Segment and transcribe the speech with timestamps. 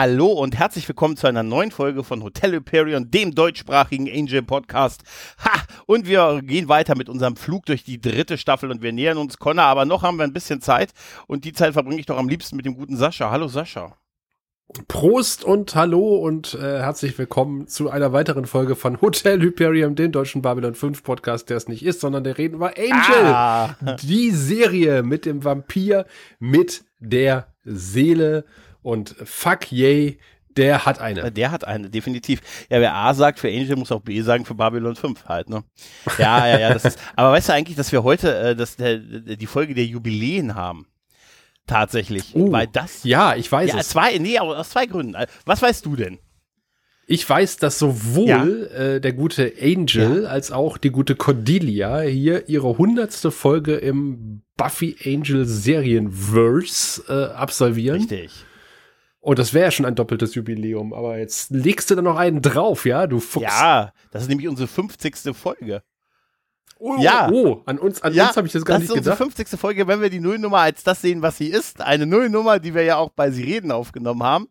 [0.00, 5.02] Hallo und herzlich willkommen zu einer neuen Folge von Hotel Hyperion, dem deutschsprachigen Angel Podcast.
[5.44, 5.60] Ha!
[5.86, 9.38] Und wir gehen weiter mit unserem Flug durch die dritte Staffel und wir nähern uns
[9.38, 10.92] Connor, aber noch haben wir ein bisschen Zeit
[11.26, 13.32] und die Zeit verbringe ich doch am liebsten mit dem guten Sascha.
[13.32, 13.96] Hallo Sascha.
[14.86, 20.12] Prost und Hallo und äh, herzlich willkommen zu einer weiteren Folge von Hotel Hyperion, dem
[20.12, 23.34] deutschen Babylon 5 Podcast, der es nicht ist, sondern der reden über Angel.
[23.34, 23.74] Ah.
[24.00, 26.06] Die Serie mit dem Vampir,
[26.38, 28.44] mit der Seele
[28.82, 30.18] und fuck yay,
[30.56, 31.30] der hat eine.
[31.30, 32.40] Der hat eine, definitiv.
[32.68, 35.62] Ja, wer A sagt für Angel, muss auch B sagen für Babylon 5 halt, ne?
[36.18, 38.98] Ja, ja, ja, das ist, aber weißt du eigentlich, dass wir heute äh, das, der,
[38.98, 40.86] die Folge der Jubiläen haben?
[41.66, 42.34] Tatsächlich.
[42.34, 43.04] Uh, weil das.
[43.04, 43.90] Ja, ich weiß Ja, es.
[43.90, 45.14] zwei, nee, aber aus zwei Gründen.
[45.44, 46.18] Was weißt du denn?
[47.06, 52.76] Ich weiß, dass sowohl äh, der gute Angel als auch die gute Cordelia hier ihre
[52.78, 58.00] hundertste Folge im Buffy Angel Serienverse äh, absolvieren.
[58.00, 58.44] Richtig.
[59.20, 62.40] Und das wäre ja schon ein doppeltes Jubiläum, aber jetzt legst du da noch einen
[62.40, 63.44] drauf, ja, du Fuchs.
[63.44, 65.36] Ja, das ist nämlich unsere 50.
[65.36, 65.82] Folge.
[66.78, 67.28] oh, ja.
[67.30, 69.34] Oh, an uns, an ja, uns habe ich das gar das nicht ist unsere gedacht.
[69.34, 69.58] 50.
[69.58, 71.80] Folge, wenn wir die Nullnummer als das sehen, was sie ist.
[71.80, 74.46] Eine Nullnummer, die wir ja auch bei Sie reden aufgenommen haben.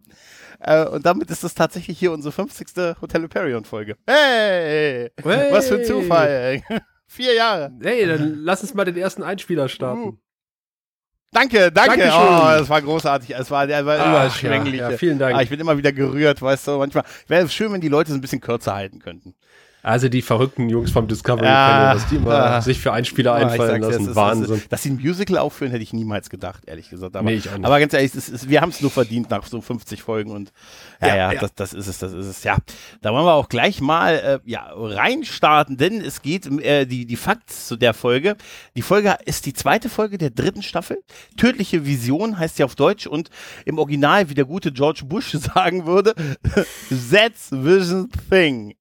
[0.59, 2.67] Äh, und damit ist das tatsächlich hier unsere 50.
[3.01, 3.95] Hotel Hyperion Folge.
[4.05, 5.11] Hey!
[5.23, 5.51] Hey.
[5.51, 6.61] Was für ein Zufall.
[7.07, 7.71] Vier Jahre.
[7.81, 10.03] Hey, dann lass uns mal den ersten Einspieler starten.
[10.03, 10.17] Uh.
[11.31, 11.97] Danke, danke.
[11.97, 12.11] Dankeschön.
[12.13, 13.35] Oh, das war großartig.
[13.35, 14.79] Es war, der war überschwänglich.
[14.79, 15.35] ja, ja, vielen Dank.
[15.35, 16.77] Ah, ich bin immer wieder gerührt, weißt du.
[16.77, 19.35] Manchmal wäre es schön, wenn die Leute es ein bisschen kürzer halten könnten.
[19.87, 21.69] Also die verrückten Jungs vom Discovery Ja.
[21.69, 22.61] Channel, was die immer Ah.
[22.61, 24.09] sich für Einspieler Ah, ich einfallen lassen.
[24.09, 24.55] ist- Wahnsinn.
[24.57, 27.15] ist- Dass sie ein Musical aufführen, hätte ich niemals gedacht, ehrlich gesagt.
[27.15, 27.65] Aber, Nee, ich auch nicht.
[27.65, 30.51] aber ganz ehrlich, ist, wir haben es nur verdient nach so 50 Folgen und
[31.01, 31.39] ja, ja, Ja, ja.
[31.39, 32.43] Das, das ist es, das ist es.
[32.43, 32.57] Ja,
[33.01, 37.15] da wollen wir auch gleich mal äh, ja, reinstarten, denn es geht äh, die, die
[37.15, 38.35] Facts zu der Folge.
[38.75, 40.97] Die Folge ist die zweite Folge der dritten Staffel.
[41.37, 43.29] Tödliche Vision heißt sie auf Deutsch und
[43.65, 46.13] im Original, wie der gute George Bush sagen würde,
[47.11, 48.73] That's Vision Thing.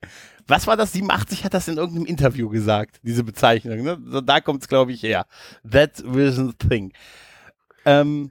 [0.46, 0.92] Was war das?
[0.92, 3.82] 87 hat das in irgendeinem Interview gesagt, diese Bezeichnung.
[3.82, 3.98] Ne?
[4.06, 5.26] So, da kommt es, glaube ich, her.
[5.68, 6.92] That Vision Thing.
[7.84, 8.30] Ähm,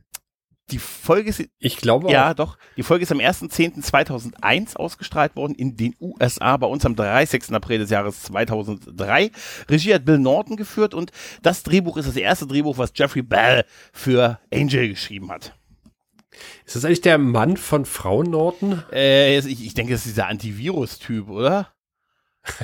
[0.72, 2.36] die Folge ist, Ich glaube ja, auch.
[2.36, 7.54] doch, die Folge ist am 1.10.2001 ausgestrahlt worden in den USA, bei uns am 30.
[7.54, 9.30] April des Jahres 2003.
[9.70, 11.12] Regie hat Bill Norton geführt und
[11.44, 15.54] das Drehbuch ist das erste Drehbuch, was Jeffrey Bell für Angel geschrieben hat.
[16.66, 18.84] Ist das eigentlich der Mann von Frau Norton?
[18.92, 21.75] Äh, ich, ich denke, das ist dieser Antivirus-Typ, oder?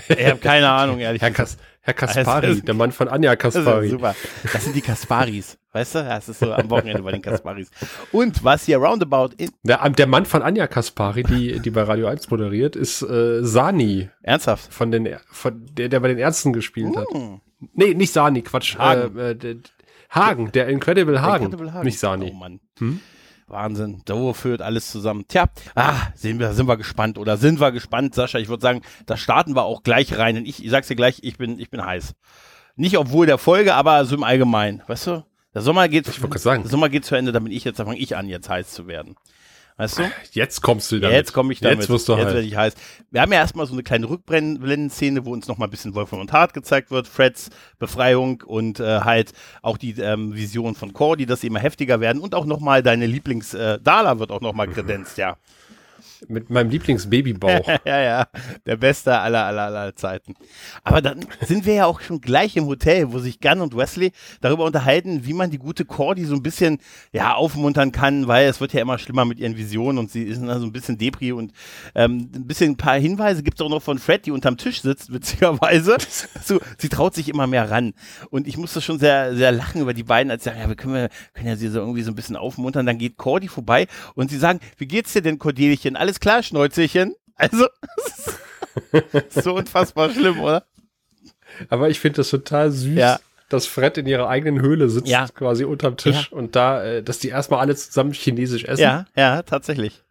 [0.10, 1.58] Ich habe keine Ahnung, ehrlich Herr, gesagt.
[1.58, 3.90] Kas Herr Kaspari, Also- der Mann von Anja Das ist Kaspari.
[3.90, 4.16] super.
[4.54, 5.58] Das sind die Kasparis.
[5.74, 6.04] Weißt du?
[6.04, 7.72] Das ist so am Wochenende bei den Kasparis.
[8.12, 9.50] Und was hier roundabout in.
[9.64, 14.10] Der, der Mann von Anja Kaspari, die, die bei Radio 1 moderiert, ist äh, Sani,
[14.22, 14.72] Ernsthaft?
[14.72, 17.08] von den, von der, der bei den Ärzten gespielt hat.
[17.12, 17.42] Hm.
[17.74, 18.78] Nee, nicht Sani, Quatsch.
[18.78, 19.18] Hagen.
[19.18, 19.56] Äh, äh, der,
[20.12, 21.46] Hagen, der Incredible Hagen.
[21.46, 21.86] Incredible Hagen.
[21.86, 22.32] Nicht Sani.
[22.32, 22.60] Oh Mann.
[22.80, 23.00] Hm?
[23.52, 24.02] Wahnsinn.
[24.08, 25.26] So führt alles zusammen.
[25.28, 28.40] Tja, ah, sehen wir, sind wir gespannt oder sind wir gespannt, Sascha?
[28.40, 30.38] Ich würde sagen, da starten wir auch gleich rein.
[30.38, 32.14] Und ich, ich sag's dir gleich, ich bin, ich bin heiß.
[32.76, 34.82] Nicht obwohl der Folge, aber so im Allgemeinen.
[34.88, 35.26] Weißt du?
[35.54, 36.64] Der Sommer geht, Ich sagen.
[36.64, 38.88] der Sommer geht zu Ende, damit ich jetzt, da fange ich an, jetzt heiß zu
[38.88, 39.16] werden.
[39.82, 40.04] Weißt du?
[40.34, 41.18] Jetzt kommst du damit.
[41.18, 41.80] Jetzt komme ich damit.
[41.80, 42.36] Jetzt wirst du Jetzt halt.
[42.36, 42.76] werde ich heiß.
[43.10, 46.20] Wir haben ja erstmal so eine kleine Rückblendenszene, wo uns noch mal ein bisschen Wolfram
[46.20, 47.50] und Hart gezeigt wird, Freds
[47.80, 49.32] Befreiung und äh, halt
[49.64, 52.84] auch die ähm, Vision von Cordy, dass sie immer heftiger werden und auch noch mal
[52.84, 55.38] deine Lieblings äh, wird auch noch mal kredenzt, ja.
[56.28, 57.68] Mit meinem Lieblingsbabybauch.
[57.86, 58.28] ja, ja,
[58.66, 60.36] der beste aller, aller, aller Zeiten.
[60.84, 64.12] Aber dann sind wir ja auch schon gleich im Hotel, wo sich Gunn und Wesley
[64.40, 66.80] darüber unterhalten, wie man die gute Cordy so ein bisschen,
[67.12, 70.42] ja, aufmuntern kann, weil es wird ja immer schlimmer mit ihren Visionen und sie ist
[70.42, 71.54] dann so ein bisschen Depri und
[71.96, 74.82] ähm, ein bisschen ein paar Hinweise gibt es auch noch von Fred, die unterm Tisch
[74.82, 75.98] sitzt, witzigerweise.
[76.44, 77.94] so, sie traut sich immer mehr ran.
[78.30, 80.76] Und ich musste schon sehr, sehr lachen über die beiden, als sie sagen, ja, wir
[80.76, 82.86] können, wir können ja sie so irgendwie so ein bisschen aufmuntern.
[82.86, 85.96] Dann geht Cordy vorbei und sie sagen, wie geht's dir denn, Cordelchen?
[85.96, 87.16] Alles klar, Schnäuzelchen?
[87.36, 87.66] Also,
[89.30, 90.64] so unfassbar schlimm, oder?
[91.70, 93.20] Aber ich finde das total süß, Ja.
[93.50, 95.28] dass Fred in ihrer eigenen Höhle sitzt, Ja.
[95.34, 98.82] quasi unterm Tisch und da, äh, dass die erstmal alle zusammen chinesisch essen.
[98.82, 100.02] Ja, ja, tatsächlich.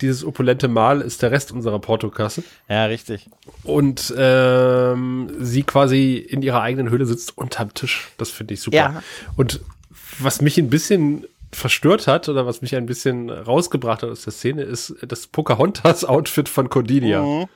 [0.00, 2.42] Dieses opulente Mahl ist der Rest unserer Portokasse.
[2.68, 3.28] Ja, richtig.
[3.62, 8.08] Und ähm, sie quasi in ihrer eigenen Höhle sitzt unterm Tisch.
[8.18, 8.76] Das finde ich super.
[8.76, 9.02] Ja.
[9.36, 9.60] Und
[10.18, 14.32] was mich ein bisschen verstört hat oder was mich ein bisschen rausgebracht hat aus der
[14.32, 17.46] Szene, ist das Pocahontas-Outfit von Cordelia, Mhm.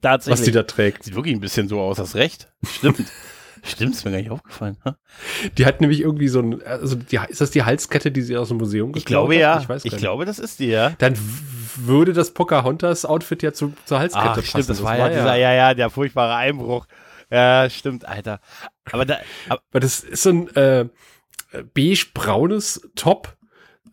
[0.00, 0.38] Tatsächlich.
[0.40, 1.02] was die da trägt.
[1.04, 2.52] Sieht wirklich ein bisschen so aus, hast recht.
[2.64, 3.04] Stimmt.
[3.64, 4.76] Stimmt, ist mir gar nicht aufgefallen.
[5.56, 8.48] Die hat nämlich irgendwie so ein, also die, ist das die Halskette, die sie aus
[8.48, 9.40] dem Museum Ich geklaut glaube hat?
[9.40, 9.60] ja.
[9.60, 10.00] Ich, weiß Ich nicht.
[10.00, 10.90] glaube, das ist die, ja.
[10.98, 11.14] Dann
[11.74, 14.46] würde das Pocahontas-Outfit ja zu, zur Halskette Ach, passen.
[14.46, 16.86] stimmt, das war ja dieser, ja, ja, der furchtbare Einbruch.
[17.32, 18.40] Ja, stimmt, Alter.
[18.92, 19.18] Aber da,
[19.48, 20.88] aber, das ist so ein äh,
[21.74, 23.34] beige-braunes Top,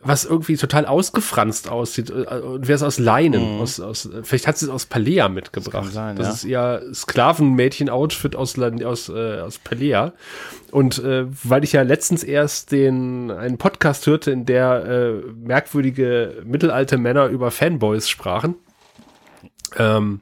[0.07, 3.61] was irgendwie total ausgefranst aussieht äh, und wer es aus Leinen, Mhm.
[3.61, 5.87] aus, aus, vielleicht hat sie es aus Palea mitgebracht.
[5.87, 6.75] Das sein, das ja.
[6.75, 10.13] ist ihr Sklavenmädchen-Outfit aus, aus, äh, aus Palea.
[10.71, 16.43] Und äh, weil ich ja letztens erst den einen Podcast hörte, in der äh, merkwürdige
[16.45, 18.55] mittelalte Männer über Fanboys sprachen.
[19.77, 20.21] Ähm,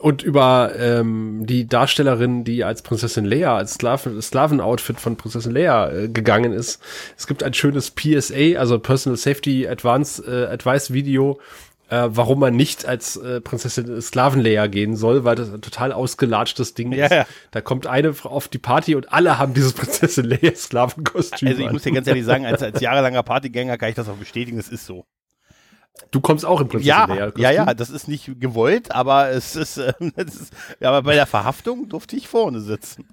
[0.00, 5.90] und über ähm, die Darstellerin, die als Prinzessin Leia, als Sklaven- Sklaven-Outfit von Prinzessin Leia
[5.90, 6.80] äh, gegangen ist.
[7.16, 11.40] Es gibt ein schönes PSA, also Personal Safety Advanced äh, Advice Video,
[11.88, 15.92] äh, warum man nicht als äh, Prinzessin Sklaven Leia gehen soll, weil das ein total
[15.92, 17.12] ausgelatschtes Ding Ja, ist.
[17.12, 17.26] ja.
[17.52, 21.48] Da kommt eine auf die Party und alle haben dieses Prinzessin Leia Sklavenkostüm.
[21.48, 21.72] Also ich an.
[21.72, 24.68] muss dir ganz ehrlich sagen, als, als jahrelanger Partygänger kann ich das auch bestätigen, es
[24.68, 25.04] ist so.
[26.10, 29.56] Du kommst auch in Prinzessin Ja, Leia ja, ja, das ist nicht gewollt, aber es
[29.56, 33.06] ist, äh, ist aber bei der Verhaftung durfte ich vorne sitzen.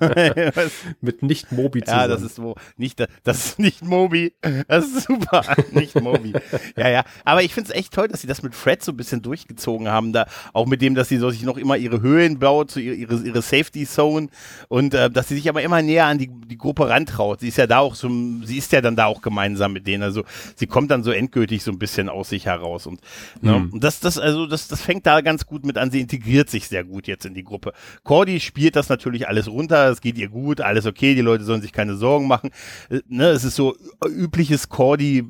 [1.00, 2.00] Mit nicht Mobi zusammen.
[2.02, 4.32] ja, das ist so, nicht, das ist nicht Moby,
[4.68, 5.42] das ist super,
[5.72, 6.32] nicht Moby.
[6.76, 8.96] Ja, ja, aber ich finde es echt toll, dass sie das mit Fred so ein
[8.96, 12.38] bisschen durchgezogen haben, da, auch mit dem, dass sie so sich noch immer ihre Höhlen
[12.38, 14.28] baut, so ihre, ihre, ihre Safety Zone.
[14.68, 17.40] Und äh, dass sie sich aber immer näher an die, die Gruppe rantraut.
[17.40, 18.08] Sie ist ja da auch so,
[18.44, 20.24] sie ist ja dann da auch gemeinsam mit denen, also
[20.56, 22.86] sie kommt dann so endgültig so ein bisschen aus sich heraus.
[22.86, 23.00] Und,
[23.40, 26.48] ne, und das, das, also das, das fängt da ganz gut mit an, sie integriert
[26.48, 27.72] sich sehr gut jetzt in die Gruppe.
[28.04, 31.60] Cordy spielt das natürlich alles runter, es geht ihr gut, alles okay, die Leute sollen
[31.62, 32.50] sich keine Sorgen machen.
[32.88, 33.76] Äh, Ne, es ist so
[34.08, 35.24] übliches Cordy,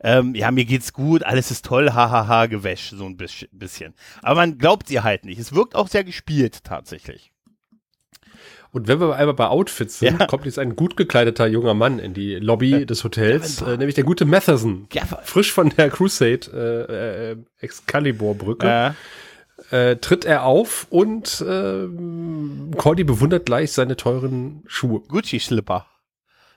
[0.00, 3.94] ähm, ja, mir geht's gut, alles ist toll, hahaha, Gewäsch, so ein bisschen.
[4.22, 5.38] Aber man glaubt ihr halt nicht.
[5.38, 7.32] Es wirkt auch sehr gespielt, tatsächlich.
[8.72, 10.26] Und wenn wir einmal bei Outfits sind, Ja.
[10.26, 14.04] kommt jetzt ein gut gekleideter junger Mann in die Lobby des Hotels, äh, nämlich der
[14.04, 14.86] gute Matheson.
[14.92, 18.66] Ja, Frisch von der Crusade äh, äh, Excalibur-Brücke
[19.70, 25.86] Äh, äh, tritt er auf und ähm, Cordy bewundert gleich seine teuren Schuhe, Gucci-Slipper.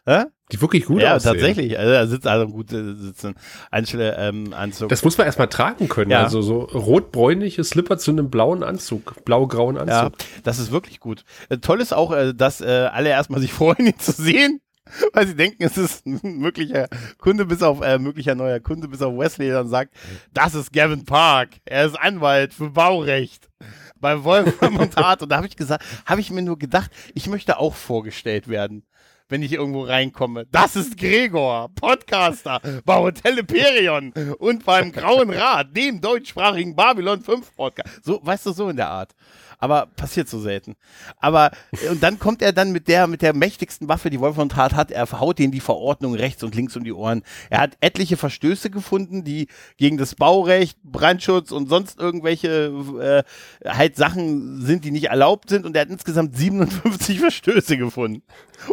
[0.06, 0.26] Hä?
[0.52, 1.34] die wirklich gut ja, aussehen.
[1.34, 1.78] tatsächlich.
[1.78, 3.36] Also, da sitzt also gut äh, sitzen.
[3.70, 4.90] Anschle, ähm, Anzug.
[4.90, 6.12] Das muss man erstmal tragen können.
[6.12, 6.24] Ja.
[6.24, 10.20] Also so rot-bräunliche Slipper zu einem blauen Anzug, blau-grauen Ja, Anzug.
[10.44, 11.24] das ist wirklich gut.
[11.50, 14.60] Äh, toll ist auch, äh, dass äh, alle erstmal sich freuen, ihn zu sehen,
[15.14, 16.88] weil sie denken, es ist ein möglicher
[17.18, 19.94] Kunde bis auf, äh, möglicher neuer Kunde bis auf Wesley, dann sagt,
[20.34, 23.50] das ist Gavin Park, er ist Anwalt für Baurecht
[24.00, 25.22] bei Wolfram und Hart.
[25.22, 28.84] Und da habe ich gesagt, habe ich mir nur gedacht, ich möchte auch vorgestellt werden.
[29.32, 30.48] Wenn ich irgendwo reinkomme.
[30.52, 37.56] Das ist Gregor, Podcaster bei Hotel Imperion und beim Grauen Rat, dem deutschsprachigen Babylon 5
[37.56, 38.04] Podcast.
[38.04, 39.14] So, weißt du, so in der Art.
[39.60, 40.76] Aber passiert so selten.
[41.18, 44.50] Aber, äh, und dann kommt er dann mit der, mit der mächtigsten Waffe, die Wolfram
[44.50, 44.90] Tat hat.
[44.90, 47.24] Er haut denen die Verordnung rechts und links um die Ohren.
[47.50, 49.48] Er hat etliche Verstöße gefunden, die
[49.78, 52.72] gegen das Baurecht, Brandschutz und sonst irgendwelche
[53.02, 55.66] äh, halt Sachen sind, die nicht erlaubt sind.
[55.66, 58.24] Und er hat insgesamt 57 Verstöße gefunden.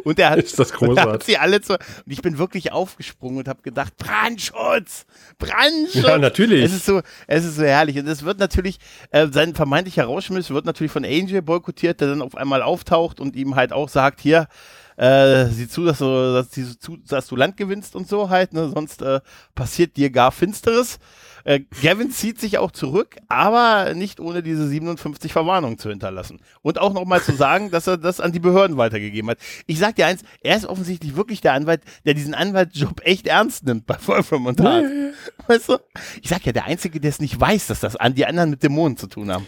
[0.04, 1.26] Und er hat, Ist das er hat großartig.
[1.26, 5.06] sie alle zu, und ich bin wirklich aufgesprungen und habe gedacht, Brandschutz!
[5.38, 5.94] Brandschutz!
[6.04, 6.64] Ja, natürlich.
[6.64, 7.98] Es ist so, es ist so herrlich.
[7.98, 8.78] Und es wird natürlich,
[9.10, 13.36] äh, sein vermeintlicher Rauschmiss wird natürlich von Angel boykottiert, der dann auf einmal auftaucht und
[13.36, 14.48] ihm halt auch sagt, hier,
[14.96, 18.52] äh, sieh zu, dass du, dass, sieh zu, dass du Land gewinnst und so halt,
[18.52, 18.70] ne?
[18.74, 19.20] sonst äh,
[19.54, 20.98] passiert dir gar Finsteres.
[21.44, 26.40] Äh, Gavin zieht sich auch zurück, aber nicht ohne diese 57 Verwarnungen zu hinterlassen.
[26.62, 29.38] Und auch nochmal zu sagen, dass er das an die Behörden weitergegeben hat.
[29.66, 33.64] Ich sag dir eins, er ist offensichtlich wirklich der Anwalt, der diesen Anwaltjob echt ernst
[33.64, 34.86] nimmt bei Wolfram und Hart.
[35.46, 35.78] Weißt du?
[36.20, 38.64] Ich sag ja, der Einzige, der es nicht weiß, dass das an die anderen mit
[38.64, 39.46] Dämonen zu tun haben.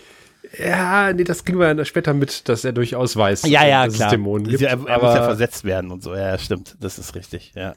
[0.57, 3.97] Ja, nee, das kriegen wir dann später mit, dass er durchaus weiß, Ja, ja, dass
[3.97, 4.09] klar.
[4.09, 4.63] es Dämonen gibt.
[4.63, 6.15] er aber muss ja versetzt werden und so.
[6.15, 6.77] Ja, stimmt.
[6.81, 7.53] Das ist richtig.
[7.55, 7.75] Ja.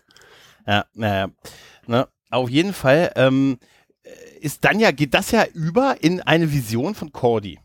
[0.66, 1.30] Ja, naja.
[1.88, 2.08] Ne?
[2.30, 3.58] Auf jeden Fall ähm,
[4.40, 7.60] ist dann ja, geht das ja über in eine Vision von Cordy.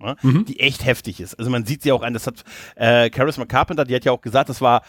[0.00, 0.16] Ne?
[0.22, 0.44] Mhm.
[0.46, 1.38] Die echt heftig ist.
[1.38, 2.42] Also man sieht sie auch an, das hat
[2.76, 4.82] äh, Charisma Carpenter, die hat ja auch gesagt, das war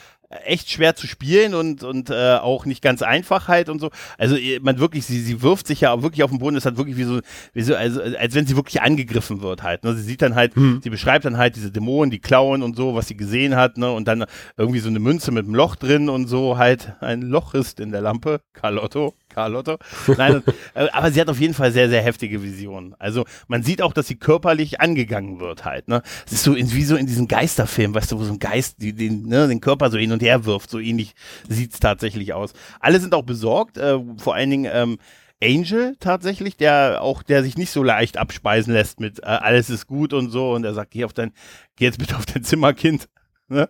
[0.46, 3.89] echt schwer zu spielen und, und äh, auch nicht ganz einfach halt und so.
[4.18, 6.65] Also äh, man wirklich, sie, sie wirft sich ja auch wirklich auf den Boden, das
[6.65, 7.20] hat wirklich wie so,
[7.53, 9.84] wie so also, als wenn sie wirklich angegriffen wird halt.
[9.84, 9.94] Ne?
[9.94, 10.80] Sie sieht dann halt, Hm.
[10.84, 13.91] sie beschreibt dann halt diese Dämonen, die klauen und so, was sie gesehen hat, ne?
[13.91, 14.25] Und dann
[14.58, 17.91] irgendwie so eine Münze mit einem Loch drin und so halt ein Loch ist in
[17.91, 18.41] der Lampe.
[18.53, 19.13] Carlotto.
[19.34, 19.78] Carlotto.
[20.18, 22.96] Nein, äh, aber sie hat auf jeden Fall sehr, sehr heftige Visionen.
[23.00, 25.88] Also man sieht auch, dass sie körperlich angegangen wird halt.
[25.88, 26.02] Ne?
[26.26, 28.82] Es ist so in, wie so in diesem Geisterfilm, weißt du, wo so ein Geist
[28.82, 30.70] die, den, ne, den Körper so hin und her wirft.
[30.70, 31.14] So ähnlich
[31.48, 32.54] sieht's tatsächlich aus.
[32.80, 34.98] Alle sind auch besorgt, äh, vor allen Dingen ähm,
[35.44, 39.88] Angel tatsächlich, der auch, der sich nicht so leicht abspeisen lässt mit äh, alles ist
[39.88, 41.34] gut und so und er sagt, geh auf dein,
[41.78, 43.08] geh jetzt bitte auf dein Zimmer, Kind.
[43.48, 43.70] Ne?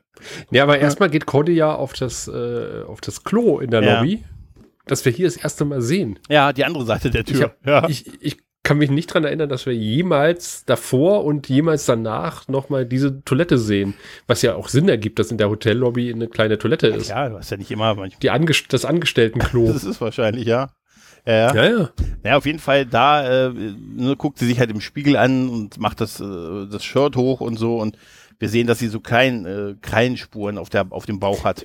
[0.51, 3.99] Ja, aber erstmal geht Cody ja auf das, äh, auf das Klo in der Ja.
[3.99, 4.23] Lobby,
[4.91, 6.19] das wir hier das erste Mal sehen.
[6.29, 7.43] Ja, die andere Seite der Ich, Tür.
[7.43, 7.89] hab, ja.
[7.89, 12.85] ich, ich kann mich nicht dran erinnern, dass wir jemals davor und jemals danach nochmal
[12.85, 13.93] diese Toilette sehen.
[14.27, 17.09] Was ja auch Sinn ergibt, dass in der Hotellobby eine kleine Toilette ist.
[17.09, 18.19] Ja, du hast ja nicht immer manchmal.
[18.21, 19.67] Die Angest das Angestelltenklo.
[19.73, 20.69] Das ist wahrscheinlich, ja.
[21.25, 21.55] Ja, ja.
[21.55, 21.89] ja, ja.
[22.25, 25.79] Ja, auf jeden Fall, da äh, ne, guckt sie sich halt im Spiegel an und
[25.79, 27.97] macht das, äh, das Shirt hoch und so und
[28.39, 31.63] wir sehen, dass sie so kein, äh, Krallenspuren auf, der, auf dem Bauch hat.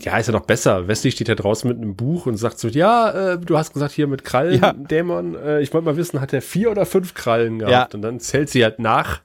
[0.00, 0.88] Ja, ist ja noch besser.
[0.88, 3.92] Wesley steht ja draußen mit einem Buch und sagt so, ja, äh, du hast gesagt
[3.92, 4.72] hier mit Krallen, Ja.
[4.74, 5.34] Dämon.
[5.34, 7.92] Äh, ich wollte mal wissen, hat er vier oder fünf Krallen gehabt?
[7.94, 7.96] Ja.
[7.96, 9.20] Und dann zählt sie halt nach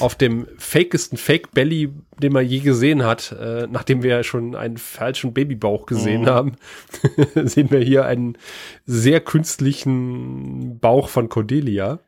[0.00, 4.56] auf dem fakesten Fake Belly, den man je gesehen hat, äh, nachdem wir ja schon
[4.56, 6.26] einen falschen Babybauch gesehen Mhm.
[6.26, 6.52] haben,
[7.34, 8.36] sehen wir hier einen
[8.86, 12.00] sehr künstlichen Bauch von Cordelia.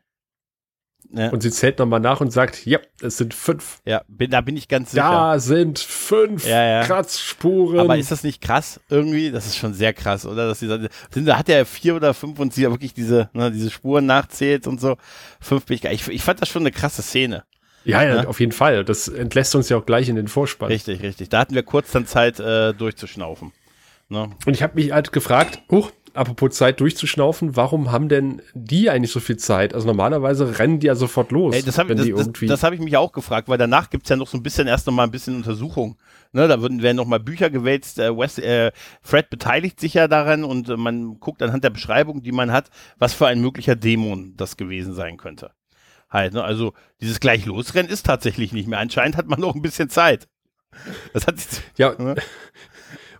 [1.11, 3.79] Ne, Und sie zählt nochmal nach und sagt, ja, es sind fünf.
[3.85, 5.03] ja, bin, da bin ich ganz sicher.
[5.03, 6.83] Da sind fünf Ja, ja.
[6.83, 7.79] Kratzspuren.
[7.79, 9.31] Aber ist das nicht krass irgendwie?
[9.31, 10.47] Das ist schon sehr krass, oder?
[10.47, 10.79] Dass dieser,
[11.11, 14.05] sind, da hat er vier oder fünf und sie ja wirklich diese, ne, diese Spuren
[14.05, 14.97] nachzählt und so.
[15.39, 17.43] Fünf bin ich, ich, ich fand das schon eine krasse Szene.
[17.83, 18.27] Ja, ja, Ne?
[18.27, 18.85] auf jeden Fall.
[18.85, 20.67] Das entlässt uns ja auch gleich in den Vorspann.
[20.69, 21.29] Richtig, richtig.
[21.29, 23.51] Da hatten wir kurz dann Zeit, äh, durchzuschnaufen.
[24.09, 24.29] Ne?
[24.45, 29.11] Und ich habe mich halt gefragt, huch, apropos Zeit durchzuschnaufen, warum haben denn die eigentlich
[29.11, 29.73] so viel Zeit?
[29.73, 32.47] Also normalerweise rennen die ja sofort los, Ey, das habe das, die das, irgendwie.
[32.47, 34.87] das hab ich mich auch gefragt, weil danach gibt's ja noch so ein bisschen erst
[34.87, 35.97] noch mal ein bisschen Untersuchung.
[36.33, 37.99] Ne, da würden, werden noch mal Bücher gewälzt.
[37.99, 42.21] Äh, Wes, äh, Fred beteiligt sich ja daran und äh, man guckt anhand der Beschreibung,
[42.23, 45.51] die man hat, was für ein möglicher Dämon das gewesen sein könnte.
[46.09, 46.43] Halt, ne?
[46.43, 48.79] Also dieses gleich losrennen ist tatsächlich nicht mehr.
[48.79, 50.27] Anscheinend hat man noch ein bisschen Zeit.
[51.13, 52.15] Das hat sich, ja, Ne?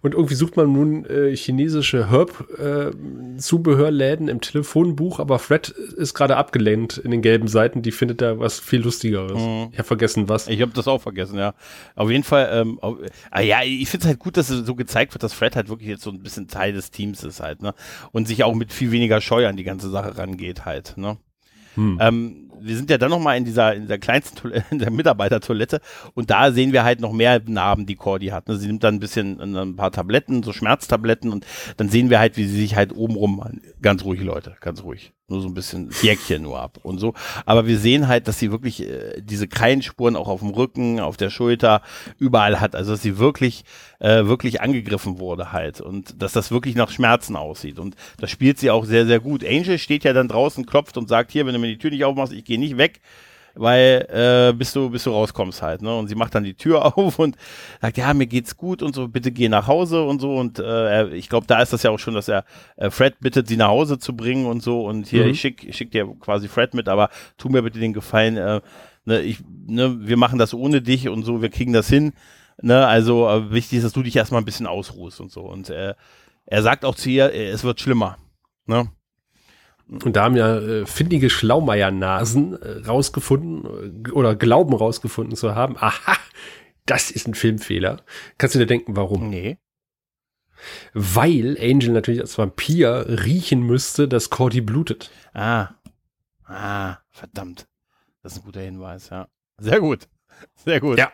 [0.01, 6.97] Und irgendwie sucht man nun äh, chinesische Herb-Zubehörläden im Telefonbuch, aber Fred ist gerade abgelehnt
[6.97, 7.83] in den gelben Seiten.
[7.83, 9.39] Die findet da was viel Lustigeres.
[9.39, 9.67] Mhm.
[9.71, 10.47] Ich habe vergessen, was.
[10.47, 11.53] Ich habe das auch vergessen, ja.
[11.95, 12.97] Auf jeden Fall, ähm, auf,
[13.29, 15.69] ah, ja, ich finde es halt gut, dass es so gezeigt wird, dass Fred halt
[15.69, 17.75] wirklich jetzt so ein bisschen Teil des Teams ist halt, ne?
[18.11, 21.17] Und sich auch mit viel weniger Scheu an die ganze Sache rangeht halt, ne?
[21.75, 21.99] Hm.
[22.01, 24.91] Ähm, wir sind ja dann noch mal in dieser, in der kleinsten Toilette, in der
[24.91, 25.81] Mitarbeitertoilette
[26.13, 28.47] und da sehen wir halt noch mehr Narben, die Cordy hat.
[28.47, 28.57] Ne?
[28.57, 31.45] Sie nimmt dann ein bisschen ein paar Tabletten, so Schmerztabletten und
[31.77, 33.43] dann sehen wir halt, wie sie sich halt obenrum,
[33.81, 37.13] ganz ruhig Leute, ganz ruhig, nur so ein bisschen Jäckchen nur ab und so.
[37.45, 41.17] Aber wir sehen halt, dass sie wirklich äh, diese Krallenspuren auch auf dem Rücken, auf
[41.17, 41.81] der Schulter,
[42.19, 42.75] überall hat.
[42.75, 43.63] Also dass sie wirklich,
[43.99, 47.79] äh, wirklich angegriffen wurde halt und dass das wirklich nach Schmerzen aussieht.
[47.79, 49.45] Und das spielt sie auch sehr, sehr gut.
[49.45, 52.05] Angel steht ja dann draußen, klopft und sagt, hier, wenn du mir die Tür nicht
[52.05, 53.01] aufmachst, ich gehe nicht weg
[53.55, 55.93] weil äh, bis du bis du rauskommst halt ne?
[55.95, 57.35] Und sie macht dann die Tür auf und
[57.81, 60.35] sagt ja mir geht's gut und so bitte geh nach Hause und so.
[60.37, 62.45] Und äh, ich glaube da ist das ja auch schon dass er
[62.77, 64.85] äh, Fred bittet sie nach Hause zu bringen und so.
[64.85, 65.31] Und hier Mhm.
[65.31, 68.61] ich schick ich schick dir quasi Fred mit aber tu mir bitte den Gefallen äh,
[69.05, 72.13] ne, ich ne wir machen das ohne dich und so wir kriegen das hin
[72.61, 72.87] ne?
[72.87, 75.41] Also äh, wichtig ist dass du dich erstmal ein bisschen ausruhst und so.
[75.41, 75.93] Und äh,
[76.45, 78.17] er sagt auch zu ihr es wird schlimmer
[78.65, 78.89] ne
[79.91, 85.75] Und da haben ja äh, findige Schlaumeier-Nasen äh, rausgefunden äh, oder glauben rausgefunden zu haben.
[85.77, 86.15] Aha,
[86.85, 87.97] das ist ein Filmfehler.
[88.37, 89.29] Kannst du dir denken, warum?
[89.29, 89.57] nee
[90.93, 95.11] Weil Angel natürlich als Vampir riechen müsste, dass Cordy blutet.
[95.33, 95.71] Ah.
[96.45, 97.67] Ah, verdammt.
[98.23, 99.27] Das ist ein guter Hinweis, ja.
[99.57, 100.07] Sehr gut.
[100.55, 100.97] Sehr gut.
[100.97, 101.11] Ja.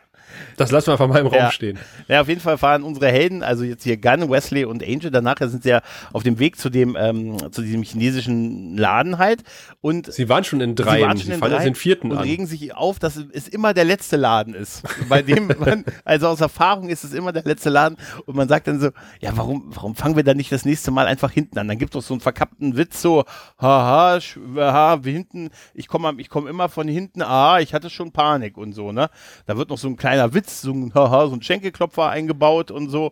[0.57, 1.51] Das lassen wir einfach mal im Raum Ja.
[1.51, 1.77] stehen.
[2.07, 5.37] Ja, auf jeden Fall fahren unsere Helden, also jetzt hier Gunn, Wesley und Angel, danach
[5.39, 5.81] sind sie ja
[6.13, 9.43] auf dem Weg zu dem, ähm, zu diesem chinesischen Laden halt
[9.81, 12.11] und Sie waren schon in Sie drei, waren sie schon in fallen jetzt den vierten
[12.11, 12.23] und an.
[12.23, 14.83] regen sich auf, dass es immer der letzte Laden ist.
[15.09, 18.67] Bei dem man, also aus Erfahrung ist es immer der letzte Laden und man sagt
[18.67, 21.67] dann so, ja, warum, warum fangen wir dann nicht das nächste Mal einfach hinten an?
[21.67, 23.25] Dann gibt es so einen verkappten Witz, so,
[23.61, 24.19] haha,
[24.55, 28.73] haha, hinten, ich komme ich komm immer von hinten, ah, ich hatte schon Panik und
[28.73, 29.09] so, ne?
[29.45, 32.89] Da wird noch so ein kleiner Witz, so ein, haha, so ein Schenkelklopfer eingebaut und
[32.89, 33.11] so.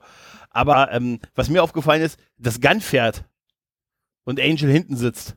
[0.50, 3.25] Aber ähm, was mir aufgefallen ist, das Gun fährt
[4.24, 5.35] und Angel hinten sitzt.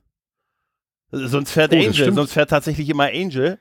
[1.10, 3.58] Sonst fährt Oh, Angel, sonst fährt tatsächlich immer Angel.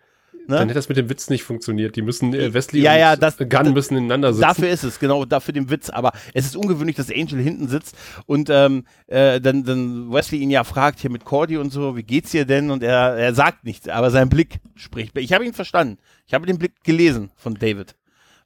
[0.48, 0.66] Dann Ne?
[0.66, 1.96] hätte das mit dem Witz nicht funktioniert.
[1.96, 4.42] Die müssen, äh, Wesley Ja, und ja, das- Gunn müssen ineinander sitzen.
[4.48, 5.90] Dafür ist es, genau, dafür den Witz.
[5.90, 10.50] Aber es ist ungewöhnlich, dass Angel hinten sitzt und ähm, äh, dann, dann Wesley ihn
[10.50, 12.72] ja fragt, hier mit Cordy und so, wie geht's dir denn?
[12.72, 15.18] Und er, er sagt nichts, aber sein Blick spricht.
[15.18, 15.98] Ich habe ihn verstanden.
[16.26, 17.96] Ich habe den Blick gelesen von David,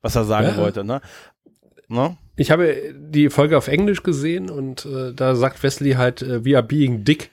[0.02, 0.58] was er sagen Ja.
[0.58, 0.84] wollte.
[0.84, 1.02] Ne?
[1.88, 2.18] Ne?
[2.36, 6.56] Ich habe die Folge auf Englisch gesehen und äh, da sagt Wesley halt, äh, we
[6.56, 7.30] are being Dick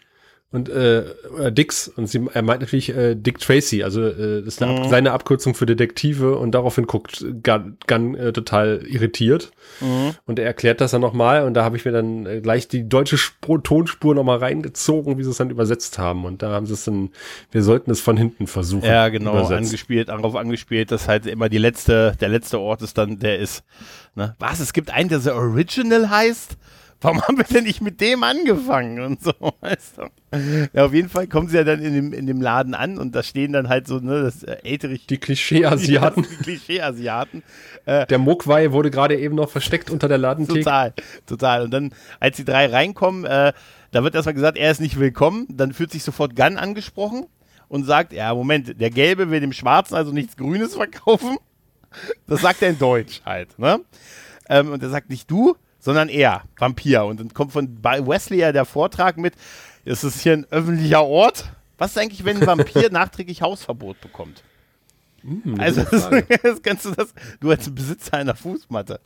[0.51, 4.55] und äh, äh, Dicks und sie, er meint natürlich äh, Dick Tracy, also äh, das
[4.55, 4.89] ist eine, Mhm.
[4.89, 9.51] Seine Abkürzung für Detektive und daraufhin guckt Gunn, Gunn äh, total irritiert
[9.83, 10.15] Mhm.
[10.27, 12.89] und er erklärt das dann nochmal und da habe ich mir dann äh, gleich die
[12.89, 16.73] deutsche Spur, Tonspur nochmal reingezogen, wie sie es dann übersetzt haben und da haben sie
[16.73, 17.11] es dann,
[17.51, 18.87] wir sollten es von hinten versuchen.
[18.87, 19.53] Ja, genau, übersetzt.
[19.67, 23.65] angespielt, darauf angespielt, dass halt immer die letzte, der letzte Ort ist dann, der ist.
[24.15, 24.35] Ne?
[24.39, 24.61] Was?
[24.61, 26.57] Es gibt einen, der The Original heißt?
[27.01, 30.69] Warum haben wir denn nicht mit dem angefangen und so, weißt du?
[30.73, 33.15] Ja, auf jeden Fall kommen sie ja dann in dem, in dem Laden an und
[33.15, 34.99] da stehen dann halt so, ne, das äh, ältere.
[34.99, 36.23] Die Klischee-Asiaten.
[36.31, 37.43] Die Klischee-Asiaten.
[37.87, 40.61] Äh, der Mogwai wurde gerade eben noch versteckt unter der Ladentheke.
[40.61, 40.93] Total,
[41.27, 41.63] total.
[41.63, 43.53] Und dann, als die drei reinkommen, äh,
[43.91, 45.47] da wird erstmal gesagt, er ist nicht willkommen.
[45.49, 47.27] Dann fühlt sich sofort Gunn angesprochen
[47.69, 51.39] und sagt, ja, Moment, der Gelbe will dem Schwarzen also nichts Grünes verkaufen.
[52.27, 53.81] Das sagt er in Deutsch halt, ne?
[54.51, 55.57] Ähm, und er sagt nicht du,
[55.89, 57.07] sondern er, Vampir.
[57.07, 59.33] Und dann kommt von Wesley ja der Vortrag mit,
[59.87, 61.51] es ist hier ein öffentlicher Ort.
[61.79, 64.43] Was ist eigentlich, wenn ein Vampir nachträglich Hausverbot bekommt?
[65.23, 66.11] Mm, also, das,
[66.43, 69.01] das kannst du das, du als Besitzer einer Fußmatte.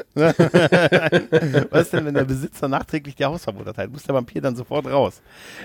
[0.14, 3.92] Was ist denn, wenn der Besitzer nachträglich die Hausverbot erteilt?
[3.92, 5.20] Muss der Vampir dann sofort raus?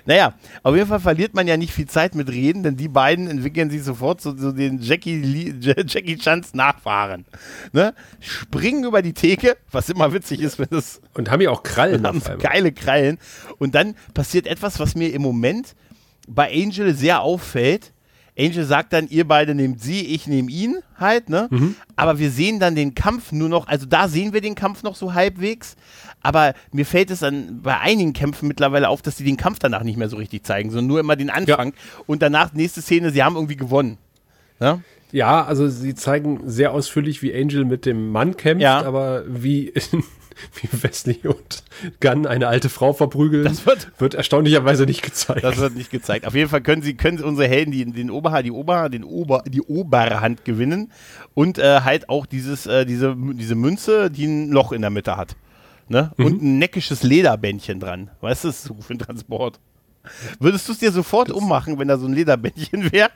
[0.06, 3.28] Naja, auf jeden Fall verliert man ja nicht viel Zeit mit Reden, denn die beiden
[3.28, 7.26] entwickeln sich sofort zu, zu den Jackie, Lee, Jackie Chans Nachfahren.
[7.74, 7.94] Ne?
[8.20, 11.02] Springen über die Theke, was immer witzig ist, wenn es.
[11.14, 12.06] Und haben ja auch Krallen.
[12.08, 13.18] Haben geile Krallen.
[13.58, 15.76] Und dann passiert etwas, was mir im Moment
[16.28, 17.92] bei Angel sehr auffällt
[18.38, 21.48] Angel sagt dann, ihr beide nehmt sie, ich nehme ihn halt, ne?
[21.50, 21.76] Mhm.
[21.96, 24.96] Aber wir sehen dann den Kampf nur noch, also da sehen wir den Kampf noch
[24.96, 25.76] so halbwegs,
[26.22, 29.84] aber mir fällt es dann bei einigen Kämpfen mittlerweile auf, dass sie den Kampf danach
[29.84, 32.04] nicht mehr so richtig zeigen, sondern nur immer den Anfang ja.
[32.06, 33.98] und danach nächste Szene, sie haben irgendwie gewonnen.
[34.60, 34.80] Ja?
[35.12, 38.84] Ja, also sie zeigen sehr ausführlich, wie Angel mit dem Mann kämpft, ja.
[38.84, 39.74] aber wie
[40.56, 41.64] wie Wesley und
[42.00, 45.44] Gunn eine alte Frau verprügeln, das wird, wird erstaunlicherweise nicht gezeigt.
[45.44, 46.26] Das wird nicht gezeigt.
[46.26, 49.44] Auf jeden Fall können sie, können unsere Helden die, den Oberhand, die Ober, den Ober,
[49.48, 50.92] die Oberhand gewinnen
[51.34, 55.18] und äh, halt auch dieses, äh, diese, diese Münze, die ein Loch in der Mitte
[55.18, 55.36] hat.
[55.90, 56.12] Ne?
[56.18, 56.26] Mhm.
[56.26, 58.12] Und ein neckisches Lederbändchen dran.
[58.22, 59.60] Weißt du, das ist so für den Transport.
[60.40, 63.10] Würdest du es dir sofort das ummachen, wenn da so ein Lederbändchen wäre?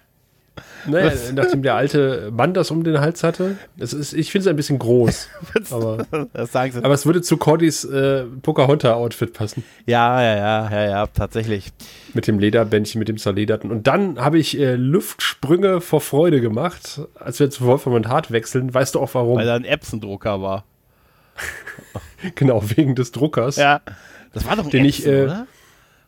[0.86, 3.58] Naja, nachdem der alte Mann das um den Hals hatte.
[3.78, 5.30] Es ist, ich finde es ein bisschen groß.
[5.72, 9.64] aber, aber, es würde zu Cordys äh, Pocahontas-Outfit passen.
[9.86, 11.72] Ja, ja, ja, ja, ja, tatsächlich.
[12.14, 13.72] Mit dem Lederbändchen, mit dem zerlederten.
[13.72, 18.32] Und dann habe ich äh, Luftsprünge vor Freude gemacht, als wir zu Wolfram und Hart
[18.32, 18.74] wechseln.
[18.74, 19.38] Weißt du auch warum?
[19.38, 20.66] Weil da ein Epson-Drucker war.
[22.36, 23.56] genau, wegen des Druckers.
[23.56, 23.82] Ja.
[24.34, 25.48] Das war doch ein den Epson, ich, äh, oder?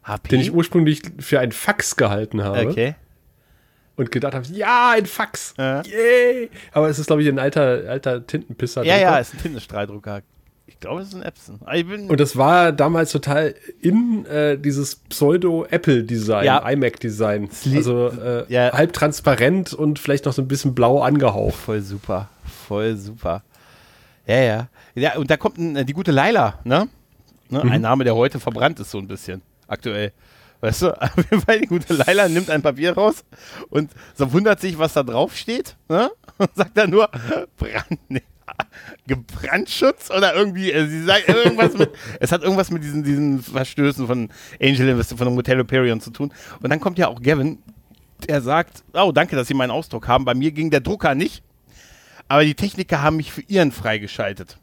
[0.03, 0.29] HP?
[0.29, 2.67] Den ich ursprünglich für ein Fax gehalten habe.
[2.67, 2.95] Okay
[3.95, 5.53] und gedacht habe, ja, ein Fax.
[5.57, 5.81] Ja.
[5.83, 6.49] Yay.
[6.71, 8.83] Aber es ist, glaube ich, ein alter, alter Tintenpisser.
[8.83, 10.21] Ja, ja, es ist ein Tintenstrahldrucker.
[10.65, 11.59] Ich glaube, es ist ein Epson.
[12.09, 16.69] Und das war damals total in äh, dieses Pseudo-Apple-Design, ja.
[16.69, 17.49] iMac-Design.
[17.75, 18.71] Also äh, ja.
[18.71, 21.55] halb transparent und vielleicht noch so ein bisschen blau angehaucht.
[21.55, 22.29] Voll super.
[22.67, 23.43] Voll super.
[24.25, 24.67] Ja, ja.
[24.95, 26.87] Ja, und da kommt ein, äh, die gute Laila, ne?
[27.49, 27.63] ne?
[27.63, 27.71] Mhm.
[27.71, 29.41] Ein Name, der heute verbrannt ist, so ein bisschen.
[29.67, 30.11] Aktuell.
[30.63, 30.93] Weißt du,
[31.45, 33.25] Fall die gute Leila nimmt ein Papier raus
[33.69, 35.75] und so wundert sich, was da drauf steht.
[35.89, 36.09] Ne?
[36.37, 37.09] Und sagt dann nur
[37.57, 38.23] Brand, nee,
[39.05, 44.07] Gebrandschutz oder irgendwie, also sie sagt irgendwas mit, es hat irgendwas mit diesen, diesen Verstößen
[44.07, 44.29] von
[44.61, 46.31] Angel Invest, von dem Hotel Hyperion zu tun.
[46.61, 47.59] Und dann kommt ja auch Gavin,
[48.29, 50.23] der sagt, oh, danke, dass Sie meinen Ausdruck haben.
[50.23, 51.43] Bei mir ging der Drucker nicht,
[52.29, 54.57] aber die Techniker haben mich für ihren freigeschaltet.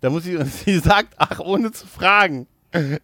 [0.00, 2.46] Da muss sie, und sie sagt, ach, ohne zu fragen.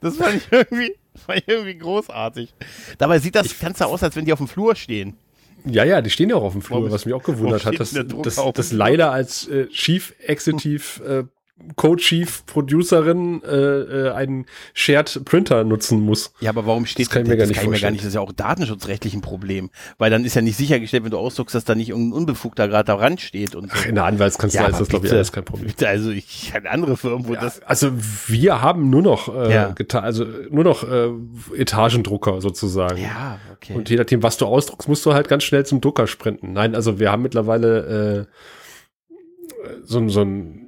[0.00, 0.94] Das fand ich irgendwie,
[1.26, 2.54] war irgendwie großartig.
[2.98, 5.16] Dabei sieht das Ganze aus, als wenn die auf dem Flur stehen.
[5.66, 7.92] Ja, ja, die stehen ja auch auf dem Flur, was mich auch gewundert hat, dass,
[7.92, 11.24] dass, dass leider als äh, Chief Executive äh,
[11.76, 16.32] Co-Chief Producerin äh, äh, einen Shared Printer nutzen muss.
[16.40, 17.12] Ja, aber warum steht das?
[17.12, 18.02] Kann ich mir, das, gar, nicht kann ich mir gar nicht.
[18.02, 21.18] Das ist ja auch datenschutzrechtlich ein Problem, weil dann ist ja nicht sichergestellt, wenn du
[21.18, 23.76] ausdruckst, dass da nicht irgendein Unbefugter gerade daran steht und so.
[23.78, 25.68] Ach, in der Anwaltskanzlei ja, ist das glaube ich alles kein Problem.
[25.68, 27.62] Bitte, also ich kenne andere Firmen, wo ja, das.
[27.62, 27.92] Also
[28.26, 29.68] wir haben nur noch äh, ja.
[29.68, 31.10] getan, also nur noch äh,
[31.56, 33.00] Etagendrucker sozusagen.
[33.00, 33.74] Ja, okay.
[33.74, 36.52] Und je nachdem, was du ausdruckst, musst du halt ganz schnell zum Drucker sprinten.
[36.52, 40.63] Nein, also wir haben mittlerweile äh, so, so ein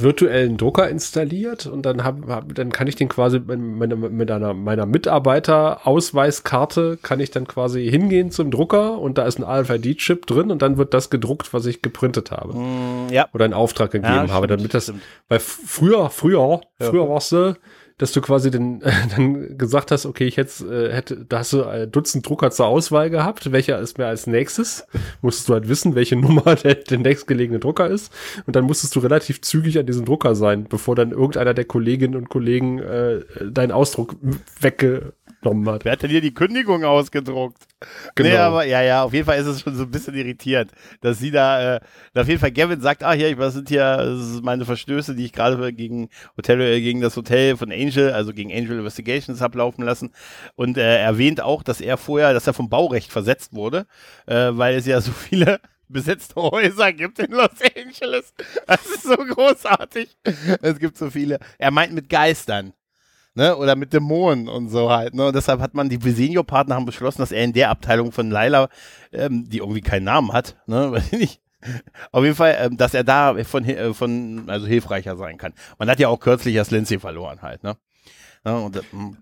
[0.00, 4.54] virtuellen Drucker installiert und dann hab, hab, dann kann ich den quasi mit, mit einer
[4.54, 10.50] meiner Mitarbeiter-Ausweiskarte kann ich dann quasi hingehen zum Drucker und da ist ein AFID-Chip drin
[10.50, 12.54] und dann wird das gedruckt, was ich geprintet habe.
[12.54, 13.28] Mm, ja.
[13.32, 14.92] Oder einen Auftrag gegeben ja, habe, damit das,
[15.28, 17.08] weil früher, früher, früher ja.
[17.08, 17.54] war es so,
[17.98, 21.52] dass du quasi den, äh, dann gesagt hast, okay, ich hätte, äh, hätte, da hast
[21.52, 24.86] du ein Dutzend Drucker zur Auswahl gehabt, welcher ist mir als nächstes?
[25.20, 28.12] Musstest du halt wissen, welche Nummer der, der nächstgelegene Drucker ist.
[28.46, 32.16] Und dann musstest du relativ zügig an diesem Drucker sein, bevor dann irgendeiner der Kolleginnen
[32.16, 34.14] und Kollegen äh, deinen Ausdruck
[34.60, 35.84] wegge genommen hat.
[35.84, 37.64] Wer hat denn hier die Kündigung ausgedruckt?
[38.14, 38.28] Genau.
[38.28, 41.18] Nee, aber ja, ja, auf jeden Fall ist es schon so ein bisschen irritierend, dass
[41.18, 41.80] sie da, äh,
[42.14, 45.32] auf jeden Fall Gavin sagt, ah, hier, was sind hier das meine Verstöße, die ich
[45.32, 50.10] gerade gegen Hotel, äh, gegen das Hotel von Angel, also gegen Angel Investigations ablaufen lassen
[50.56, 53.86] und äh, erwähnt auch, dass er vorher, dass er vom Baurecht versetzt wurde,
[54.26, 58.34] äh, weil es ja so viele besetzte Häuser gibt in Los Angeles.
[58.66, 60.16] Das ist so großartig.
[60.62, 61.38] Es gibt so viele.
[61.58, 62.72] Er meint mit Geistern.
[63.38, 63.56] Ne?
[63.56, 65.14] Oder mit Dämonen und so halt.
[65.14, 65.28] Ne?
[65.28, 68.68] Und deshalb hat man, die Visenio-Partner haben beschlossen, dass er in der Abteilung von Laila,
[69.12, 70.92] ähm, die irgendwie keinen Namen hat, ne?
[70.92, 71.40] Weiß ich nicht.
[72.12, 75.54] Auf jeden Fall, ähm, dass er da von, äh, von, also hilfreicher sein kann.
[75.78, 77.76] Man hat ja auch kürzlich erst Lindsay verloren halt, ne?
[78.44, 79.16] Ja, und, ähm,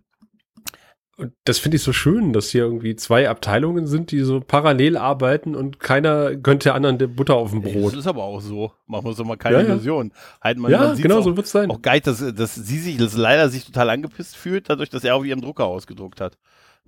[1.18, 4.98] Und das finde ich so schön, dass hier irgendwie zwei Abteilungen sind, die so parallel
[4.98, 7.94] arbeiten und keiner gönnt der anderen die Butter auf dem das Brot.
[7.94, 8.72] ist aber auch so.
[8.86, 9.62] Machen wir uns doch mal keine Ja.
[9.62, 10.12] Illusion.
[10.42, 11.70] Halt, man, ja, man genau auch, so wird's sein.
[11.70, 15.16] auch geil, dass, dass sie sich, dass leider sich total angepisst fühlt, dadurch, dass er
[15.16, 16.36] auf ihrem Drucker ausgedruckt hat.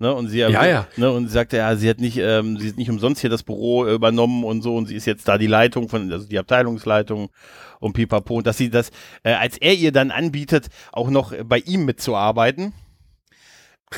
[0.01, 0.87] Ne, und sie Ja, ja.
[0.95, 3.43] Ne, und sie sagte, ja, sie hat nicht, ähm, sie hat nicht umsonst hier das
[3.43, 6.37] Büro äh, übernommen und so und sie ist jetzt da die Leitung von, also die
[6.39, 7.31] Abteilungsleitung
[7.79, 8.91] und pipapo und dass sie das,
[9.23, 12.71] äh, als er ihr dann anbietet, auch noch bei ihm mitzuarbeiten,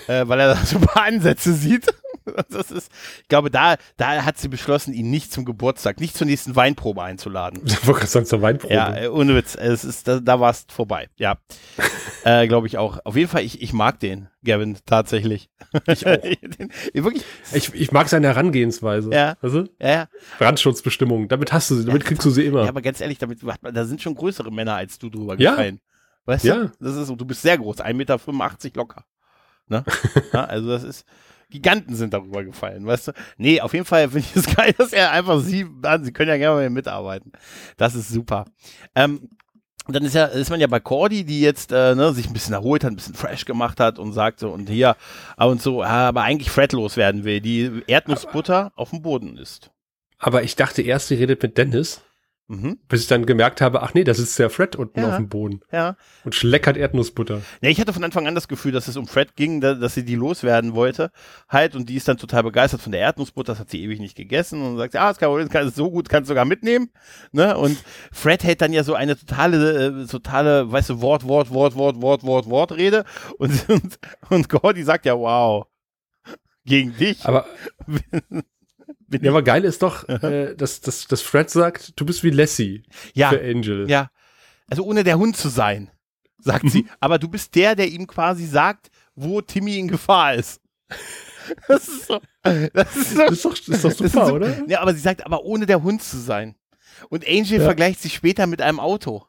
[0.08, 1.88] äh, weil er da so ein paar Ansätze sieht.
[2.50, 2.92] Das ist,
[3.24, 7.02] ich glaube, da, da hat sie beschlossen, ihn nicht zum Geburtstag, nicht zur nächsten Weinprobe
[7.02, 7.62] einzuladen.
[7.66, 8.74] Ich wollte gerade sagen, zur Weinprobe.
[8.74, 9.56] Ja, äh, ohne Witz.
[9.56, 11.10] Es ist, da, da war es vorbei.
[11.18, 11.38] Ja.
[12.24, 13.00] äh, Glaube ich auch.
[13.06, 15.50] Auf jeden Fall, ich, ich mag den, Gavin, tatsächlich.
[15.88, 16.16] Ich auch.
[16.22, 17.24] den, wirklich.
[17.54, 19.10] Ich, ich mag seine Herangehensweise.
[19.12, 19.36] Ja.
[19.42, 19.70] Weißt du?
[19.80, 20.08] Ja, ja.
[20.38, 21.28] Brandschutzbestimmungen.
[21.28, 22.64] Damit hast du sie, damit kriegst du sie immer.
[22.64, 25.40] ja, aber ganz ehrlich, damit hat man, da sind schon größere Männer als du drüber
[25.40, 25.52] Ja.
[25.52, 25.80] gefallen.
[26.26, 26.56] Weißt Ja.
[26.56, 26.72] du?
[26.80, 28.20] Das ist, so, du bist sehr groß, 1,85 Meter
[28.76, 29.06] locker.
[29.72, 29.84] Ne?
[30.34, 31.06] ja, also das ist.
[31.50, 33.12] Giganten sind darüber gefallen, weißt du?
[33.38, 35.68] Nee, auf jeden Fall finde ich es geil, dass er einfach sie,
[36.02, 37.34] sie können ja gerne mal mitarbeiten.
[37.76, 38.46] Das ist super.
[38.96, 39.28] Ähm,
[39.88, 42.54] dann ist ja, ist man ja bei Cordy, die jetzt äh, ne, sich ein bisschen
[42.54, 44.96] erholt hat, ein bisschen fresh gemacht hat und sagt so, und hier
[45.38, 49.72] und so, ah, aber eigentlich Fred loswerden will, die Erdnussbutter auf dem Boden ist.
[50.20, 52.02] Aber ich dachte erst, sie redet mit Dennis,
[52.52, 52.80] Mhm.
[52.90, 55.12] bis ich dann gemerkt habe, ach nee, das ist der Fred unten Ja.
[55.12, 55.96] auf dem Boden Ja.
[56.26, 57.42] und schleckert Erdnussbutter.
[57.62, 59.94] Ja, ich hatte von Anfang an das Gefühl, dass es um Fred ging, da, dass
[59.94, 61.12] sie die loswerden wollte.
[61.48, 64.18] Halt, und die ist dann total begeistert von der Erdnussbutter, das hat sie ewig nicht
[64.18, 66.90] gegessen und sagt, ah, ist das kann es so gut, kannst du sogar mitnehmen.
[67.32, 67.58] Ne?
[67.58, 67.78] Und
[68.12, 72.02] Fred hält dann ja so eine totale, äh, totale, weißt du, Wort, Wort, Wort, Wort,
[72.02, 73.06] Wort, Wort, Wortrede.
[73.38, 75.68] Und, und, und Gordy sagt ja, wow.
[76.66, 77.26] Gegen dich.
[77.26, 77.46] Aber,
[79.22, 82.84] ja, aber geil ist doch, äh, dass, dass, dass Fred sagt, du bist wie Lassie
[83.14, 83.90] ja, für Angel.
[83.90, 84.10] ja.
[84.70, 85.92] Also ohne der Hund zu sein,
[86.40, 86.86] sagt sie.
[87.02, 90.62] Aber du bist der, der ihm quasi sagt, wo Timmy in Gefahr ist.
[91.68, 92.22] Das ist so.
[92.44, 93.18] Das ist so.
[93.26, 94.64] Das ist doch, das ist doch super, ist so- oder?
[94.70, 96.56] Ja, aber sie sagt, aber ohne der Hund zu sein.
[97.10, 97.66] Und Angel Ja.
[97.66, 99.26] vergleicht sich später mit einem Auto.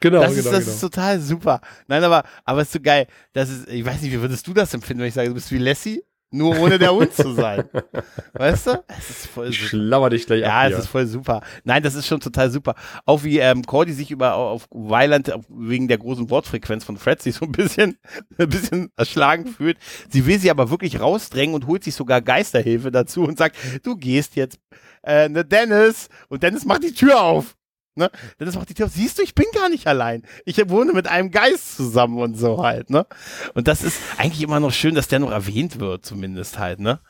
[0.00, 0.74] Genau, das genau, ist, das genau.
[0.74, 1.60] ist total super.
[1.86, 3.06] Nein, aber, aber es ist so geil.
[3.32, 5.52] Das ist, ich weiß nicht, wie würdest du das empfinden, wenn ich sage, du bist
[5.52, 7.64] wie Lassie, nur ohne der Hund zu sein?
[8.32, 8.84] Weißt du?
[8.88, 9.68] Es ist voll ich super.
[9.68, 10.64] schlauer dich gleich Ja, ab.
[10.64, 10.78] es hier.
[10.78, 11.42] ist voll super.
[11.64, 12.74] Nein, das ist schon total super.
[13.06, 17.36] Auch wie ähm, Cordy sich über auf Weiland wegen der großen Wortfrequenz von Fred sich
[17.36, 17.98] so ein bisschen,
[18.38, 19.78] ein bisschen erschlagen fühlt.
[20.08, 23.96] Sie will sie aber wirklich rausdrängen und holt sich sogar Geisterhilfe dazu und sagt, du
[23.96, 24.58] gehst jetzt,
[25.04, 26.08] äh, ne Dennis.
[26.28, 27.56] Und Dennis macht die Tür auf.
[27.94, 28.10] Ne?
[28.40, 28.92] Dennis macht die Tür auf.
[28.92, 30.22] Siehst du, ich bin gar nicht allein.
[30.44, 33.06] Ich wohne mit einem Geist zusammen und so halt, ne?
[33.54, 37.00] Und das ist eigentlich immer noch schön, dass der noch erwähnt wird, zumindest halt, ne?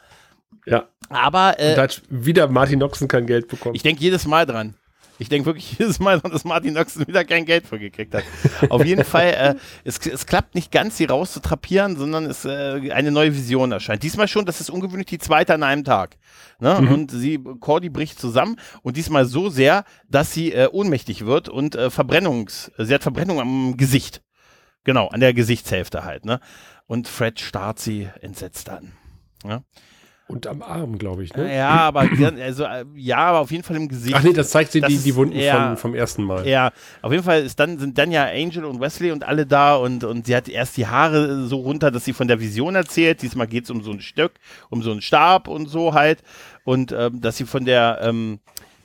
[0.67, 0.89] ja.
[1.09, 3.75] Aber äh, Und da hat wieder Martin Noxon kein Geld bekommen.
[3.75, 4.75] ich denke jedes Mal dran.
[5.23, 8.25] Ich denke wirklich jedes Mal dass Martin Noxon wieder kein Geld für gekriegt hat.
[8.69, 9.55] Auf jeden Fall, äh,
[9.85, 14.03] es, es klappt nicht ganz, sie rauszutrapieren, sondern es äh, eine neue Vision erscheint.
[14.03, 16.17] Diesmal schon, das ist ungewöhnlich die zweite an einem Tag.
[16.59, 16.77] Ne?
[16.77, 21.75] Und sie, Cordy bricht zusammen und diesmal so sehr, dass sie äh, ohnmächtig wird und
[21.75, 24.23] äh, Verbrennungs, sie hat Verbrennung am Gesicht.
[24.85, 26.25] Genau, an der Gesichtshälfte halt.
[26.25, 26.41] Ne?
[26.87, 28.93] Und Fred starrt sie entsetzt an.
[29.45, 29.63] Ja,
[30.33, 31.55] Und am Arm, glaube ich, ne?
[31.55, 32.01] ja aber,
[32.43, 34.17] also, äh, ja, aber auf jeden Fall im Gesicht.
[34.17, 36.49] Ach nee, das zeigt sie die, die Wunden eher- von, vom ersten Mal.
[36.49, 39.77] Ja, auf jeden Fall ist dann, sind dann ja Angel und Wesley und alle da
[39.77, 43.21] und, und sie hat erst die Haare so runter, dass sie von der Vision erzählt.
[43.21, 44.33] Diesmal geht es um so ein Stück,
[44.71, 46.23] um so einen Stab und so halt.
[46.65, 48.39] Und ähm, dass sie von der, ähm,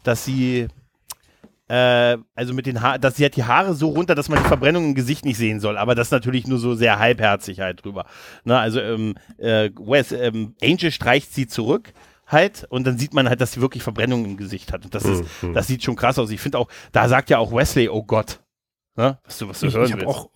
[0.03, 0.67] dass sie,
[1.69, 4.47] äh, also mit den Haaren, dass sie hat die Haare so runter, dass man die
[4.47, 5.77] Verbrennung im Gesicht nicht sehen soll.
[5.77, 8.05] Aber das natürlich nur so sehr halbherzig halt drüber.
[8.45, 11.93] Ne, also ähm, äh, Wes, ähm, Angel streicht sie zurück.
[12.29, 14.83] Halt, und dann sieht man halt, dass sie wirklich Verbrennung im Gesicht hat.
[14.83, 15.53] Und das ist, Mhm.
[15.53, 16.29] das sieht schon krass aus.
[16.29, 18.41] Ich finde auch, da sagt ja auch Wesley, oh Gott.
[18.97, 19.17] Ne?
[19.23, 20.07] Was du, was du Ich, hören ich willst.
[20.07, 20.29] auch,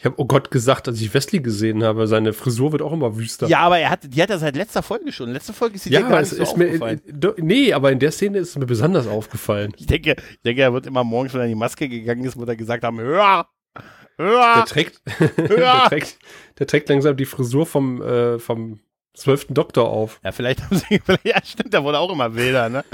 [0.00, 3.18] ich habe, oh Gott, gesagt, als ich Wesley gesehen habe, seine Frisur wird auch immer
[3.18, 3.48] wüster.
[3.48, 5.30] Ja, aber er hat, die hat er seit letzter Folge schon.
[5.30, 7.02] Letzte Folge ist sie ja gar nicht so ist mir, aufgefallen.
[7.06, 9.74] äh, nee, aber in der Szene ist es mir besonders aufgefallen.
[9.76, 12.38] ich denke, ich denke, er wird immer morgens, wenn er in die Maske gegangen ist,
[12.38, 13.46] wird er gesagt haben, hör,
[14.16, 15.02] hör, Der trägt,
[15.36, 16.18] der trägt,
[16.58, 18.80] der trägt langsam die Frisur vom, äh, vom
[19.14, 20.20] zwölften Doktor auf.
[20.24, 22.84] Ja, vielleicht haben sie, vielleicht, ja, stimmt, da wurde auch immer wilder, ne?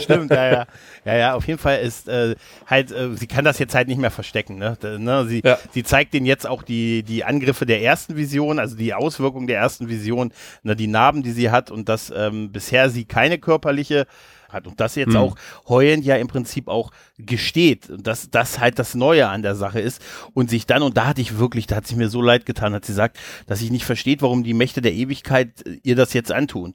[0.00, 0.66] Stimmt, ja, ja.
[1.04, 3.98] Ja, ja, auf jeden Fall ist äh, halt, äh, sie kann das jetzt halt nicht
[3.98, 4.76] mehr verstecken, ne?
[4.80, 5.26] Da, ne?
[5.26, 5.58] Sie, Ja.
[5.72, 9.58] sie zeigt denen jetzt auch die, die Angriffe der ersten Vision, also die Auswirkungen der
[9.58, 10.32] ersten Vision,
[10.62, 14.06] ne, die Narben, die sie hat und dass ähm, bisher sie keine körperliche
[14.54, 14.66] hat.
[14.66, 15.16] Und das jetzt mhm.
[15.16, 15.36] auch
[15.68, 20.00] heulend ja im Prinzip auch gesteht, dass das halt das Neue an der Sache ist.
[20.32, 22.74] Und sich dann, und da hatte ich wirklich, da hat sie mir so leid getan,
[22.74, 26.12] hat sie gesagt, dass ich nicht versteht, warum die Mächte der Ewigkeit äh, ihr das
[26.12, 26.74] jetzt antun.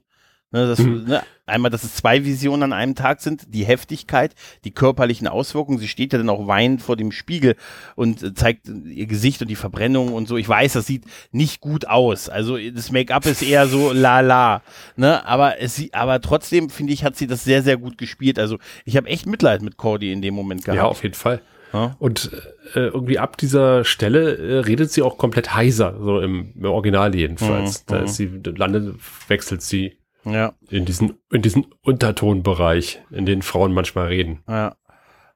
[0.52, 1.04] Ne, das, mhm.
[1.04, 4.34] ne, einmal, dass es zwei Visionen an einem Tag sind, die Heftigkeit,
[4.64, 5.78] die körperlichen Auswirkungen.
[5.78, 7.54] Sie steht ja dann auch weinend vor dem Spiegel
[7.94, 10.36] und äh, zeigt ihr Gesicht und die Verbrennung und so.
[10.36, 12.28] Ich weiß, das sieht nicht gut aus.
[12.28, 14.62] Also das Make-up ist eher so la la.
[14.96, 15.24] Ne?
[15.24, 18.40] Aber es aber trotzdem finde ich, hat sie das sehr, sehr gut gespielt.
[18.40, 20.78] Also ich habe echt Mitleid mit Cordy in dem Moment gehabt.
[20.78, 21.42] Ja, auf jeden Fall.
[21.72, 21.94] Ja.
[22.00, 22.32] Und
[22.74, 27.14] äh, irgendwie ab dieser Stelle äh, redet sie auch komplett heiser, so im, im Original
[27.14, 27.82] jedenfalls.
[27.82, 28.42] Mhm, da ist mhm.
[28.44, 28.96] sie, landet,
[29.28, 30.54] wechselt sie ja.
[30.68, 34.42] In diesen, in diesen Untertonbereich, in den Frauen manchmal reden.
[34.48, 34.76] Ja.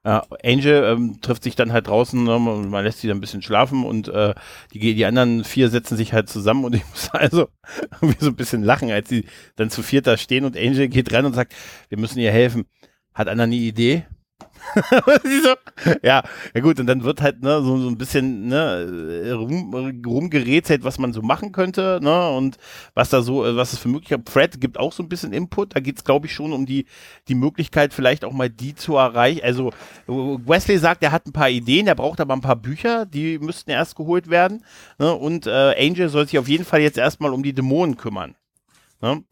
[0.05, 3.21] Ja, Angel ähm, trifft sich dann halt draußen ne, und man lässt sie dann ein
[3.21, 4.35] bisschen schlafen und äh,
[4.71, 7.47] die, die anderen vier setzen sich halt zusammen und ich muss also
[7.99, 11.11] irgendwie so ein bisschen lachen, als sie dann zu viert da stehen und Angel geht
[11.11, 11.55] rein und sagt,
[11.89, 12.65] wir müssen ihr helfen.
[13.15, 14.05] Hat Anna eine Idee?
[16.03, 20.83] ja, ja gut, und dann wird halt ne, so, so ein bisschen ne, rum, rumgerätselt,
[20.83, 22.57] was man so machen könnte, ne, und
[22.93, 25.75] was da so, was es für Möglichkeiten Fred gibt auch so ein bisschen Input.
[25.75, 26.85] Da geht es, glaube ich, schon um die,
[27.27, 29.41] die Möglichkeit, vielleicht auch mal die zu erreichen.
[29.43, 29.71] Also
[30.07, 33.69] Wesley sagt, er hat ein paar Ideen, er braucht aber ein paar Bücher, die müssten
[33.71, 34.63] erst geholt werden.
[34.97, 38.35] Ne, und äh, Angel soll sich auf jeden Fall jetzt erstmal um die Dämonen kümmern.
[39.01, 39.23] Ne?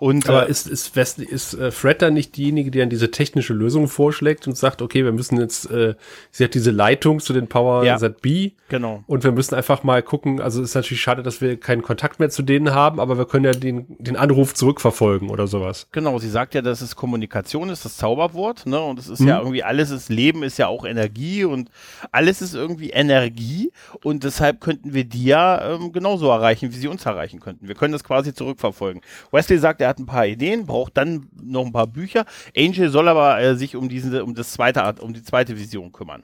[0.00, 3.10] Und, Aber äh, ist, ist, Wesley, ist äh, Fred dann nicht diejenige, die dann diese
[3.10, 5.94] technische Lösung vorschlägt und sagt, okay, wir müssen jetzt, äh,
[6.30, 8.52] sie hat diese Leitung zu den Power ja, ZB.
[8.70, 9.04] Genau.
[9.06, 12.30] Und wir müssen einfach mal gucken, also ist natürlich schade, dass wir keinen Kontakt mehr
[12.30, 15.86] zu denen haben, aber wir können ja den, den Anruf zurückverfolgen oder sowas.
[15.92, 18.80] Genau, sie sagt ja, dass es Kommunikation ist, das Zauberwort, ne?
[18.80, 19.28] Und es ist mhm.
[19.28, 21.70] ja irgendwie, alles ist Leben, ist ja auch Energie und
[22.10, 23.70] alles ist irgendwie Energie
[24.02, 27.68] und deshalb könnten wir die ja ähm, genauso erreichen, wie sie uns erreichen könnten.
[27.68, 29.02] Wir können das quasi zurückverfolgen.
[29.30, 32.24] Wesley sagt, er hat ein paar Ideen, braucht dann noch ein paar Bücher.
[32.56, 36.22] Angel soll aber äh, sich um diese, um das zweite, um die zweite Vision kümmern.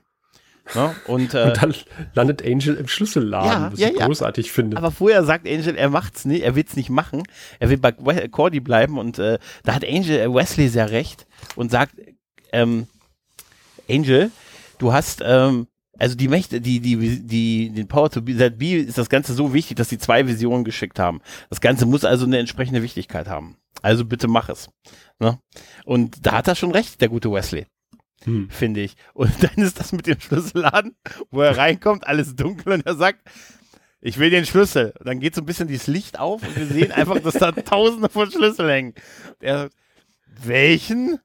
[0.75, 0.95] Ja, ne?
[1.07, 1.75] und, äh, und, dann
[2.15, 4.77] landet Angel im Schlüsselladen, ja, was ja, ich großartig finde.
[4.77, 7.23] Aber vorher sagt Angel, er macht's nicht, er will's nicht machen.
[7.61, 11.71] Er will bei Cordy bleiben und äh, da hat Angel äh, Wesley sehr recht und
[11.71, 11.95] sagt,
[12.53, 12.89] ähm,
[13.89, 14.31] Angel,
[14.79, 18.77] du hast ähm, also die Mächte, die, die, die, den Power to be, that be
[18.77, 21.21] ist das Ganze so wichtig, dass die zwei Visionen geschickt haben.
[21.51, 23.57] Das Ganze muss also eine entsprechende Wichtigkeit haben.
[23.83, 24.69] Also bitte mach es.
[25.19, 25.39] Ne?
[25.85, 27.67] Und da hat er schon recht, der gute Wesley.
[28.25, 28.49] Hm.
[28.51, 28.97] Finde ich.
[29.15, 30.97] Und dann ist das mit dem Schlüsselladen,
[31.31, 33.23] wo er reinkommt, alles dunkel und er sagt,
[34.01, 34.93] ich will den Schlüssel.
[34.99, 37.53] Und dann geht so ein bisschen dieses Licht auf und wir sehen einfach, dass da
[37.53, 38.95] tausende von Schlüsseln hängen.
[39.41, 39.75] Er sagt,
[40.45, 41.19] welchen?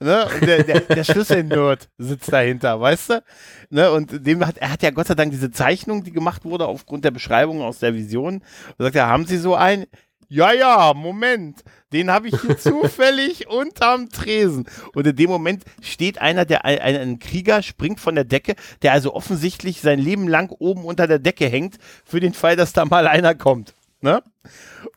[0.00, 0.26] Ne?
[0.42, 3.22] Der, der, der Schlüsselnerd sitzt dahinter, weißt du?
[3.70, 3.90] Ne?
[3.90, 7.04] Und dem hat, er hat ja Gott sei Dank diese Zeichnung, die gemacht wurde, aufgrund
[7.04, 8.34] der Beschreibung aus der Vision.
[8.34, 8.42] Und
[8.78, 9.86] sagt er, haben Sie so einen?
[10.28, 11.64] Ja, ja, Moment.
[11.92, 14.68] Den habe ich hier zufällig unterm Tresen.
[14.94, 18.92] Und in dem Moment steht einer, der ein, ein Krieger springt von der Decke, der
[18.92, 22.84] also offensichtlich sein Leben lang oben unter der Decke hängt, für den Fall, dass da
[22.84, 23.74] mal einer kommt.
[24.00, 24.22] Ne?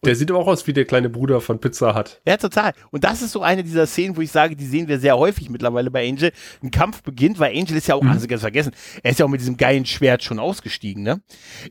[0.03, 2.21] Der sieht aber auch aus wie der kleine Bruder von Pizza hat.
[2.27, 2.73] Ja, total.
[2.91, 5.49] Und das ist so eine dieser Szenen, wo ich sage, die sehen wir sehr häufig
[5.49, 6.31] mittlerweile bei Angel.
[6.63, 8.09] Ein Kampf beginnt, weil Angel ist ja auch, mhm.
[8.09, 8.71] also ganz vergessen,
[9.03, 11.21] er ist ja auch mit diesem geilen Schwert schon ausgestiegen, ne?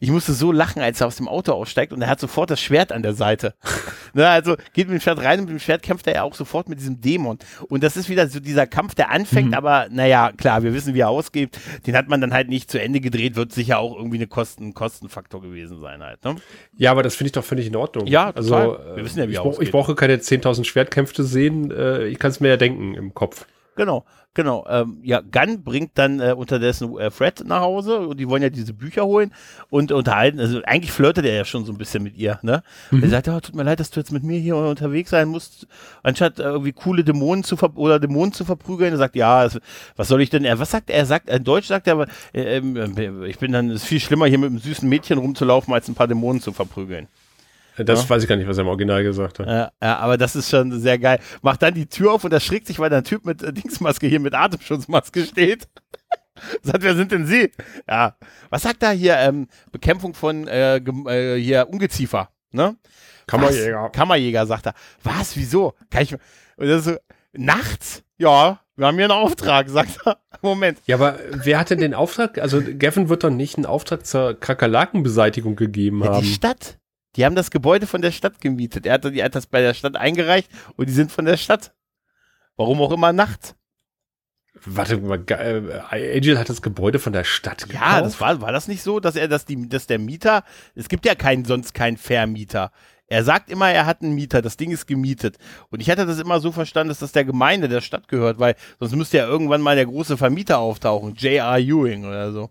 [0.01, 2.61] Ich musste so lachen, als er aus dem Auto aussteigt und er hat sofort das
[2.61, 3.55] Schwert an der Seite.
[4.15, 6.35] ne, also geht mit dem Schwert rein und mit dem Schwert kämpft er ja auch
[6.35, 7.39] sofort mit diesem Dämon.
[7.69, 9.55] Und das ist wieder so dieser Kampf, der anfängt, mhm.
[9.55, 11.59] aber naja, klar, wir wissen, wie er ausgeht.
[11.87, 14.75] Den hat man dann halt nicht zu Ende gedreht, wird sicher auch irgendwie eine Kosten,
[14.75, 16.37] Kostenfaktor gewesen sein halt, ne?
[16.77, 18.07] Ja, aber das finde ich doch völlig in Ordnung.
[18.07, 18.97] Ja, also total.
[18.97, 21.71] wir wissen ja, wie ich, ich brauche keine 10.000 Schwertkämpfe sehen.
[21.71, 23.47] Äh, ich kann es mir ja denken im Kopf.
[23.77, 24.67] Genau, genau.
[24.69, 28.51] Ähm, ja, Gunn bringt dann äh, unterdessen äh, Fred nach Hause und die wollen ja
[28.51, 29.33] diese Bücher holen
[29.71, 30.39] und unterhalten.
[30.39, 32.63] Also eigentlich flirtet er ja schon so ein bisschen mit ihr, ne?
[32.91, 33.05] Mhm.
[33.05, 35.67] Er sagt, oh, tut mir leid, dass du jetzt mit mir hier unterwegs sein musst,
[36.03, 38.93] anstatt äh, irgendwie coole Dämonen zu ver oder Dämonen zu verprügeln.
[38.93, 39.49] Er sagt, ja,
[39.97, 40.45] was soll ich denn?
[40.45, 40.97] Er, was sagt er?
[40.97, 44.01] Er sagt, in Deutsch sagt er aber, äh, ähm, ich bin dann, es ist viel
[44.01, 47.09] schlimmer, hier mit einem süßen Mädchen rumzulaufen, als ein paar Dämonen zu verprügeln.
[47.77, 48.11] Das ja?
[48.11, 49.47] weiß ich gar nicht, was er im Original gesagt hat.
[49.47, 51.21] Ja, ja, aber das ist schon sehr geil.
[51.43, 54.07] Macht dann die Tür auf und erschrickt sich, weil da ein Typ mit äh, Dingsmaske
[54.07, 55.69] hier mit Atemschutzmaske steht.
[56.63, 57.51] Sagt, wer sind denn Sie?
[57.89, 58.17] Ja.
[58.49, 59.17] Was sagt er hier?
[59.19, 62.77] Ähm, Bekämpfung von äh, äh, hier Ungeziefer, ne?
[63.27, 63.85] Kammerjäger.
[63.85, 63.93] Was?
[63.93, 64.75] Kammerjäger, sagt er.
[65.03, 65.37] Was?
[65.37, 65.75] Wieso?
[65.91, 66.15] Kann ich.
[66.15, 66.97] Und das so,
[67.33, 68.03] nachts?
[68.19, 70.19] Ja, wir haben hier einen Auftrag, sagt er.
[70.43, 70.79] Moment.
[70.87, 72.39] Ja, aber wer hat denn den Auftrag?
[72.39, 76.25] Also Gavin wird doch nicht einen Auftrag zur Kakerlakenbeseitigung gegeben ja, haben.
[76.25, 76.80] Die Stadt.
[77.17, 78.87] Die haben das Gebäude von der Stadt gemietet.
[78.87, 81.75] Er hat, die hat das bei der Stadt eingereicht und die sind von der Stadt.
[82.57, 83.55] Warum auch immer nachts.
[84.65, 87.75] Warte mal, äh, Angel hat das Gebäude von der Stadt gekauft?
[87.75, 90.45] Ja, das war, war das nicht so, dass er, dass die, dass der Mieter,
[90.75, 92.73] es gibt ja keinen, sonst keinen Vermieter.
[93.07, 95.39] Er sagt immer, er hat einen Mieter, das Ding ist gemietet.
[95.71, 98.55] Und ich hatte das immer so verstanden, dass das der Gemeinde der Stadt gehört, weil
[98.79, 101.59] sonst müsste ja irgendwann mal der große Vermieter auftauchen, J.R.
[101.59, 102.51] Ewing oder so.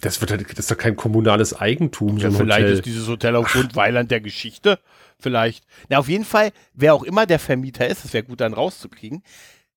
[0.00, 2.18] Das wird halt, das ist doch kein kommunales Eigentum.
[2.18, 2.72] So ja, vielleicht Hotel.
[2.72, 4.78] ist dieses Hotel auf Grundweiland der Geschichte.
[5.18, 5.64] Vielleicht.
[5.88, 9.22] Na, auf jeden Fall, wer auch immer der Vermieter ist, das wäre gut dann rauszukriegen,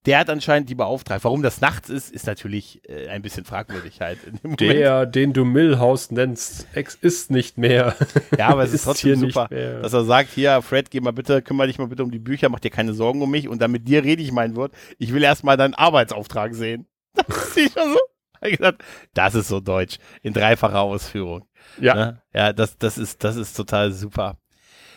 [0.06, 1.24] der hat anscheinend die beauftragt.
[1.24, 4.20] Warum das nachts ist, ist natürlich äh, ein bisschen fragwürdig halt.
[4.60, 7.96] Der, den du Millhouse nennst, ex ist nicht mehr.
[8.38, 11.42] Ja, aber es ist, ist trotzdem super, dass er sagt, hier, Fred, geh mal bitte,
[11.42, 13.72] kümmere dich mal bitte um die Bücher, mach dir keine Sorgen um mich und dann
[13.72, 14.72] mit dir rede ich mein Wort.
[14.98, 16.86] Ich will erstmal deinen Arbeitsauftrag sehen.
[17.28, 18.00] Das ist schon so.
[18.58, 19.98] Gesagt, das ist so deutsch.
[20.22, 21.46] In dreifacher Ausführung.
[21.80, 21.96] Ja.
[21.96, 22.22] Ne?
[22.34, 24.38] Ja, das, das ist, das ist total super.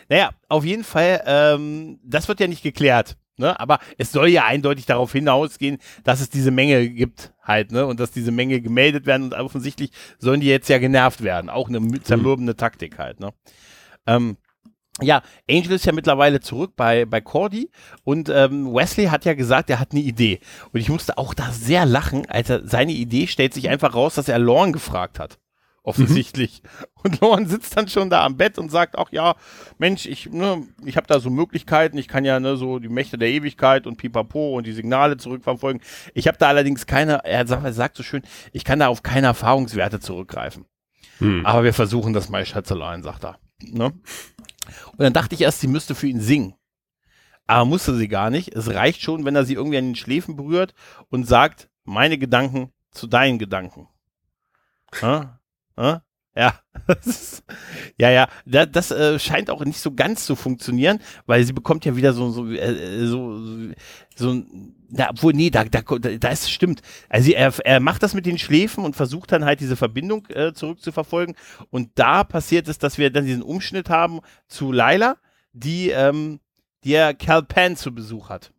[0.09, 3.17] Naja, auf jeden Fall, ähm, das wird ja nicht geklärt.
[3.37, 3.59] Ne?
[3.59, 7.87] Aber es soll ja eindeutig darauf hinausgehen, dass es diese Menge gibt halt, ne?
[7.87, 11.49] Und dass diese Menge gemeldet werden und offensichtlich sollen die jetzt ja genervt werden.
[11.49, 13.33] Auch eine zermürbende Taktik halt, ne?
[14.05, 14.37] Ähm,
[15.01, 17.71] ja, Angel ist ja mittlerweile zurück bei, bei Cordy
[18.03, 20.39] und ähm, Wesley hat ja gesagt, er hat eine Idee.
[20.71, 24.15] Und ich musste auch da sehr lachen, als er seine Idee stellt sich einfach raus,
[24.15, 25.39] dass er Lorne gefragt hat
[25.83, 26.63] offensichtlich.
[26.63, 26.69] Mhm.
[27.03, 29.35] Und Lauren sitzt dann schon da am Bett und sagt, ach ja,
[29.77, 33.17] Mensch, ich, ne, ich habe da so Möglichkeiten, ich kann ja ne, so die Mächte
[33.17, 35.81] der Ewigkeit und Pipapo und die Signale zurückverfolgen.
[36.13, 39.03] Ich habe da allerdings keine, er sagt, er sagt so schön, ich kann da auf
[39.03, 40.65] keine Erfahrungswerte zurückgreifen.
[41.19, 41.45] Mhm.
[41.45, 43.37] Aber wir versuchen das mal, Schätzelein, sagt er.
[43.61, 43.91] Ne?
[44.91, 46.55] Und dann dachte ich erst, sie müsste für ihn singen.
[47.45, 48.55] Aber musste sie gar nicht.
[48.55, 50.73] Es reicht schon, wenn er sie irgendwie an den Schläfen berührt
[51.09, 53.87] und sagt, meine Gedanken zu deinen Gedanken.
[55.75, 56.03] Ja?
[56.35, 56.59] Ja,
[57.97, 61.85] ja, ja, das, das äh, scheint auch nicht so ganz zu funktionieren, weil sie bekommt
[61.85, 63.39] ja wieder so, so, äh, so,
[64.15, 64.43] so,
[64.95, 66.81] na, obwohl, nee, da, da, da ist stimmt.
[67.09, 70.53] Also er, er macht das mit den Schläfen und versucht dann halt diese Verbindung äh,
[70.53, 71.35] zurückzuverfolgen.
[71.71, 75.17] Und da passiert es, dass wir dann diesen Umschnitt haben zu Laila,
[75.51, 76.39] die, ähm,
[76.83, 78.53] die ja Cal Penn zu Besuch hat.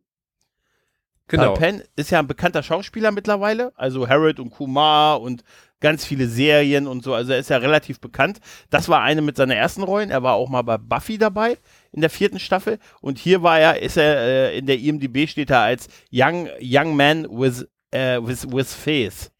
[1.29, 1.55] Genau.
[1.55, 5.45] Cal Penn ist ja ein bekannter Schauspieler mittlerweile, also Harold und Kumar und
[5.81, 7.15] ganz viele Serien und so.
[7.15, 8.41] Also er ist ja relativ bekannt.
[8.71, 10.11] Das war eine mit seiner ersten Rollen.
[10.11, 11.59] Er war auch mal bei Buffy dabei
[11.95, 12.79] in der vierten Staffel.
[13.01, 16.97] Und hier war er, ist er äh, in der IMDb steht er als Young, young
[16.97, 19.31] Man with, äh, with, with Face.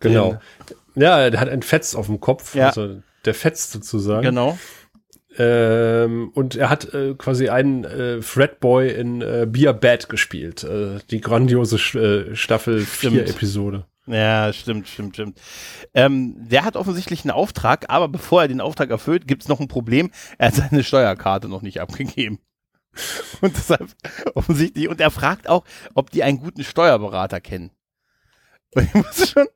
[0.00, 0.38] Genau.
[0.96, 2.54] Ja, der hat ein Fetz auf dem Kopf.
[2.54, 2.68] Ja.
[2.68, 4.22] Also der Fetz sozusagen.
[4.22, 4.58] Genau.
[5.38, 10.64] Ähm, und er hat äh, quasi einen äh, Fredboy in äh, Be a Bad gespielt.
[10.64, 13.86] Äh, die grandiose Sch äh, Staffel 4 Episode.
[14.06, 15.40] Ja, stimmt, stimmt, stimmt.
[15.94, 19.60] Ähm, der hat offensichtlich einen Auftrag, aber bevor er den Auftrag erfüllt, gibt es noch
[19.60, 20.10] ein Problem.
[20.38, 22.40] Er hat seine Steuerkarte noch nicht abgegeben.
[23.40, 23.90] Und deshalb
[24.34, 27.70] offensichtlich, und er fragt auch, ob die einen guten Steuerberater kennen.
[28.74, 29.46] Und ich muss schon,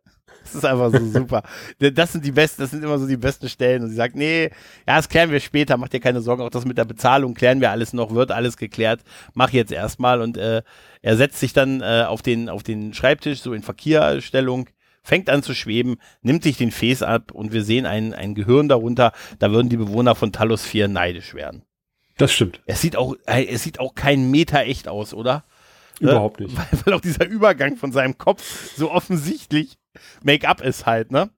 [0.47, 1.43] das ist einfach so super.
[1.79, 3.83] Das sind die besten, das sind immer so die besten Stellen.
[3.83, 4.45] Und sie sagt, nee,
[4.87, 7.61] ja, das klären wir später, mach dir keine Sorgen, auch das mit der Bezahlung klären
[7.61, 9.01] wir alles noch, wird alles geklärt.
[9.35, 10.21] Mach jetzt erstmal.
[10.21, 10.63] Und äh,
[11.03, 14.69] er setzt sich dann äh, auf, den, auf den Schreibtisch, so in Verkehrstellung,
[15.03, 18.69] fängt an zu schweben, nimmt sich den Fes ab und wir sehen ein, ein Gehirn
[18.69, 19.13] darunter.
[19.39, 21.63] Da würden die Bewohner von Talos 4 neidisch werden.
[22.17, 22.61] Das stimmt.
[22.67, 25.45] Es sieht auch, äh, es sieht auch kein Meter echt aus, oder?
[26.01, 26.57] Überhaupt nicht.
[26.57, 29.79] Weil, weil auch dieser Übergang von seinem Kopf so offensichtlich
[30.23, 31.31] Make-up ist halt, ne?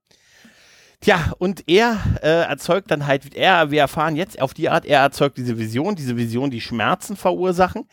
[1.00, 5.00] Tja, und er äh, erzeugt dann halt, er, wir erfahren jetzt auf die Art, er
[5.00, 7.84] erzeugt diese Vision, diese Vision, die Schmerzen verursachen.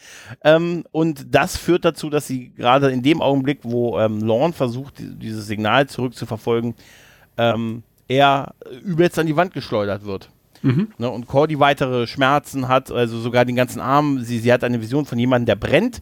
[0.43, 4.95] Ähm, und das führt dazu, dass sie gerade in dem Augenblick, wo ähm, Lorne versucht,
[4.97, 6.73] dieses Signal zurückzuverfolgen,
[7.37, 10.29] ähm, er übelst an die Wand geschleudert wird.
[10.65, 10.87] Mhm.
[10.97, 14.21] Ne, und Cordy weitere Schmerzen hat, also sogar den ganzen Arm.
[14.21, 16.01] Sie, sie hat eine Vision von jemandem, der brennt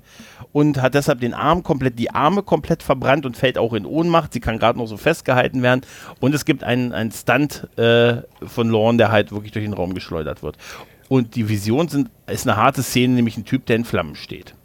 [0.54, 4.32] und hat deshalb den Arm komplett, die Arme komplett verbrannt und fällt auch in Ohnmacht.
[4.32, 5.82] Sie kann gerade noch so festgehalten werden.
[6.22, 9.94] Und es gibt einen, einen Stunt äh, von Lorne, der halt wirklich durch den Raum
[9.94, 10.58] geschleudert wird.
[11.10, 14.56] Und die Vision sind, ist eine harte Szene, nämlich ein Typ, der in Flammen steht.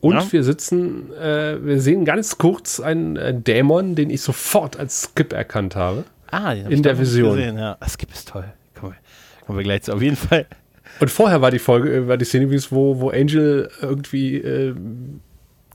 [0.00, 0.32] Und ja?
[0.32, 5.32] wir sitzen, äh, wir sehen ganz kurz einen, einen, Dämon, den ich sofort als Skip
[5.34, 6.04] erkannt habe.
[6.30, 7.36] Ah, den in der Vision.
[7.36, 7.76] Gesehen, ja.
[7.86, 8.46] Skip ist toll.
[9.46, 9.92] Kommen wir gleich zu.
[9.92, 10.46] Auf jeden Fall.
[11.00, 14.74] Und vorher war die Folge, äh, war die Szene, wo, wo Angel irgendwie äh,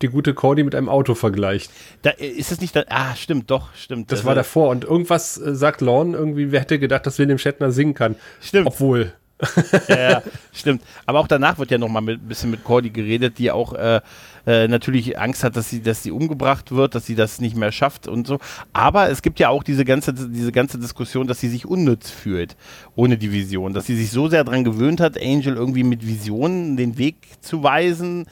[0.02, 1.72] die gute Cordy mit einem Auto vergleicht.
[2.02, 4.12] Da, äh, ist es nicht da, ah, stimmt, doch, stimmt.
[4.12, 4.70] Das, das war davor.
[4.70, 8.16] Und irgendwas äh, sagt Lorne irgendwie, wer hätte gedacht, dass William Shatner singen kann.
[8.42, 8.68] Stimmt.
[8.68, 9.14] Obwohl.
[9.88, 10.82] ja, stimmt.
[11.06, 14.02] Aber auch danach wird ja noch mal ein bisschen mit Cordy geredet, die auch äh,
[14.48, 17.72] äh, natürlich Angst hat, dass sie, dass sie umgebracht wird, dass sie das nicht mehr
[17.72, 18.40] schafft und so.
[18.74, 22.56] Aber es gibt ja auch diese ganze, diese ganze Diskussion, dass sie sich unnütz fühlt
[22.96, 26.78] ohne die Vision, dass sie sich so sehr daran gewöhnt hat, Angel irgendwie mit Visionen
[26.78, 28.26] den Weg zu weisen.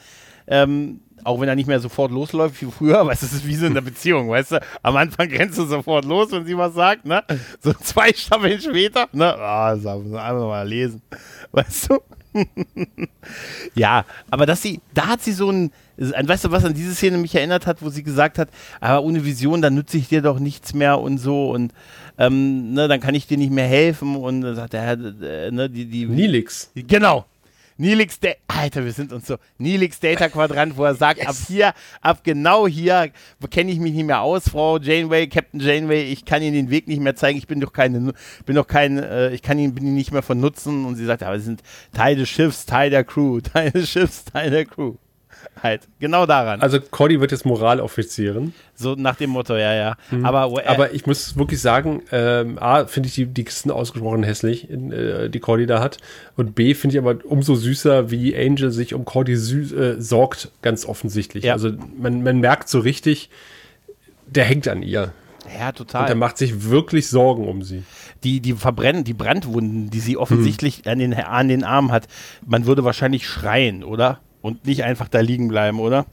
[0.46, 3.66] Ähm, auch wenn er nicht mehr sofort losläuft wie früher, weil es ist wie so
[3.66, 4.60] in der Beziehung, weißt du?
[4.82, 7.22] Am Anfang rennst du sofort los, wenn sie was sagt, ne?
[7.60, 9.34] So zwei Staffeln später, ne?
[9.36, 11.02] Ah, oh, das einfach mal lesen,
[11.52, 11.98] weißt du?
[13.74, 17.16] ja, aber dass sie, da hat sie so ein, weißt du, was an diese Szene
[17.16, 20.38] mich erinnert hat, wo sie gesagt hat, aber ohne Vision, dann nütze ich dir doch
[20.38, 21.72] nichts mehr und so und
[22.18, 25.70] ähm, ne, dann kann ich dir nicht mehr helfen und dann sagt er, äh, ne,
[25.70, 26.06] die, die.
[26.06, 26.70] Nilix.
[26.74, 27.24] Genau,
[27.78, 31.28] Nilix Data, Alter, wir sind uns so, Nilix Data Quadrant, wo er sagt, yes.
[31.28, 33.10] ab hier, ab genau hier
[33.50, 36.88] kenne ich mich nicht mehr aus, Frau Janeway, Captain Janeway, ich kann Ihnen den Weg
[36.88, 38.14] nicht mehr zeigen, ich bin doch keine,
[38.46, 41.04] bin doch kein, äh, ich kann Ihnen, bin Ihnen nicht mehr von Nutzen und sie
[41.04, 41.62] sagt, aber Sie sind
[41.92, 44.94] Teil des Schiffs, Teil der Crew, Teil des Schiffs, Teil der Crew
[45.62, 45.88] halt.
[46.00, 46.60] Genau daran.
[46.60, 48.52] Also Cordy wird jetzt Moraloffizierin.
[48.74, 49.96] So nach dem Motto, ja, ja.
[50.10, 50.24] Mhm.
[50.24, 54.22] Aber, äh, Aber ich muss wirklich sagen, ähm, A, finde ich die, die Kisten ausgesprochen
[54.22, 55.98] hässlich, äh, die Cordy da hat.
[56.36, 60.86] Und B, finde ich aber umso süßer, wie Angel sich um Cordy äh, sorgt, ganz
[60.86, 61.44] offensichtlich.
[61.44, 61.54] Ja.
[61.54, 63.30] Also man, man merkt so richtig,
[64.26, 65.12] der hängt an ihr.
[65.58, 66.02] Ja, total.
[66.02, 67.84] Und er macht sich wirklich Sorgen um sie.
[68.24, 70.92] Die, die verbrennen, die Brandwunden, die sie offensichtlich hm.
[70.92, 72.08] an, den, an den Armen hat,
[72.44, 74.20] man würde wahrscheinlich schreien, oder?
[74.46, 76.06] Und nicht einfach da liegen bleiben, oder?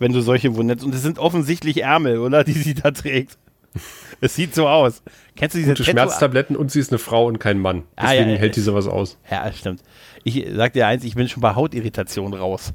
[0.00, 0.82] Wenn du solche Wunden.
[0.84, 2.42] Und es sind offensichtlich Ärmel, oder?
[2.42, 3.38] Die sie da trägt.
[4.22, 5.02] Es sieht so aus.
[5.36, 7.82] Kennst du diese Gute Schmerztabletten und sie ist eine Frau und kein Mann.
[8.00, 9.18] Deswegen ah, ja, ja, hält die sowas aus.
[9.30, 9.82] Ja, stimmt.
[10.24, 12.72] Ich sag dir eins, ich bin schon bei Hautirritation raus.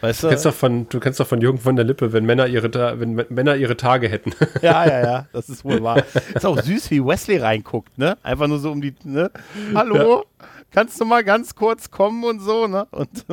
[0.00, 0.26] Weißt du?
[0.26, 2.98] Du kennst doch von, du kennst doch von Jürgen von der Lippe, wenn Männer ihre,
[2.98, 4.32] wenn Männer ihre Tage hätten.
[4.62, 6.02] Ja, ja, ja, das ist wohl wahr.
[6.34, 8.18] Ist auch süß, wie Wesley reinguckt, ne?
[8.24, 9.30] Einfach nur so um die, ne?
[9.74, 10.46] Hallo, ja.
[10.72, 12.86] kannst du mal ganz kurz kommen und so, ne?
[12.90, 13.24] Und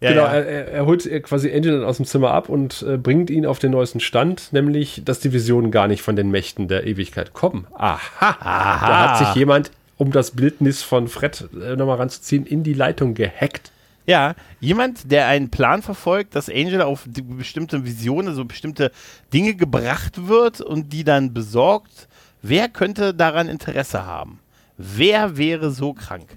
[0.00, 0.34] Ja, genau, ja.
[0.34, 3.72] Er, er, holt quasi Angel aus dem Zimmer ab und äh, bringt ihn auf den
[3.72, 7.66] neuesten Stand, nämlich, dass die Visionen gar nicht von den Mächten der Ewigkeit kommen.
[7.74, 8.86] Aha, Aha.
[8.86, 13.14] da hat sich jemand, um das Bildnis von Fred äh, nochmal ranzuziehen, in die Leitung
[13.14, 13.72] gehackt.
[14.06, 18.92] Ja, jemand, der einen Plan verfolgt, dass Angel auf bestimmte Visionen, so bestimmte
[19.32, 22.06] Dinge gebracht wird und die dann besorgt.
[22.40, 24.38] Wer könnte daran Interesse haben?
[24.76, 26.28] Wer wäre so krank?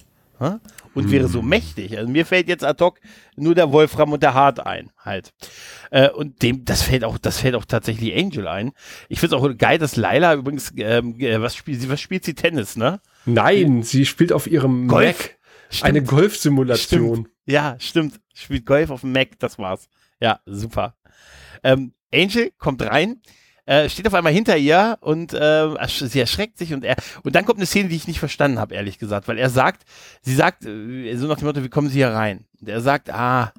[0.93, 1.11] Und hm.
[1.11, 1.97] wäre so mächtig.
[1.97, 2.99] Also mir fällt jetzt ad hoc
[3.35, 5.33] nur der Wolfram und der Hart ein, halt.
[5.91, 8.71] Äh, und dem, das fällt auch, das fällt auch tatsächlich Angel ein.
[9.07, 12.25] Ich finde es auch geil, dass Laila übrigens, ähm, äh, was spielt sie, was spielt
[12.25, 13.01] sie Tennis, ne?
[13.25, 15.17] Nein, sie spielt auf ihrem Golf.
[15.17, 15.85] Mac stimmt.
[15.85, 17.27] eine Golfsimulation.
[17.45, 18.19] Ja, stimmt.
[18.33, 19.89] Spielt Golf auf dem Mac, das war's.
[20.19, 20.95] Ja, super.
[21.63, 23.21] Ähm, Angel kommt rein
[23.70, 27.45] äh, steht auf einmal hinter ihr und äh, sie erschreckt sich und er und dann
[27.45, 29.84] kommt eine Szene, die ich nicht verstanden habe, ehrlich gesagt, weil er sagt,
[30.24, 32.45] sie sagt äh, so nach dem Motto, wie kommen Sie hier rein?
[32.59, 33.53] Und er sagt, ah,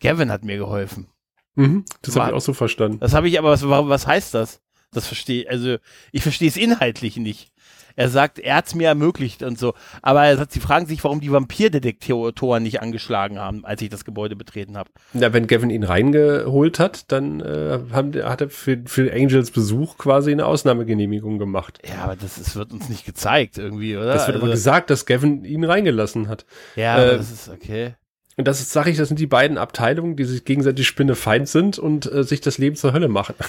[0.00, 1.06] Gavin hat mir geholfen.
[1.54, 3.00] Mhm, das habe ich auch so verstanden.
[3.00, 4.60] Das habe ich aber, was, was heißt das?
[4.92, 5.78] Das verstehe, also
[6.12, 7.50] ich verstehe es inhaltlich nicht.
[7.96, 9.74] Er sagt, er hat es mir ermöglicht und so.
[10.02, 14.04] Aber er sagt, sie fragen sich, warum die Vampirdetektoren nicht angeschlagen haben, als ich das
[14.04, 14.90] Gebäude betreten habe.
[15.12, 19.96] Ja, wenn Gavin ihn reingeholt hat, dann äh, haben, hat er für, für Angels Besuch
[19.96, 21.78] quasi eine Ausnahmegenehmigung gemacht.
[21.88, 24.06] Ja, aber das, das wird uns nicht gezeigt irgendwie, oder?
[24.06, 26.44] Das wird also, aber gesagt, dass Gavin ihn reingelassen hat.
[26.76, 27.94] Ja, äh, das ist okay.
[28.36, 31.78] Und das sage ich, das sind die beiden Abteilungen, die sich gegenseitig Spinne feind sind
[31.78, 33.34] und äh, sich das Leben zur Hölle machen.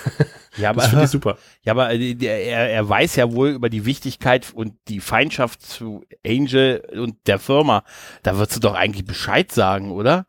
[0.57, 1.37] Ja, aber, das finde ich super.
[1.63, 6.05] Ja, aber äh, er, er weiß ja wohl über die Wichtigkeit und die Feindschaft zu
[6.25, 7.83] Angel und der Firma.
[8.23, 10.25] Da würdest du doch eigentlich Bescheid sagen, oder?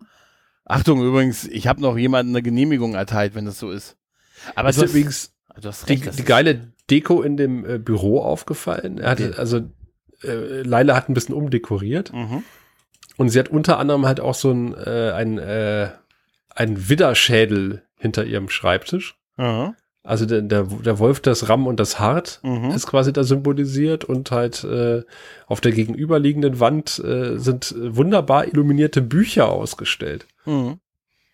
[0.64, 3.96] Achtung, übrigens, ich habe noch jemanden eine Genehmigung erteilt, wenn das so ist.
[4.56, 5.32] Aber ist übrigens
[5.62, 8.98] recht, die, die geile Deko in dem äh, Büro aufgefallen.
[8.98, 9.60] Er hatte, also
[10.24, 12.12] äh, Leila hat ein bisschen umdekoriert.
[12.12, 12.42] Mhm.
[13.16, 15.90] Und sie hat unter anderem halt auch so ein, äh, ein, äh,
[16.54, 19.16] ein Widderschädel hinter ihrem Schreibtisch.
[19.36, 19.74] Mhm.
[20.02, 22.70] Also der, der, der Wolf, das Ramm und das Hart mhm.
[22.70, 25.02] ist quasi da symbolisiert und halt äh,
[25.46, 30.26] auf der gegenüberliegenden Wand äh, sind wunderbar illuminierte Bücher ausgestellt.
[30.44, 30.78] Mhm.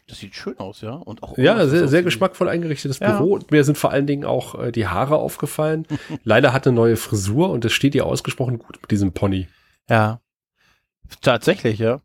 [0.08, 0.92] Das sieht schön aus, ja.
[0.92, 3.12] Und auch ja, sehr, sehr geschmackvoll eingerichtetes ja.
[3.12, 3.34] Büro.
[3.34, 5.86] Und mir sind vor allen Dingen auch äh, die Haare aufgefallen.
[6.24, 9.48] Leider hat eine neue Frisur und es steht ihr ausgesprochen gut mit diesem Pony.
[9.88, 10.20] Ja.
[11.20, 12.00] Tatsächlich, ja.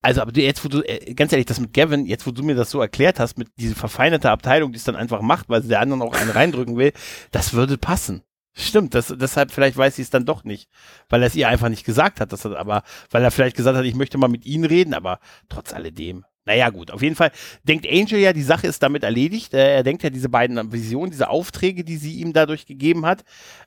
[0.00, 2.54] Also, aber jetzt, wo du, äh, ganz ehrlich, das mit Gavin, jetzt, wo du mir
[2.54, 5.68] das so erklärt hast, mit dieser verfeinerte Abteilung, die es dann einfach macht, weil sie
[5.68, 6.92] der anderen auch einen reindrücken will,
[7.32, 8.22] das würde passen.
[8.54, 10.68] Stimmt, das, deshalb vielleicht weiß sie es dann doch nicht,
[11.08, 13.76] weil er es ihr einfach nicht gesagt hat, dass er, aber, weil er vielleicht gesagt
[13.76, 17.30] hat, ich möchte mal mit ihnen reden, aber trotz alledem, naja, gut, auf jeden Fall
[17.62, 19.52] denkt Angel ja, die Sache ist damit erledigt.
[19.52, 23.22] Äh, er denkt ja, diese beiden Visionen, diese Aufträge, die sie ihm dadurch gegeben hat,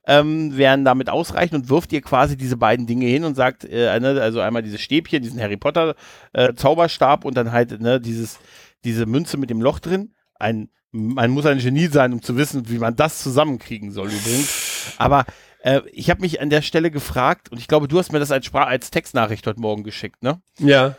[0.08, 4.00] ähm, werden damit ausreichen und wirft ihr quasi diese beiden Dinge hin und sagt, äh,
[4.00, 5.96] ne, also einmal dieses Stäbchen, diesen Harry Potter
[6.34, 8.40] äh, Zauberstab und dann halt ne, dieses,
[8.84, 10.16] diese Münze mit dem Loch drin.
[10.40, 14.96] Ein, man muss ein Genie sein, um zu wissen, wie man das zusammenkriegen soll übrigens.
[14.98, 15.26] Aber
[15.62, 18.32] äh, ich habe mich an der Stelle gefragt und ich glaube, du hast mir das
[18.32, 20.42] als, Spra als Textnachricht heute Morgen geschickt, ne?
[20.58, 20.96] Ja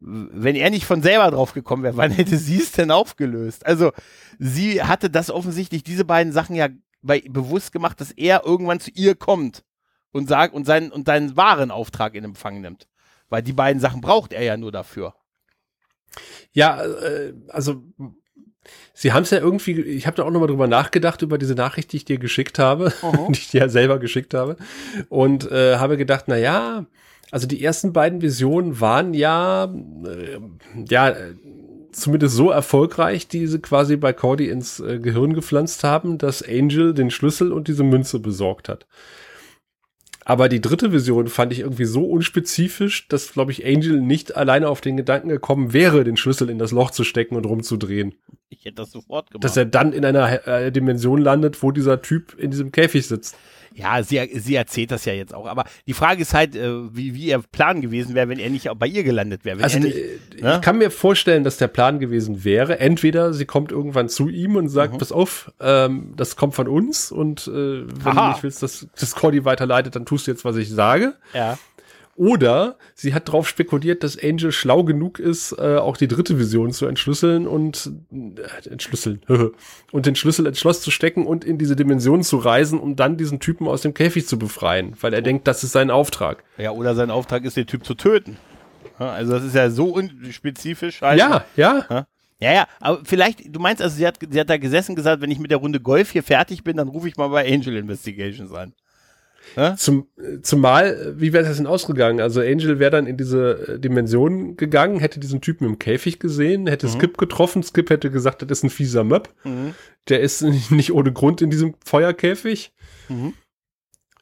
[0.00, 3.66] wenn er nicht von selber drauf gekommen wäre, wann hätte sie es denn aufgelöst?
[3.66, 3.92] Also,
[4.38, 6.68] sie hatte das offensichtlich, diese beiden Sachen ja
[7.02, 9.64] bei, bewusst gemacht, dass er irgendwann zu ihr kommt
[10.12, 12.88] und sagt und seinen, und seinen wahren Auftrag in Empfang nimmt.
[13.28, 15.14] Weil die beiden Sachen braucht er ja nur dafür.
[16.52, 17.82] Ja, äh, also
[18.94, 21.92] Sie haben es ja irgendwie, ich habe da auch nochmal drüber nachgedacht, über diese Nachricht,
[21.92, 22.92] die ich dir geschickt habe,
[23.28, 24.56] die ich dir ja selber geschickt habe.
[25.08, 26.86] Und äh, habe gedacht, na ja,
[27.32, 30.38] also die ersten beiden Visionen waren ja, äh,
[30.88, 31.16] ja,
[31.90, 36.92] zumindest so erfolgreich, die sie quasi bei Cordy ins äh, Gehirn gepflanzt haben, dass Angel
[36.92, 38.86] den Schlüssel und diese Münze besorgt hat.
[40.26, 44.68] Aber die dritte Vision fand ich irgendwie so unspezifisch, dass, glaube ich, Angel nicht alleine
[44.68, 48.14] auf den Gedanken gekommen wäre, den Schlüssel in das Loch zu stecken und rumzudrehen.
[48.50, 49.42] Ich hätte das sofort gemacht.
[49.42, 53.36] Dass er dann in einer äh, Dimension landet, wo dieser Typ in diesem Käfig sitzt.
[53.74, 55.46] Ja, sie, sie erzählt das ja jetzt auch.
[55.46, 58.68] Aber die Frage ist halt, äh, wie, wie ihr Plan gewesen wäre, wenn er nicht
[58.78, 59.62] bei ihr gelandet wäre.
[59.62, 59.96] Also nicht,
[60.34, 60.60] ich ne?
[60.62, 64.68] kann mir vorstellen, dass der Plan gewesen wäre, entweder sie kommt irgendwann zu ihm und
[64.68, 64.98] sagt, mhm.
[64.98, 68.26] pass auf, ähm, das kommt von uns und äh, wenn Aha.
[68.26, 71.14] du nicht willst, dass das Cordy weiterleitet, dann tust du jetzt, was ich sage.
[71.34, 71.58] Ja.
[72.14, 76.70] Oder sie hat darauf spekuliert, dass Angel schlau genug ist, äh, auch die dritte Vision
[76.70, 79.22] zu entschlüsseln und äh, entschlüsseln
[79.92, 83.16] und den Schlüssel ins Schloss zu stecken und in diese Dimension zu reisen, um dann
[83.16, 85.24] diesen Typen aus dem Käfig zu befreien, weil er oh.
[85.24, 86.44] denkt, das ist sein Auftrag.
[86.58, 88.36] Ja, oder sein Auftrag ist, den Typ zu töten.
[88.98, 91.00] Also das ist ja so unspezifisch.
[91.00, 91.18] Halt.
[91.18, 92.06] Ja, ja.
[92.40, 95.30] Ja, ja, aber vielleicht, du meinst also, sie hat, sie hat da gesessen gesagt, wenn
[95.30, 98.52] ich mit der Runde Golf hier fertig bin, dann rufe ich mal bei Angel Investigations
[98.52, 98.74] an.
[99.76, 100.06] Zum,
[100.42, 102.20] zumal, wie wäre das denn ausgegangen?
[102.20, 106.66] Also Angel wäre dann in diese äh, Dimension gegangen, hätte diesen Typen im Käfig gesehen,
[106.66, 106.92] hätte mhm.
[106.92, 109.28] Skip getroffen, Skip hätte gesagt, das ist ein fieser Möb.
[109.44, 109.74] Mhm.
[110.08, 112.72] Der ist nicht ohne Grund in diesem Feuerkäfig.
[113.08, 113.34] Mhm.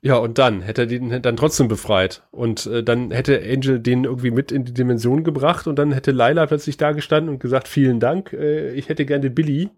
[0.02, 2.22] Ja, und dann hätte er den dann trotzdem befreit.
[2.30, 6.10] Und äh, dann hätte Angel den irgendwie mit in die Dimension gebracht und dann hätte
[6.10, 9.68] Lila plötzlich da gestanden und gesagt, vielen Dank, äh, ich hätte gerne Billy.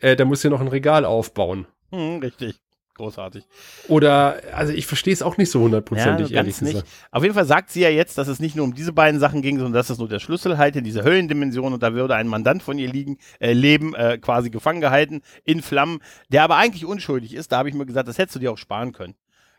[0.00, 1.66] Äh, da muss hier noch ein Regal aufbauen.
[1.92, 2.63] Mhm, richtig
[2.94, 3.44] großartig.
[3.88, 6.86] Oder, also ich verstehe es auch nicht so hundertprozentig, ja, ehrlich gesagt.
[6.86, 7.08] Nicht.
[7.10, 9.42] Auf jeden Fall sagt sie ja jetzt, dass es nicht nur um diese beiden Sachen
[9.42, 12.62] ging, sondern dass es nur der Schlüssel halte, diese Höllendimension und da würde ein Mandant
[12.62, 17.34] von ihr liegen, äh, leben, äh, quasi gefangen gehalten, in Flammen, der aber eigentlich unschuldig
[17.34, 17.52] ist.
[17.52, 19.14] Da habe ich mir gesagt, das hättest du dir auch sparen können.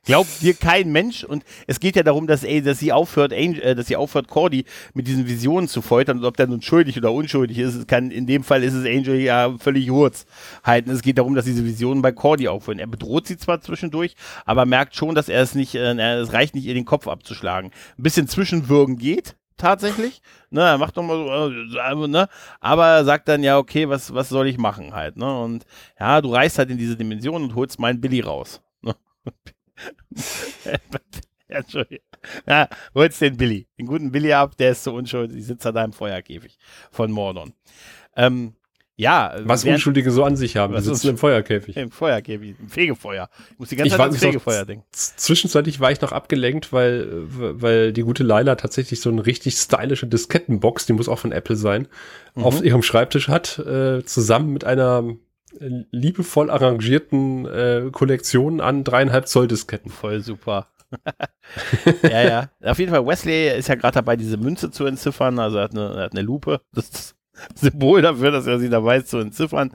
[0.05, 3.61] Glaubt dir kein Mensch und es geht ja darum, dass, ey, dass sie aufhört, Angel,
[3.61, 6.97] äh, dass sie aufhört, Cordy mit diesen Visionen zu foltern und ob der nun schuldig
[6.97, 10.25] oder unschuldig ist, kann, in dem Fall ist es Angel ja völlig Hurz
[10.63, 10.91] halten.
[10.91, 12.77] Es geht darum, dass diese Visionen bei Cordy aufhören.
[12.77, 16.53] Er bedroht sie zwar zwischendurch, aber merkt schon, dass er es nicht, äh, es reicht
[16.53, 17.71] nicht, ihr den Kopf abzuschlagen.
[17.97, 20.21] Ein bisschen Zwischenwürgen geht, tatsächlich.
[20.51, 21.17] Ne, er macht doch mal
[21.67, 22.27] so, äh, ne?
[22.59, 25.39] Aber er sagt dann, ja, okay, was, was soll ich machen halt, ne?
[25.39, 25.65] Und
[25.99, 28.61] ja, du reist halt in diese Dimension und holst meinen Billy raus.
[28.81, 28.95] Ne?
[31.49, 32.05] ja, Entschuldigung.
[32.47, 33.67] Ja, holst den Billy.
[33.77, 35.37] Den guten Billy ab, der ist so unschuldig.
[35.37, 36.57] Die sitzt da im Feuerkäfig
[36.91, 37.53] von Mordon.
[38.15, 38.53] Ähm,
[38.97, 39.35] ja.
[39.43, 40.73] Was während, Unschuldige so an sich haben.
[40.73, 41.75] Die sitzen im Feuerkäfig.
[41.75, 43.29] Im Feuerkäfig, im Fegefeuer.
[43.51, 44.85] Ich muss die ganze ich Zeit ins Fegefeuer denken.
[44.91, 50.07] Zwischenzeitlich war ich noch abgelenkt, weil, weil die gute Laila tatsächlich so eine richtig stylische
[50.07, 51.87] Diskettenbox, die muss auch von Apple sein,
[52.35, 52.43] mhm.
[52.43, 55.03] auf ihrem Schreibtisch hat, äh, zusammen mit einer
[55.91, 59.91] liebevoll arrangierten äh, Kollektionen an dreieinhalb Zoll Disketten.
[59.91, 60.67] Voll super.
[62.03, 62.49] ja, ja.
[62.63, 65.39] Auf jeden Fall, Wesley ist ja gerade dabei, diese Münze zu entziffern.
[65.39, 66.61] Also er hat eine, er hat eine Lupe.
[66.73, 67.15] Das
[67.55, 69.71] Symbol dafür, dass er sie da weiß zu entziffern.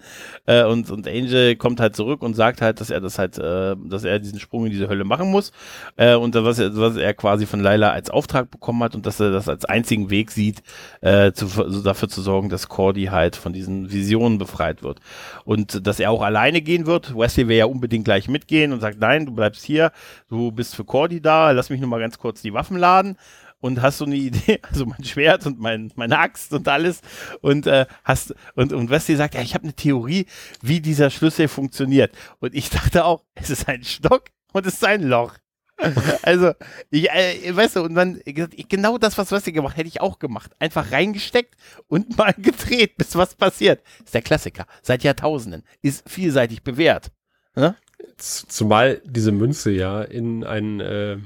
[0.46, 3.76] Äh, und, und Angel kommt halt zurück und sagt halt, dass er das halt, äh,
[3.84, 5.52] dass er diesen Sprung in diese Hölle machen muss.
[5.96, 9.20] Äh, und was er, was er quasi von Laila als Auftrag bekommen hat und dass
[9.20, 10.62] er das als einzigen Weg sieht,
[11.00, 15.00] äh, zu, also dafür zu sorgen, dass Cordy halt von diesen Visionen befreit wird.
[15.44, 17.16] Und dass er auch alleine gehen wird.
[17.16, 19.92] Wesley will ja unbedingt gleich mitgehen und sagt, nein, du bleibst hier,
[20.28, 23.16] du bist für Cordy da, lass mich nur mal ganz kurz die Waffen laden
[23.60, 27.00] und hast so eine Idee, also mein Schwert und mein, meine Axt und alles
[27.40, 30.26] und äh, hast und und Wesley sagt, ja, ich habe eine Theorie,
[30.62, 34.84] wie dieser Schlüssel funktioniert und ich dachte auch, es ist ein Stock und es ist
[34.84, 35.34] ein Loch.
[36.22, 36.52] Also,
[36.90, 40.52] ich, äh, weißt du, und dann genau das, was Wesley gemacht hätte ich auch gemacht.
[40.58, 41.56] Einfach reingesteckt
[41.88, 43.82] und mal gedreht, bis was passiert.
[44.04, 44.66] Ist der Klassiker.
[44.82, 45.62] Seit Jahrtausenden.
[45.80, 47.10] Ist vielseitig bewährt.
[47.56, 47.76] Ne?
[48.18, 51.18] Zumal diese Münze ja in einen äh,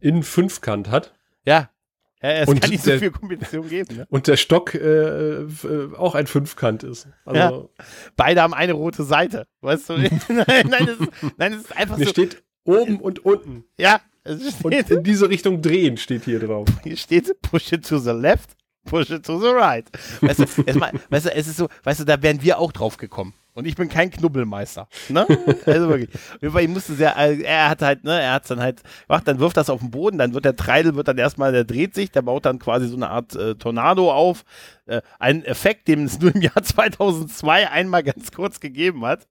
[0.00, 1.14] in Fünfkant hat.
[1.48, 1.70] Ja.
[2.22, 3.96] Ja, es und kann nicht so viel Kombination geben.
[3.96, 4.06] Ne?
[4.10, 5.46] Und der Stock äh, äh,
[5.96, 7.08] auch ein Fünfkant ist.
[7.24, 7.84] Also ja.
[8.16, 9.46] Beide haben eine rote Seite.
[9.60, 9.92] Weißt du?
[9.98, 12.10] nein, nein, es ist, nein, es ist einfach hier so.
[12.10, 13.64] steht oben und unten.
[13.78, 14.00] Ja.
[14.24, 16.68] und in diese Richtung drehen steht hier drauf.
[16.82, 19.88] Hier steht push it to the left, push it to the right.
[20.20, 22.98] Weißt du, mal, weißt du, es ist so, weißt du, da wären wir auch drauf
[22.98, 23.32] gekommen.
[23.54, 24.88] Und ich bin kein Knubbelmeister.
[25.08, 25.26] Ne?
[25.66, 26.10] Also wirklich.
[26.40, 29.56] Ich musste sehr, äh, er hat halt, ne, er hat dann halt gemacht, dann wirft
[29.56, 32.22] das auf den Boden, dann wird der Treidel, wird dann erstmal, der dreht sich, der
[32.22, 34.44] baut dann quasi so eine Art äh, Tornado auf.
[34.86, 39.26] Äh, ein Effekt, den es nur im Jahr 2002 einmal ganz kurz gegeben hat.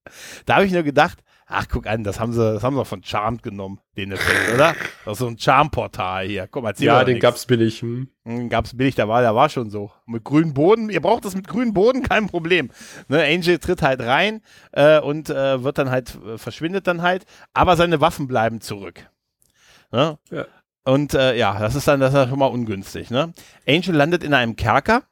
[0.45, 3.01] Da habe ich nur gedacht, Ach, guck an, das haben sie, das haben sie von
[3.03, 4.75] Charmed genommen, den Effekt, oder?
[5.05, 6.45] Das ist so ein Charm-Portal hier.
[6.51, 7.21] Guck mal, Ja, den nix.
[7.23, 7.81] gab's billig.
[7.81, 8.09] Hm.
[8.25, 9.89] Den gab's billig, der war, der war schon so.
[10.05, 12.69] Mit grünem Boden, ihr braucht das mit grünem Boden, kein Problem.
[13.07, 14.41] Ne, Angel tritt halt rein
[14.73, 19.09] äh, und äh, wird dann halt, äh, verschwindet dann halt, aber seine Waffen bleiben zurück.
[19.93, 20.19] Ne?
[20.29, 20.45] Ja.
[20.83, 23.09] Und äh, ja, das ist dann das ist schon mal ungünstig.
[23.09, 23.31] Ne?
[23.65, 25.03] Angel landet in einem Kerker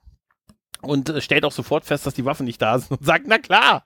[0.82, 3.38] und äh, stellt auch sofort fest, dass die Waffen nicht da sind und sagt, na
[3.38, 3.86] klar,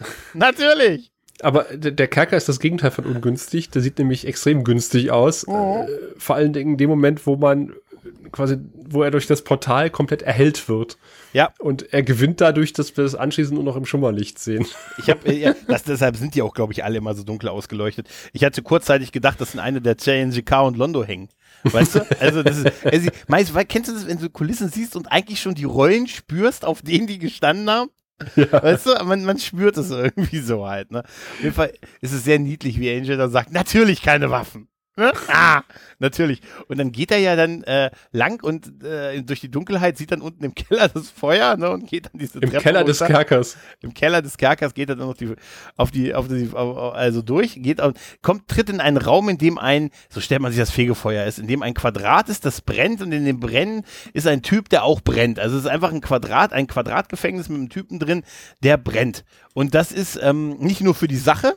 [0.34, 1.12] natürlich.
[1.42, 3.70] Aber der, Kerker ist das Gegenteil von ungünstig.
[3.70, 5.46] Der sieht nämlich extrem günstig aus.
[5.46, 5.84] Oh.
[5.88, 9.42] Äh, vor allen Dingen in dem Moment, wo man äh, quasi, wo er durch das
[9.42, 10.98] Portal komplett erhellt wird.
[11.32, 11.52] Ja.
[11.58, 14.66] Und er gewinnt dadurch, dass wir das anschließend nur noch im Schummerlicht sehen.
[14.98, 18.08] Ich habe, ja, das, deshalb sind die auch, glaube ich, alle immer so dunkel ausgeleuchtet.
[18.32, 21.28] Ich hatte kurzzeitig gedacht, das sind eine der JNGK und Londo hängen.
[21.64, 22.06] Weißt du?
[22.20, 25.54] Also, das ist, also, meist, kennst du das, wenn du Kulissen siehst und eigentlich schon
[25.54, 27.90] die Rollen spürst, auf denen die gestanden haben?
[28.36, 30.90] Weißt du, man, man spürt es irgendwie so halt.
[30.90, 31.00] Ne?
[31.00, 34.68] Auf jeden Fall ist es sehr niedlich, wie Angel dann sagt, natürlich keine Waffen.
[34.98, 35.12] Ne?
[35.28, 35.62] Ah,
[36.00, 36.40] natürlich.
[36.66, 40.20] Und dann geht er ja dann äh, lang und äh, durch die Dunkelheit sieht dann
[40.20, 43.12] unten im Keller das Feuer ne, und geht dann diese Im Treppe Keller des runter
[43.14, 43.56] Kerkers.
[43.80, 45.34] im Keller des Kerkers geht er dann noch die,
[45.76, 47.92] auf die, auf die, auf, also durch, geht auf,
[48.22, 51.38] kommt, tritt in einen Raum, in dem ein, so stellt man sich das Fegefeuer ist,
[51.38, 53.84] in dem ein Quadrat ist, das brennt und in dem Brennen
[54.14, 55.38] ist ein Typ, der auch brennt.
[55.38, 58.24] Also es ist einfach ein Quadrat, ein Quadratgefängnis mit einem Typen drin,
[58.64, 59.24] der brennt.
[59.54, 61.56] Und das ist ähm, nicht nur für die Sache,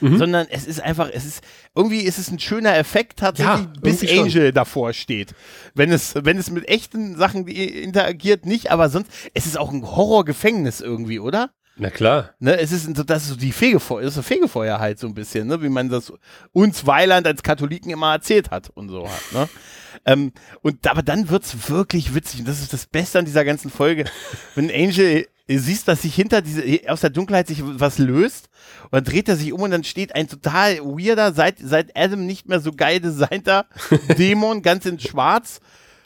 [0.00, 0.18] Mhm.
[0.18, 1.42] sondern es ist einfach, es ist,
[1.74, 4.24] irgendwie ist es ein schöner Effekt tatsächlich, Ja, bis irgendwie schon.
[4.40, 5.34] Angel davor steht.
[5.74, 9.84] Wenn es, wenn es mit echten Sachen interagiert, nicht, aber sonst, es ist auch ein
[9.84, 11.50] Horrorgefängnis irgendwie, oder?
[11.76, 12.30] Na klar.
[12.40, 15.06] Ne, es ist so, das ist so die Fegefeuer, das ist so Fegefeuer halt so
[15.06, 16.12] ein bisschen, ne, wie man das
[16.52, 19.48] uns Weiland als Katholiken immer erzählt hat und so halt, ne.
[20.06, 23.70] Ähm, und aber dann wird's wirklich witzig und das ist das Beste an dieser ganzen
[23.70, 24.04] Folge,
[24.54, 28.48] wenn Angel äh, siehst, dass sich hinter diese aus der Dunkelheit sich was löst
[28.84, 32.26] und dann dreht er sich um und dann steht ein total weirder seit seit Adam
[32.26, 33.66] nicht mehr so geil designter
[34.18, 35.60] Dämon ganz in Schwarz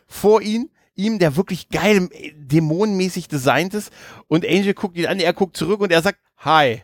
[0.06, 3.92] vor ihn ihm, der wirklich geil äh, dämonenmäßig designt ist
[4.28, 6.82] und Angel guckt ihn an, er guckt zurück und er sagt Hi.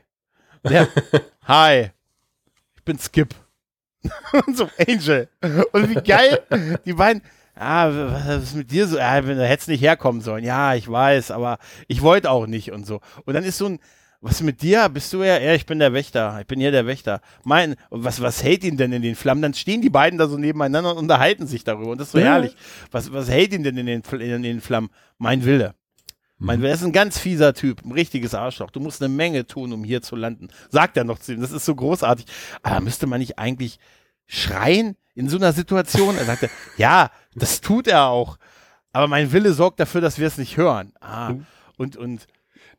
[0.65, 0.89] Der,
[1.47, 1.91] Hi.
[2.77, 3.35] Ich bin Skip.
[4.47, 5.29] und so Angel.
[5.73, 6.43] Und wie geil
[6.87, 7.23] die beiden
[7.61, 8.97] Ah, was ist mit dir so?
[8.97, 10.45] Ja, du hättest nicht herkommen sollen.
[10.45, 11.59] Ja, ich weiß, aber
[11.89, 13.01] ich wollte auch nicht und so.
[13.27, 13.79] Und dann ist so ein,
[14.23, 14.89] was mit dir?
[14.89, 15.39] Bist du ja?
[15.39, 16.39] Ja, ich bin der Wächter.
[16.41, 17.21] Ich bin hier der Wächter.
[17.45, 19.43] Mein, was, was hält ihn denn in den Flammen?
[19.43, 21.93] Dann stehen die beiden da so nebeneinander und unterhalten sich darüber.
[21.93, 22.33] Und das ist so Ja.
[22.33, 22.55] herrlich.
[22.91, 24.91] Was, was hält ihn denn in den, in den Flammen?
[25.19, 25.75] Mein Wille.
[26.39, 26.71] Mein Wille.
[26.71, 27.85] Das ist ein ganz fieser Typ.
[27.85, 28.71] Ein richtiges Arschloch.
[28.71, 30.49] Du musst eine Menge tun, um hier zu landen.
[30.71, 31.41] Sagt er noch zu ihm.
[31.43, 32.27] Das ist so großartig.
[32.63, 33.79] Aber müsste man nicht eigentlich
[34.27, 36.17] schreien in so einer Situation?
[36.17, 38.37] Er sagte, ja, das tut er auch.
[38.93, 40.93] Aber mein Wille sorgt dafür, dass wir es nicht hören.
[41.01, 41.35] Ah,
[41.77, 42.27] und, und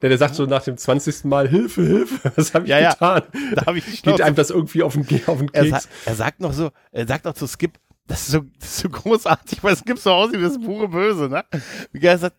[0.02, 1.26] Der, der sagt so nach dem 20.
[1.26, 2.92] Mal, Hilfe, Hilfe, was habe ich Ja, ja.
[2.94, 3.24] getan?
[3.56, 5.84] da habe ich Geht einem das irgendwie auf den, Ge- auf den er, Keks?
[5.84, 7.78] sa er sagt noch so, er sagt noch zu Skip,
[8.08, 11.30] das ist so, das ist so großartig, weil Skip so aussieht wie das pure Böse,
[11.30, 11.46] ne?
[11.94, 12.36] Wie geil er sagt,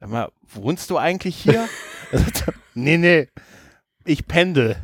[0.00, 1.68] sag mal, wohnst du eigentlich hier?
[2.12, 3.28] er sagt, nee, nee,
[4.04, 4.76] ich pendel.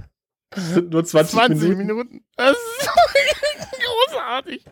[0.55, 1.87] Sind nur 20, 20 Minuten.
[1.87, 2.25] Minuten.
[2.37, 2.91] Das ist so
[4.09, 4.65] großartig.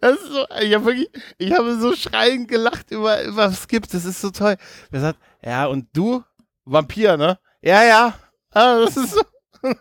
[0.00, 4.04] Das ist so, ich habe wirklich, ich habe so schreiend gelacht über, über Skip, das
[4.04, 4.56] ist so toll.
[4.90, 6.22] Er sagt, ja, und du?
[6.64, 7.38] Vampir, ne?
[7.60, 8.14] Ja, ja.
[8.50, 9.22] Ah, das ist so.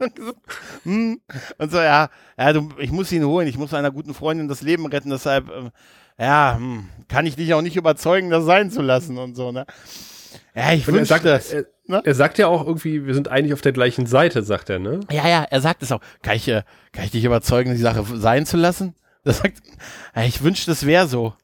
[0.83, 1.19] Hm.
[1.57, 4.61] Und so, ja, ja du, ich muss ihn holen, ich muss einer guten Freundin das
[4.61, 5.71] Leben retten, deshalb, ähm,
[6.19, 9.65] ja, hm, kann ich dich auch nicht überzeugen, das sein zu lassen und so, ne?
[10.55, 11.53] Ja, ich er sagt, das.
[11.53, 12.01] er, ne?
[12.03, 14.99] er sagt ja auch irgendwie, wir sind eigentlich auf der gleichen Seite, sagt er, ne?
[15.11, 16.01] Ja, ja, er sagt es auch.
[16.21, 18.95] Kann ich, äh, kann ich dich überzeugen, die Sache sein zu lassen?
[19.23, 19.61] Er sagt,
[20.25, 21.35] ich wünschte, es wäre so.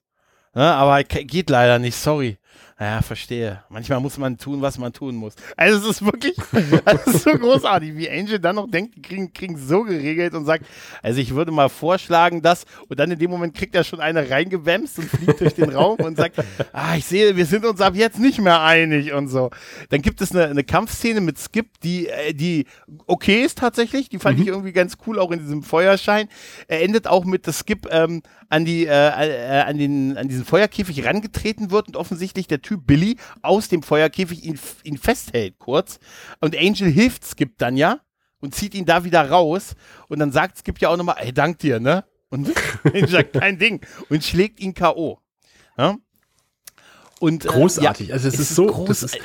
[0.55, 2.39] Ja, aber geht leider nicht, sorry.
[2.80, 3.63] Ja, verstehe.
[3.69, 5.34] Manchmal muss man tun, was man tun muss.
[5.55, 6.36] Also es ist wirklich,
[6.86, 10.45] es ist so großartig, wie Angel dann noch denkt, die kriegen, kriegen so geregelt und
[10.45, 10.63] sagt,
[11.01, 14.30] also ich würde mal vorschlagen, das und dann in dem Moment kriegt er schon eine
[14.30, 16.36] reingewämst und fliegt durch den Raum und sagt,
[16.71, 19.49] ah, ich sehe, wir sind uns ab jetzt nicht mehr einig und so.
[19.89, 22.67] Dann gibt es eine, eine Kampfszene mit Skip, die, äh, die
[23.07, 26.30] okay ist tatsächlich, die fand ich irgendwie ganz cool, auch in diesem Feuerschein.
[26.67, 30.45] Er endet auch mit, dass Skip ähm, an die, äh, äh, an den, an diesen
[30.45, 35.99] Feuerkäfig rangetreten wird und offensichtlich der Typ Billy aus dem Feuerkäfig ihn, ihn festhält kurz.
[36.41, 38.01] Und Angel hilft Skip dann ja
[38.39, 39.76] und zieht ihn da wieder raus.
[40.09, 42.03] Und dann sagt Skip ja auch nochmal, ey, dank dir, ne?
[42.30, 42.51] Und
[42.84, 43.80] Angel sagt, kein Ding.
[44.09, 45.20] Und schlägt ihn K.O.
[45.78, 45.95] Ja?
[47.20, 48.09] Und, äh, Großartig.
[48.09, 49.18] ja, also es, ist so, groß- das ist,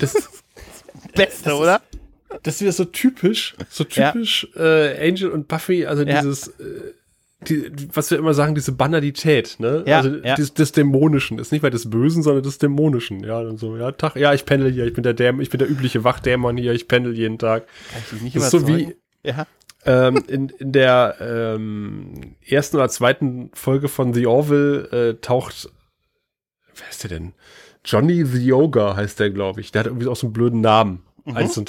[0.00, 0.12] das,
[1.14, 1.82] Beste, das ist- oder?
[2.42, 4.12] das ist wieder so typisch, so Ja.
[4.12, 6.20] typisch äh, Angel und Buffy, also Ja.
[6.20, 6.92] dieses, äh,
[7.48, 9.84] die, was wir immer sagen, diese Banalität, ne?
[9.86, 10.34] Ja, also ja.
[10.34, 13.92] Des, des Dämonischen, ist nicht bei des Bösen, sondern des Dämonischen, ja, und so, ja,
[13.92, 16.72] Tag, ja, ich pendel hier, ich bin der Dämon, ich bin der übliche Wachdämon hier,
[16.72, 17.66] ich pendel jeden Tag.
[17.92, 18.94] Kann ich nicht Das ist so überzeugen?
[19.22, 19.46] wie, Ja.
[19.84, 25.70] Ähm, in, in der ähm, ersten oder zweiten Folge von The Orville äh, taucht,
[26.76, 27.32] wer ist der denn?
[27.84, 29.72] Johnny the Ogre heißt der, glaube ich.
[29.72, 31.02] Der hat irgendwie auch so einen blöden Namen.
[31.24, 31.36] Mhm.
[31.36, 31.64] Also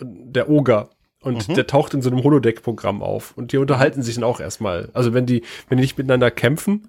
[0.00, 0.90] der Ogre.
[1.22, 1.54] Und Mhm.
[1.54, 3.32] der taucht in so einem Holodeck-Programm auf.
[3.36, 4.88] Und die unterhalten sich dann auch erstmal.
[4.94, 6.88] Also wenn die, wenn die nicht miteinander kämpfen,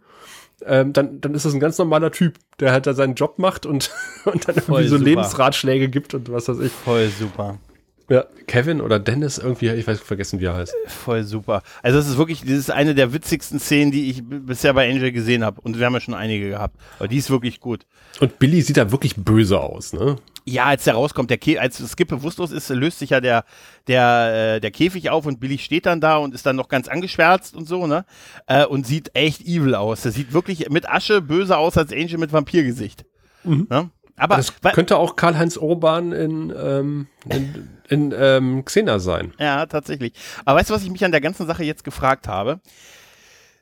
[0.65, 3.65] ähm, dann, dann ist das ein ganz normaler Typ, der halt da seinen Job macht
[3.65, 3.91] und,
[4.25, 5.09] und dann Voll irgendwie so super.
[5.09, 6.71] Lebensratschläge gibt und was weiß ich.
[6.71, 7.57] Voll super.
[8.11, 10.75] Ja, Kevin oder Dennis irgendwie, ich weiß vergessen, wie er heißt.
[10.87, 11.63] Voll super.
[11.81, 15.13] Also das ist wirklich, das ist eine der witzigsten Szenen, die ich bisher bei Angel
[15.13, 15.61] gesehen habe.
[15.61, 16.75] Und wir haben ja schon einige gehabt.
[16.99, 17.85] Aber die ist wirklich gut.
[18.19, 20.17] Und Billy sieht da wirklich böse aus, ne?
[20.43, 23.45] Ja, als der rauskommt, der Kä als Skip bewusstlos ist, löst sich ja der,
[23.87, 26.89] der, äh, der Käfig auf und Billy steht dann da und ist dann noch ganz
[26.89, 28.03] angeschwärzt und so, ne?
[28.45, 30.01] Äh, und sieht echt evil aus.
[30.01, 33.05] Der sieht wirklich mit Asche böse aus als Angel mit Vampirgesicht.
[33.69, 33.89] Ne?
[34.17, 39.33] Aber Das wa- könnte auch Karl-Heinz Urban in, ähm, in, in ähm, Xena sein.
[39.39, 40.13] Ja, tatsächlich.
[40.45, 42.59] Aber weißt du, was ich mich an der ganzen Sache jetzt gefragt habe?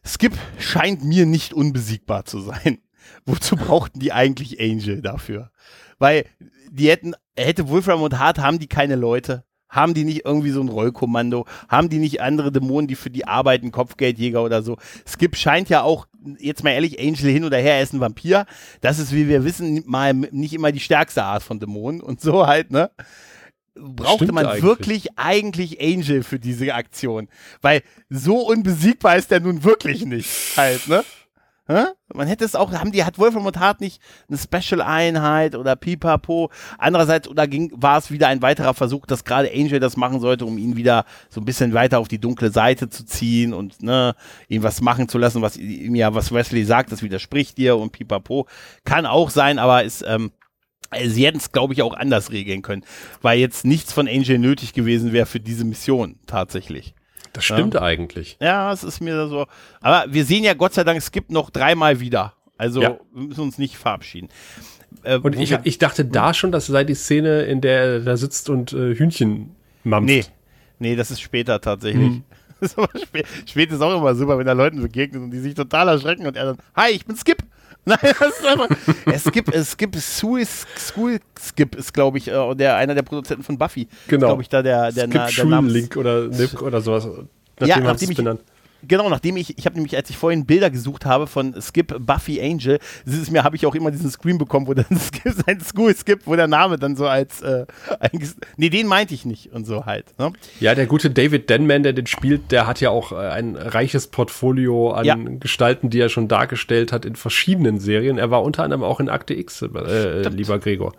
[0.05, 2.79] Skip scheint mir nicht unbesiegbar zu sein.
[3.25, 5.51] Wozu brauchten die eigentlich Angel dafür?
[5.97, 6.25] Weil
[6.71, 9.43] die hätten, hätte Wolfram und Hart, haben die keine Leute?
[9.67, 11.45] Haben die nicht irgendwie so ein Rollkommando?
[11.67, 14.77] Haben die nicht andere Dämonen, die für die arbeiten, Kopfgeldjäger oder so?
[15.07, 16.07] Skip scheint ja auch,
[16.39, 18.45] jetzt mal ehrlich, Angel hin oder her, er ist ein Vampir.
[18.81, 22.47] Das ist, wie wir wissen, mal nicht immer die stärkste Art von Dämonen und so
[22.47, 22.91] halt, ne?
[23.79, 24.63] brauchte Stimmt man eigentlich.
[24.63, 27.29] wirklich eigentlich Angel für diese Aktion.
[27.61, 31.03] Weil so unbesiegbar ist der nun wirklich nicht halt, ne?
[31.71, 31.85] Hä?
[32.15, 36.49] Man hätte es auch, haben die, hat Wolfram und Hart nicht eine Special-Einheit oder Pipapo?
[36.79, 40.45] Andererseits, oder ging, war es wieder ein weiterer Versuch, dass gerade Angel das machen sollte,
[40.45, 44.15] um ihn wieder so ein bisschen weiter auf die dunkle Seite zu ziehen und, ne,
[44.47, 47.91] ihn was machen zu lassen, was ihm ja, was Wesley sagt, das widerspricht dir und
[47.91, 48.47] Pipapo.
[48.83, 50.31] Kann auch sein, aber ist, ähm,
[51.05, 52.83] Sie hätten es, glaube ich, auch anders regeln können,
[53.21, 56.95] weil jetzt nichts von Angel nötig gewesen wäre für diese Mission tatsächlich.
[57.33, 58.37] Das stimmt eigentlich.
[58.41, 59.45] Ja, es ist mir so.
[59.81, 62.33] Aber wir sehen ja Gott sei Dank Skip noch dreimal wieder.
[62.57, 62.99] Also Ja.
[63.13, 64.29] wir müssen uns nicht verabschieden.
[65.03, 68.17] Äh, Und ich, ich dachte da schon, das sei die Szene, in der er da
[68.17, 70.09] sitzt und äh, Hühnchen mampft.
[70.09, 70.25] nee,
[70.79, 72.07] nee, das ist später tatsächlich.
[72.07, 72.23] Hm.
[73.01, 76.27] Spät, spät ist auch immer super, wenn er Leuten begegnet und die sich total erschrecken
[76.27, 77.37] und er dann, hi, ich bin Skip.
[77.85, 78.67] Nein, das ist einfach.
[79.05, 80.43] Es gibt, es gibt School,
[80.77, 83.87] School Skip ist, glaube ich, äh, der, einer der Produzenten von Buffy.
[84.07, 84.27] Genau.
[84.27, 87.05] Glaube ich, da der, der, Skip Na- der Schullink oder Nip oder sowas.
[87.05, 88.41] Ja, Nachdem nachdem hat's ich- benannt.
[88.87, 92.41] Genau, nachdem ich, ich habe nämlich, als ich vorhin Bilder gesucht habe von Skip Buffy
[92.41, 95.93] Angel, ist mir, habe ich auch immer diesen Screen bekommen, wo dann Skip, sein School
[95.95, 97.65] Skip, wo der Name dann so als, äh,
[98.57, 100.05] nee, den meinte ich nicht und so halt.
[100.17, 100.31] Ne?
[100.59, 104.07] Ja, der gute David Denman, der den spielt, der hat ja auch äh, ein reiches
[104.07, 105.15] Portfolio an Ja.
[105.15, 108.17] Gestalten, die er schon dargestellt hat in verschiedenen Serien.
[108.17, 110.93] Er war unter anderem auch in Akte X, äh, lieber Gregor.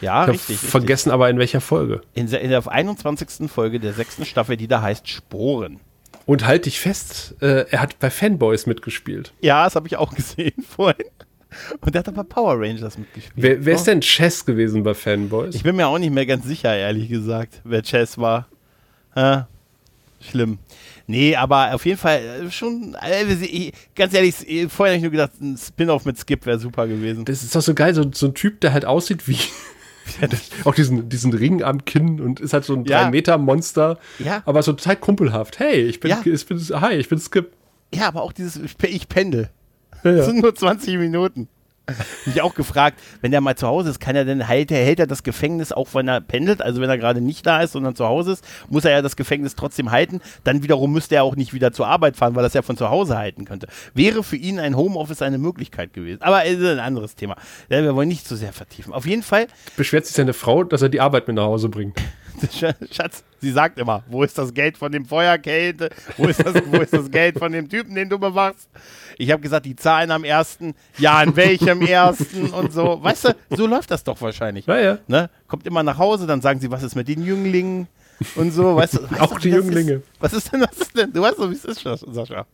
[0.00, 0.48] Ja, Ich richtig.
[0.56, 0.70] richtig.
[0.70, 2.02] vergessen aber in welcher Folge.
[2.14, 3.50] In, der- in der 21.
[3.50, 5.80] Folge der sechsten Staffel, die da heißt Sporen.
[6.26, 9.32] Und halt dich fest, äh, er hat bei Fanboys mitgespielt.
[9.40, 11.06] Ja, das habe ich auch gesehen vorhin.
[11.80, 13.32] Und der hat aber Power Rangers mitgespielt.
[13.36, 13.76] Wer, wer Oh.
[13.76, 15.54] ist denn Chess gewesen bei Fanboys?
[15.54, 18.48] Ich bin mir auch nicht mehr ganz sicher, ehrlich gesagt, wer Chess war.
[19.14, 19.42] Äh,
[20.20, 20.58] schlimm.
[21.06, 24.34] Nee, aber auf jeden Fall äh, schon, äh, ganz ehrlich,
[24.68, 27.24] vorher habe ich nur gedacht, ein Spin-off mit Skip wäre super gewesen.
[27.24, 29.38] das ist doch so geil, so, so ein Typ, der halt aussieht wie.
[30.64, 33.06] auch diesen, diesen Ring am Kinn und ist halt so ein Ja.
[33.08, 34.42] 3-Meter-Monster, Ja.
[34.46, 35.58] aber so total kumpelhaft.
[35.58, 36.20] Hey, ich bin, Ja.
[36.24, 37.52] ich bin, hi, ich bin Skip.
[37.94, 39.50] Ja, aber auch dieses, ich pe- ich pendel.
[40.04, 40.24] Ja, Das ja.
[40.24, 41.48] sind nur 20 Minuten.
[42.26, 44.98] Mich auch gefragt, wenn der mal zu Hause ist, kann er denn, hält er, hält
[44.98, 47.94] er das Gefängnis auch, wenn er pendelt, also wenn er gerade nicht da ist, sondern
[47.94, 50.20] zu Hause ist, muss er ja das Gefängnis trotzdem halten.
[50.44, 52.76] Dann wiederum müsste er auch nicht wieder zur Arbeit fahren, weil er es ja von
[52.76, 53.68] zu Hause halten könnte.
[53.94, 56.22] Wäre für ihn ein Homeoffice eine Möglichkeit gewesen.
[56.22, 57.36] Aber es ist ein anderes Thema.
[57.68, 58.92] Wir wollen nicht zu sehr vertiefen.
[58.92, 61.98] Auf jeden Fall, Beschwert sich seine Frau, dass er die Arbeit mit nach Hause bringt.
[62.40, 65.90] Sch- Schatz, sie sagt immer, wo ist das Geld von dem Feuerkälte?
[66.16, 68.68] Wo ist das, wo ist das Geld von dem Typen, den du bewachst?
[69.18, 73.02] Ich habe gesagt, die Zahlen am ersten, ja, an welchem ersten und so.
[73.02, 74.66] Weißt du, so läuft das doch wahrscheinlich.
[74.66, 74.98] Ja, ja.
[75.06, 75.30] Ne?
[75.48, 77.88] Kommt immer nach Hause, dann sagen sie, was ist mit den Jünglingen
[78.34, 78.76] und so.
[78.76, 79.92] Weißt du, weißt Auch du, die das Jünglinge.
[79.94, 80.04] Ist?
[80.20, 81.12] Was ist denn, was ist denn?
[81.12, 82.46] Du weißt doch, wie es ist, Sascha.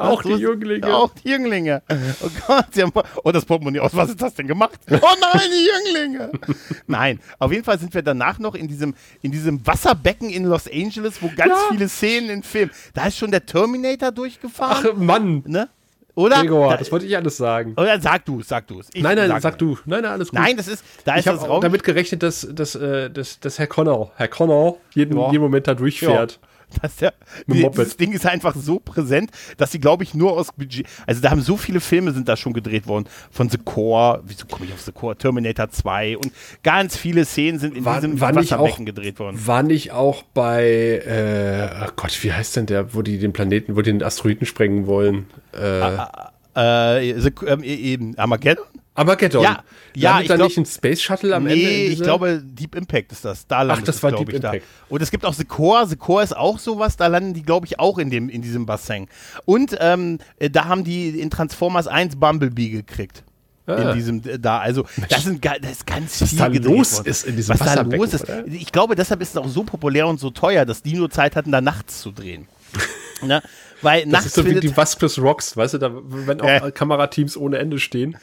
[0.00, 0.94] Auch die Jünglinge.
[0.94, 1.82] Auch die Jünglinge.
[2.22, 2.92] Oh Gott, sie haben,
[3.24, 3.94] oh, das Portemonnaie aus.
[3.94, 4.78] Was ist das denn gemacht?
[4.90, 6.32] Oh nein, die Jünglinge.
[6.86, 10.66] Nein, auf jeden Fall sind wir danach noch in diesem, in diesem Wasserbecken in Los
[10.66, 11.56] Angeles, wo ganz Ja.
[11.70, 12.70] viele Szenen im Film.
[12.94, 14.86] Da ist schon der Terminator durchgefahren.
[14.92, 15.42] Ach, Mann.
[15.46, 15.68] ne?
[16.16, 16.40] Oder?
[16.40, 17.74] Gregor, da, das wollte ich alles sagen.
[17.76, 18.88] oder sag du, sag du es.
[18.94, 19.78] Nein, nein, sag sag du.
[19.86, 20.38] Nein, nein, alles gut.
[20.38, 21.60] Nein, das ist, da ich ist das habe Raum.
[21.62, 25.30] damit gerechnet, dass, dass, äh, dass, dass Herr Connor, Herr Connor jeden, Ja.
[25.30, 26.40] jeden Moment da durchfährt.
[26.82, 27.14] dass der,
[27.46, 31.20] die, das Ding ist einfach so präsent, dass sie, glaube ich, nur aus Budget, also
[31.20, 34.66] da haben so viele Filme sind da schon gedreht worden, von The Core, wieso komme
[34.66, 38.34] ich auf The Core, Terminator 2 und ganz viele Szenen sind in war, diesem war
[38.34, 39.46] Wasserbecken auch, gedreht worden.
[39.46, 43.76] War nicht auch bei, äh, oh Gott, wie heißt denn der, wo die den Planeten,
[43.76, 45.26] wo die den Asteroiden sprengen wollen?
[45.52, 48.64] Äh, ah, ah, äh, the, ähm, Armageddon?
[48.94, 49.42] Armageddon.
[49.42, 49.62] Ja,
[49.94, 51.64] ja ich da nicht ein Space Shuttle am nee, Ende?
[51.64, 53.46] Nee, ich glaube Deep Impact ist das.
[53.46, 54.62] Da Ach, das war Deep Impact.
[54.62, 54.66] Da.
[54.88, 55.86] Und es gibt auch The Core.
[55.86, 56.96] The Core ist auch sowas.
[56.96, 59.08] Da landen die, glaube ich, auch in dem in diesem Bassin.
[59.44, 63.24] Und ähm, äh, da haben die in Transformers 1 Bumblebee gekriegt.
[63.66, 63.90] Ah.
[63.90, 67.08] In diesem äh, da, also das sind das ist ganz was viel da los worden.
[67.08, 68.24] ist in diesem Was da los ist.
[68.24, 68.46] Oder?
[68.46, 71.36] Ich glaube, deshalb ist es auch so populär und so teuer, dass die nur Zeit
[71.36, 72.48] hatten, da nachts zu drehen.
[73.22, 73.42] Ne?
[73.82, 76.68] Weil das nachts ist so wie die Was plus Rocks, weißt du, da, wenn auch
[76.68, 76.72] äh.
[76.72, 78.16] Kamerateams ohne Ende stehen.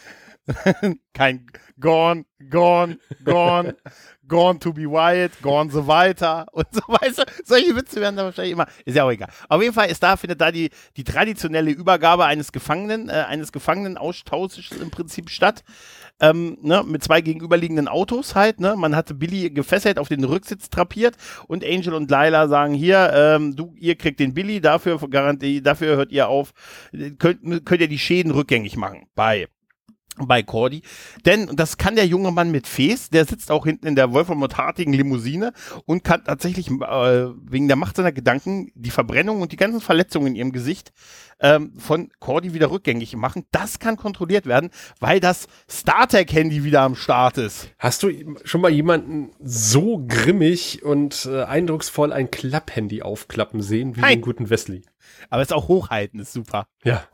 [1.13, 1.45] Kein
[1.79, 3.75] Gone, Gone, Gone,
[4.27, 7.25] Gone to be Wild, Gone so weiter und so weiter.
[7.43, 8.67] Solche Witze werden da wahrscheinlich immer.
[8.85, 9.29] Ist ja auch egal.
[9.47, 13.51] Auf jeden Fall ist da, findet da die, die traditionelle Übergabe eines Gefangenen, äh, eines
[13.51, 15.63] Gefangenenaustauschs im Prinzip statt.
[16.19, 18.59] Ähm, ne, mit zwei gegenüberliegenden Autos halt.
[18.59, 18.75] Ne?
[18.75, 21.15] Man hatte Billy gefesselt auf den Rücksitz trapiert
[21.47, 25.95] und Angel und Lila sagen hier, ähm, du, ihr kriegt den Billy, dafür Garantie, dafür
[25.95, 26.53] hört ihr auf,
[27.19, 29.05] könnt, könnt ihr die Schäden rückgängig machen.
[29.13, 29.47] Bei
[30.25, 30.81] bei Cordy.
[31.25, 34.41] Denn das kann der junge Mann mit Fes, der sitzt auch hinten in der Wolfram
[34.41, 35.53] und Hartigen Limousine
[35.85, 40.27] und kann tatsächlich äh, wegen der Macht seiner Gedanken die Verbrennung und die ganzen Verletzungen
[40.27, 40.91] in ihrem Gesicht
[41.39, 43.45] ähm, von Cordy wieder rückgängig machen.
[43.51, 47.69] Das kann kontrolliert werden, weil das StarTech-Handy wieder am Start ist.
[47.77, 48.11] Hast du
[48.43, 54.19] schon mal jemanden so grimmig und äh, eindrucksvoll ein Klapphandy aufklappen sehen wie Nein.
[54.19, 54.81] den guten Wesley?
[55.29, 56.67] Aber es ist auch hochhalten, ist super.
[56.83, 57.03] Ja.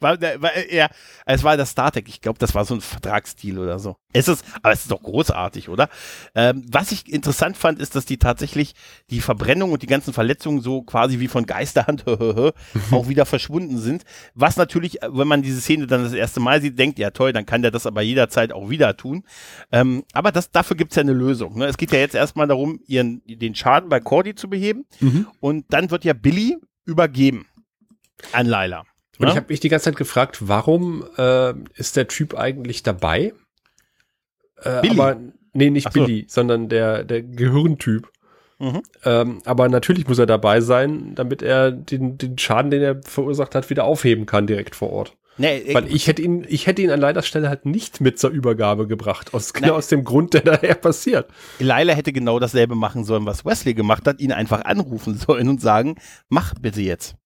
[0.00, 0.90] war, war, er,
[1.26, 2.04] es war das StarTech.
[2.06, 3.96] Ich glaube, das war so ein Vertragsstil oder so.
[4.12, 5.88] Es ist, aber es ist doch großartig, oder?
[6.34, 8.74] Ähm, was ich interessant fand, ist, dass die tatsächlich
[9.10, 12.06] die Verbrennung und die ganzen Verletzungen so quasi wie von Geisterhand
[12.90, 14.04] auch wieder verschwunden sind.
[14.34, 17.44] Was natürlich, wenn man diese Szene dann das erste Mal sieht, denkt, ja toll, dann
[17.44, 19.24] kann der das aber jederzeit auch wieder tun.
[19.70, 21.58] Ähm, aber das, dafür gibt es ja eine Lösung.
[21.58, 21.66] Ne?
[21.66, 24.86] Es geht ja jetzt erstmal darum, ihren, den Schaden bei Cordy zu beheben.
[25.00, 25.26] Mhm.
[25.40, 26.56] Und dann wird ja Billy
[26.86, 27.46] übergeben
[28.32, 28.84] an Laila.
[29.18, 29.28] Und ja?
[29.30, 33.32] ich habe mich die ganze Zeit gefragt, warum äh, ist der Typ eigentlich dabei?
[34.62, 35.00] Äh, Billy.
[35.00, 35.20] Aber,
[35.52, 36.04] nee, nicht so.
[36.04, 38.10] Billy, sondern der, der Gehirntyp.
[38.58, 38.82] Mhm.
[39.04, 43.54] Ähm, aber natürlich muss er dabei sein, damit er den, den Schaden, den er verursacht
[43.54, 45.16] hat, wieder aufheben kann direkt vor Ort.
[45.38, 48.30] Nee, Weil ich hätte ihn, ich hätte ihn an Leilas Stelle halt nicht mit zur
[48.30, 49.34] Übergabe gebracht.
[49.34, 51.28] Aus, genau aus dem Grund, der daher passiert.
[51.58, 55.60] Leila hätte genau dasselbe machen sollen, was Wesley gemacht hat, ihn einfach anrufen sollen und
[55.60, 55.96] sagen,
[56.28, 57.16] mach bitte jetzt.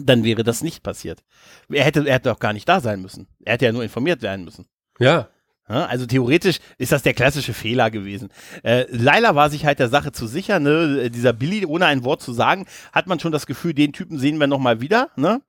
[0.00, 1.24] Dann wäre das nicht passiert.
[1.70, 3.26] Er hätte, er hätte auch gar nicht da sein müssen.
[3.44, 4.66] Er hätte ja nur informiert werden müssen.
[4.98, 5.28] Ja.
[5.68, 8.28] Also theoretisch ist das der klassische Fehler gewesen.
[8.62, 11.10] Äh, Laila war sich halt der Sache zu sicher, ne?
[11.10, 14.38] Dieser Billy, ohne ein Wort zu sagen, hat man schon das Gefühl, den Typen sehen
[14.38, 15.42] wir nochmal wieder, ne?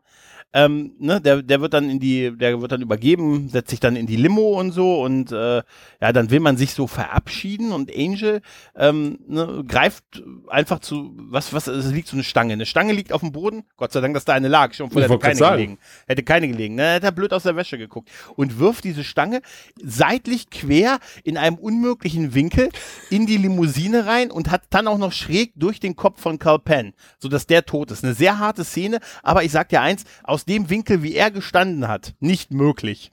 [0.54, 3.98] Ähm, ne, der, der wird dann in die, der wird dann übergeben, setzt sich dann
[3.98, 5.62] in die Limo und so und äh,
[6.02, 8.42] ja, dann will man sich so verabschieden und Angel
[8.76, 10.04] ähm, ne, greift
[10.48, 12.54] einfach zu, was, was, es liegt so eine Stange.
[12.54, 15.10] Eine Stange liegt auf dem Boden, Gott sei Dank, dass da eine lag, schon vorher
[15.10, 15.56] hätte keine sagen.
[15.56, 15.78] gelegen.
[16.08, 16.76] Hätte keine gelegen.
[16.76, 19.42] Ne, hätte er blöd aus der Wäsche geguckt und wirft diese Stange
[19.84, 22.70] seitlich quer in einem unmöglichen Winkel
[23.10, 26.60] in die Limousine rein und hat dann auch noch schräg durch den Kopf von Carl
[26.60, 28.04] Penn, sodass der tot ist.
[28.04, 31.32] Eine sehr harte Szene, aber ich sag dir eins, aus aus dem Winkel, wie er
[31.32, 33.12] gestanden hat, nicht möglich.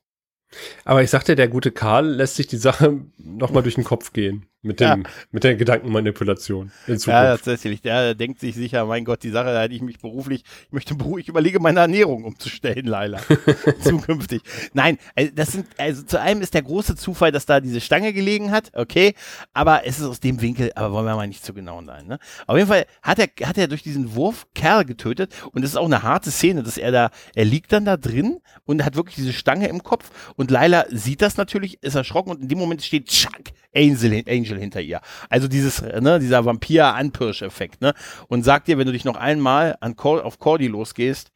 [0.85, 4.45] Aber ich sagte, der gute Karl lässt sich die Sache nochmal durch den Kopf gehen.
[4.65, 5.11] Mit, dem, ja.
[5.31, 7.09] mit der Gedankenmanipulation in Zukunft.
[7.09, 7.83] Ja, tatsächlich.
[7.83, 10.97] Der denkt sich sicher, mein Gott, die Sache, da hätte ich mich beruflich, ich möchte
[11.19, 13.21] ich überlege, meine Ernährung umzustellen, Leila.
[13.83, 14.41] Zukünftig.
[14.73, 18.15] Nein, also das sind, also zu einem ist der große Zufall, dass da diese Stange
[18.15, 19.15] gelegen hat, okay,
[19.53, 22.19] aber es ist aus dem Winkel, aber wollen wir mal nicht zu genau sein, ne?
[22.47, 25.77] Auf jeden Fall hat er, hat er durch diesen Wurf Kerl getötet und es ist
[25.77, 29.17] auch eine harte Szene, dass er da, er liegt dann da drin und hat wirklich
[29.17, 32.83] diese Stange im Kopf und Leila sieht das natürlich, ist erschrocken und in dem Moment
[32.83, 35.01] steht, tschack, Angel, Angel hinter ihr.
[35.29, 37.95] Also dieses, ne, dieser Vampir-Anpirsch-Effekt, ne?
[38.29, 41.31] Und sagt dir, wenn du dich noch einmal an Cor auf Cordy losgehst,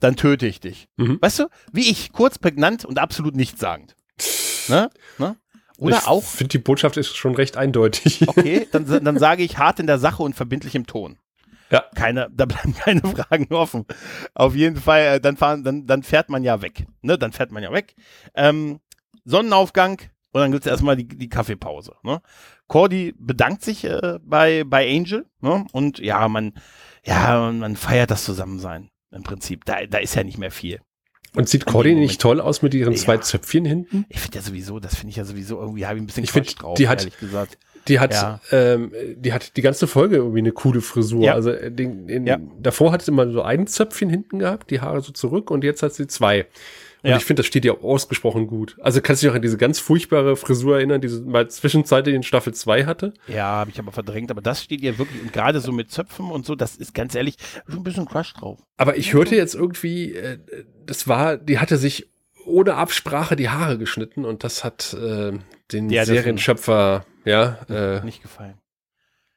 [0.00, 0.88] dann töte ich dich.
[0.96, 1.18] Mhm.
[1.20, 1.48] Weißt du?
[1.72, 3.94] Wie ich, kurz, prägnant und absolut nichtssagend.
[4.68, 4.90] Ne?
[5.18, 5.36] Ne?
[5.78, 6.22] Oder ich auch.
[6.22, 8.22] Ich finde, die Botschaft ist schon recht eindeutig.
[8.26, 11.18] Okay, dann, dann sage ich hart in der Sache und verbindlich im Ton.
[11.70, 11.84] Ja.
[11.94, 13.86] Keine, da bleiben keine Fragen offen.
[14.34, 16.86] Auf jeden Fall, äh, dann, fahren, dann, dann fährt man ja weg.
[17.00, 17.16] Ne?
[17.16, 17.94] Dann fährt man ja weg.
[18.34, 18.80] Ähm,
[19.24, 20.00] Sonnenaufgang,
[20.32, 21.94] und dann gibt es erstmal die, die Kaffeepause.
[22.02, 22.20] Ne?
[22.66, 25.66] Cordy bedankt sich äh, bei, bei Angel ne?
[25.72, 26.54] und ja, man,
[27.04, 29.64] ja, man feiert das Zusammensein im Prinzip.
[29.64, 30.80] Da, da ist ja nicht mehr viel.
[31.34, 32.98] Und sieht Cordy nicht toll aus mit ihren ja.
[32.98, 34.04] zwei Zöpfchen hinten?
[34.08, 36.32] Ich finde ja sowieso, das finde ich ja sowieso irgendwie, habe ich ein bisschen ich
[36.32, 37.58] find, drauf, die hat, gesagt.
[37.88, 38.40] Die hat, ja.
[38.52, 41.24] ähm, die hat die ganze Folge irgendwie eine coole Frisur.
[41.24, 41.34] Ja.
[41.34, 45.00] Also äh, den, den, davor hat sie immer so ein Zöpfchen hinten gehabt, die Haare
[45.00, 46.46] so zurück und jetzt hat sie zwei.
[47.02, 47.16] Und ja.
[47.16, 48.76] ich finde, das steht ihr ausgesprochen gut.
[48.80, 52.14] Also kannst du dich auch an diese ganz furchtbare Frisur erinnern, die sie mal zwischenzeitlich
[52.14, 53.12] in Staffel 2 hatte?
[53.26, 54.30] Ja, habe ich aber verdrängt.
[54.30, 57.14] Aber das steht ihr wirklich, und gerade so mit Zöpfen und so, das ist ganz
[57.14, 57.36] ehrlich
[57.66, 58.60] schon ein bisschen Crush drauf.
[58.76, 60.38] Aber ich hörte jetzt irgendwie, äh,
[60.86, 62.08] das war, die hatte sich
[62.46, 65.32] ohne Absprache die Haare geschnitten und das hat äh,
[65.72, 68.58] den ja, Serienschöpfer ja äh, nicht gefallen.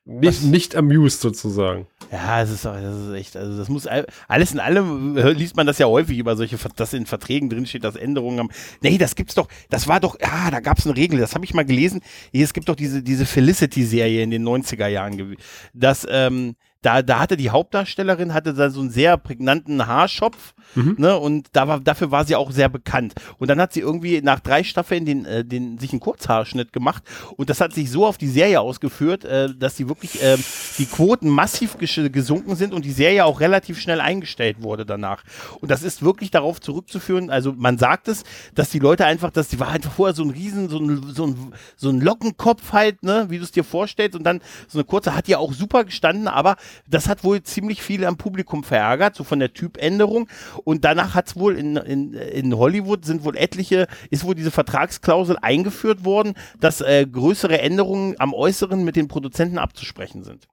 [0.07, 1.87] Nicht, nicht amused sozusagen.
[2.11, 3.87] Ja, es ist, das ist echt, also das muss,
[4.27, 7.83] alles in allem äh, liest man das ja häufig über solche, dass in Verträgen drinsteht,
[7.83, 8.49] dass Änderungen haben.
[8.81, 11.55] Nee, das gibt's doch, das war doch, ja, da gab's eine Regel, das habe ich
[11.55, 12.01] mal gelesen.
[12.31, 15.37] Es gibt doch diese, diese Felicity-Serie in den 90er Jahren,
[15.73, 20.95] dass, ähm, da, da hatte die Hauptdarstellerin hatte da so einen sehr prägnanten Haarschopf, mhm.
[20.99, 23.15] ne, und da war, dafür war sie auch sehr bekannt.
[23.39, 27.03] Und dann hat sie irgendwie nach drei Staffeln den, äh, den, sich einen Kurzhaarschnitt gemacht
[27.37, 30.37] und das hat sich so auf die Serie ausgeführt, äh, dass sie wirklich, äh,
[30.77, 35.23] die Quoten massiv gesunken sind und die Serie auch relativ schnell eingestellt wurde danach.
[35.61, 38.23] Und das ist wirklich darauf zurückzuführen, also man sagt es,
[38.53, 41.25] dass die Leute einfach, dass die war einfach vorher so ein Riesen, so ein, so
[41.25, 44.85] ein, so ein Lockenkopf halt, ne, wie du es dir vorstellst und dann so eine
[44.85, 46.57] kurze, hat ja auch super gestanden, aber
[46.87, 50.27] das hat wohl ziemlich viele am Publikum verärgert, so von der Typänderung.
[50.63, 54.51] Und danach hat es wohl in, in, in Hollywood sind wohl etliche, ist wohl diese
[54.51, 60.47] Vertragsklausel eingeführt worden, dass äh, größere Änderungen am Äußeren mit den Produzenten abzusprechen sind.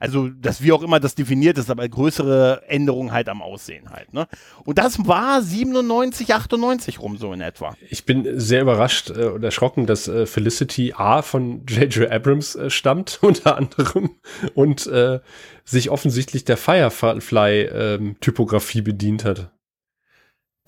[0.00, 4.14] Also, dass wie auch immer das definiert ist, aber größere Änderungen halt am Aussehen halt,
[4.14, 4.28] ne?
[4.64, 7.76] Und das war 97, 98 rum so in etwa.
[7.90, 12.12] Ich bin sehr überrascht äh, und erschrocken, dass äh, Felicity A von J.J.
[12.12, 14.10] Abrams äh, stammt, unter anderem,
[14.54, 15.18] und äh,
[15.64, 19.50] sich offensichtlich der Firefly-Typografie ähm, bedient hat.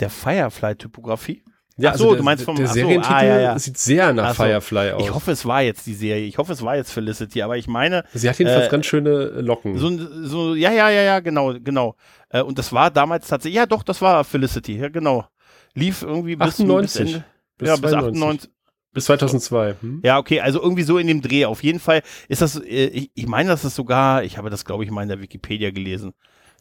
[0.01, 1.45] Der Firefly-Typografie?
[1.77, 3.59] Ja, so, also du meinst vom der Serientitel ah, ja, ja.
[3.59, 5.03] sieht sehr nach so, Firefly aus.
[5.03, 6.27] Ich hoffe, es war jetzt die Serie.
[6.27, 8.05] Ich hoffe, es war jetzt Felicity, aber ich meine.
[8.13, 9.79] Sie hat jedenfalls äh, ganz schöne Locken.
[9.79, 9.91] So,
[10.27, 11.97] so, ja, ja, ja, ja, genau, genau.
[12.29, 15.27] Äh, und das war damals tatsächlich, ja, doch, das war Felicity, ja, genau.
[15.75, 17.01] Lief irgendwie bis 98.
[17.01, 17.25] Bis, Ende,
[17.57, 18.51] bis ja, bis 98.
[18.93, 19.77] Bis 2002.
[19.81, 20.01] Hm?
[20.05, 21.45] Ja, okay, also irgendwie so in dem Dreh.
[21.45, 24.65] Auf jeden Fall ist das, äh, ich, ich meine, das ist sogar, ich habe das,
[24.65, 26.13] glaube ich, mal in der Wikipedia gelesen.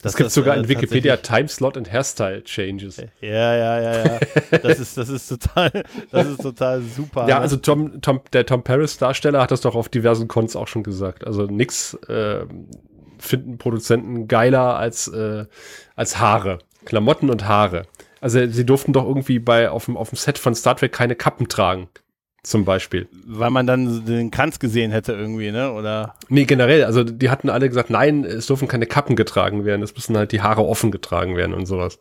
[0.02, 2.98] Das gibt sogar äh, in Wikipedia Timeslot and Hairstyle Changes.
[3.20, 4.20] Ja, ja, ja, ja.
[4.60, 7.28] Das ist, das ist total, das ist total super.
[7.28, 7.42] Ja, ne?
[7.42, 10.84] also Tom, Tom, der Tom Paris Darsteller hat das doch auf diversen Cons auch schon
[10.84, 11.28] gesagt.
[11.28, 12.46] Also nix äh,
[13.18, 15.46] finden Produzenten geiler als, äh,
[15.96, 16.60] als Haare.
[16.86, 17.84] Klamotten und Haare.
[18.22, 21.16] Also sie durften doch irgendwie bei auf dem, auf dem Set von Star Trek keine
[21.16, 21.90] Kappen tragen.
[22.44, 23.08] Zum Beispiel.
[23.26, 25.74] Weil man dann den Kranz gesehen hätte irgendwie, ne?
[25.74, 26.16] Oder?
[26.30, 26.86] Nee, generell.
[26.86, 29.82] Also die hatten alle gesagt, nein, es dürfen keine Kappen getragen werden.
[29.82, 32.00] Es müssen halt die Haare offen getragen werden und sowas.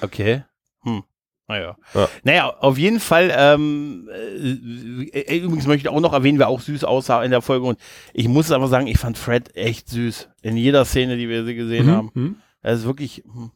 [0.00, 0.44] Okay.
[0.82, 1.02] Hm.
[1.48, 1.76] Naja.
[1.94, 2.08] Ja.
[2.22, 6.60] Naja, auf jeden Fall, ähm, äh, äh, übrigens möchte ich auch noch erwähnen, wer auch
[6.60, 7.66] süß aussah in der Folge.
[7.66, 7.80] Und
[8.12, 10.28] ich muss aber sagen, ich fand Fred echt süß.
[10.42, 11.90] In jeder Szene, die wir sie gesehen mhm.
[11.90, 12.10] haben.
[12.14, 12.36] Mhm.
[12.62, 13.50] Er ist wirklich, hm.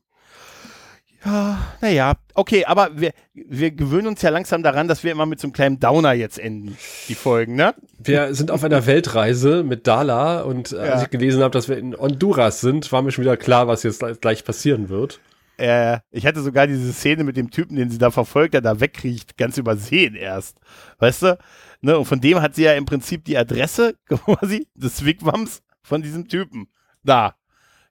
[1.25, 5.41] Ja, naja, okay, aber wir, wir gewöhnen uns ja langsam daran, dass wir immer mit
[5.41, 6.77] so einem kleinen Downer jetzt enden,
[7.09, 7.75] die Folgen, ne?
[7.99, 10.93] Wir sind auf einer Weltreise mit Dala und äh, ja.
[10.93, 13.83] als ich gelesen habe, dass wir in Honduras sind, war mir schon wieder klar, was
[13.85, 15.21] jetzt gleich passieren wird.
[15.57, 18.81] Äh, ich hatte sogar diese Szene mit dem Typen, den sie da verfolgt, der da
[18.81, 20.59] wegkriecht, ganz übersehen erst.
[20.99, 21.39] Weißt du?
[21.81, 21.99] Ne?
[21.99, 26.29] Und von dem hat sie ja im Prinzip die Adresse quasi des Wigwams von diesem
[26.29, 26.69] Typen.
[27.03, 27.37] Da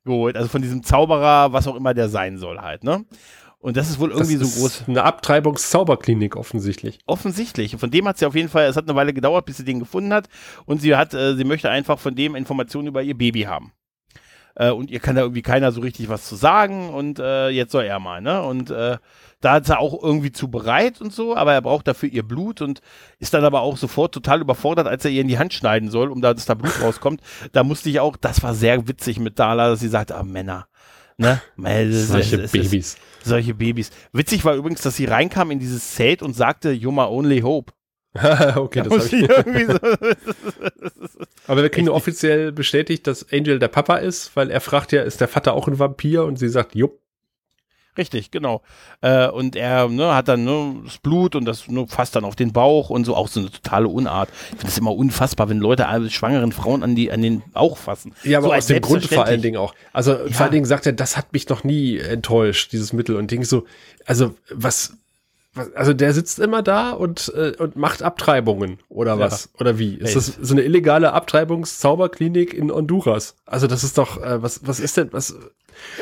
[0.04, 0.38] geholt.
[0.38, 3.06] Also von diesem Zauberer, was auch immer der sein soll halt, ne?
[3.60, 4.84] Und das ist wohl irgendwie das so groß.
[4.88, 7.00] Eine Abtreibungszauberklinik offensichtlich.
[7.06, 7.78] Offensichtlich.
[7.78, 9.80] Von dem hat sie auf jeden Fall, es hat eine Weile gedauert, bis sie den
[9.80, 10.28] gefunden hat.
[10.66, 13.72] Und sie hat, äh, sie möchte einfach von dem Informationen über ihr Baby haben.
[14.56, 16.90] Äh, und ihr kann da irgendwie keiner so richtig was zu sagen.
[16.90, 18.44] Und äh, jetzt soll er mal, ne?
[18.44, 18.98] Und äh,
[19.42, 22.62] da ist er auch irgendwie zu bereit und so, aber er braucht dafür ihr Blut
[22.62, 22.80] und
[23.20, 26.12] ist dann aber auch sofort total überfordert, als er ihr in die Hand schneiden soll,
[26.12, 27.22] um da, dass da Blut rauskommt.
[27.52, 30.68] Da musste ich auch, das war sehr witzig mit Dala, dass sie sagt, ah, Männer.
[31.18, 31.42] Ne?
[31.92, 32.98] solche es, es, Babys.
[33.22, 33.92] Es, solche Babys.
[34.14, 37.74] Witzig war übrigens, dass sie reinkam in dieses Zelt und sagte, You're my only hope.
[38.56, 39.80] okay, da das ich irgendwie so
[41.48, 45.02] Aber wir kriegen nur offiziell bestätigt, dass Angel der Papa ist, weil er fragt ja,
[45.02, 46.24] ist der Vater auch ein Vampir?
[46.26, 47.00] Und sie sagt, jupp.
[47.96, 48.64] Richtig, genau.
[49.02, 52.36] Äh, und er ne, hat dann ne, das Blut und das ne, fasst dann auf
[52.36, 54.30] den Bauch und so auch so eine totale Unart.
[54.32, 57.78] Ich finde das immer unfassbar, wenn Leute alle schwangeren Frauen an die an den Bauch
[57.78, 58.16] fassen.
[58.24, 59.76] Ja, aber so aus dem Grund vor allen Dingen auch.
[59.92, 60.32] Also ja.
[60.32, 63.44] vor allen Dingen sagt er, das hat mich noch nie enttäuscht, dieses Mittel und Ding
[63.44, 63.66] so.
[64.06, 64.98] Also was
[65.76, 69.50] also der sitzt immer da und, äh, und macht Abtreibungen oder was?
[69.54, 69.62] Ja.
[69.62, 69.96] Oder wie?
[69.96, 73.36] Ist das so eine illegale Abtreibungszauberklinik in Honduras?
[73.46, 75.36] Also das ist doch, äh, was, was ist denn, was?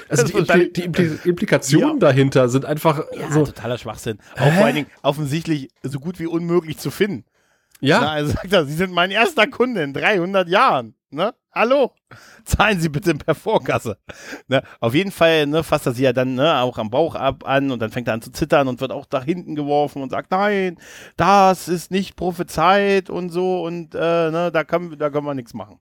[0.09, 1.99] Also die, Impli die Impli Implikationen ja.
[1.99, 3.45] dahinter sind einfach ja, so.
[3.45, 4.19] totaler Schwachsinn.
[4.37, 7.25] Auch vor allen Dingen offensichtlich so gut wie unmöglich zu finden.
[7.81, 7.99] Ja.
[8.01, 10.95] Na, also sagt er, Sie sind mein erster Kunde in 300 Jahren.
[11.13, 11.33] Ne?
[11.53, 11.91] Hallo,
[12.45, 13.97] zahlen Sie bitte per Vorkasse.
[14.47, 14.63] Ne?
[14.79, 17.69] Auf jeden Fall ne, fasst er sie ja dann ne, auch am Bauch ab an
[17.71, 20.31] und dann fängt er an zu zittern und wird auch nach hinten geworfen und sagt,
[20.31, 20.77] nein,
[21.17, 25.53] das ist nicht prophezeit und so und äh, ne, da, kann, da kann man nichts
[25.53, 25.79] machen.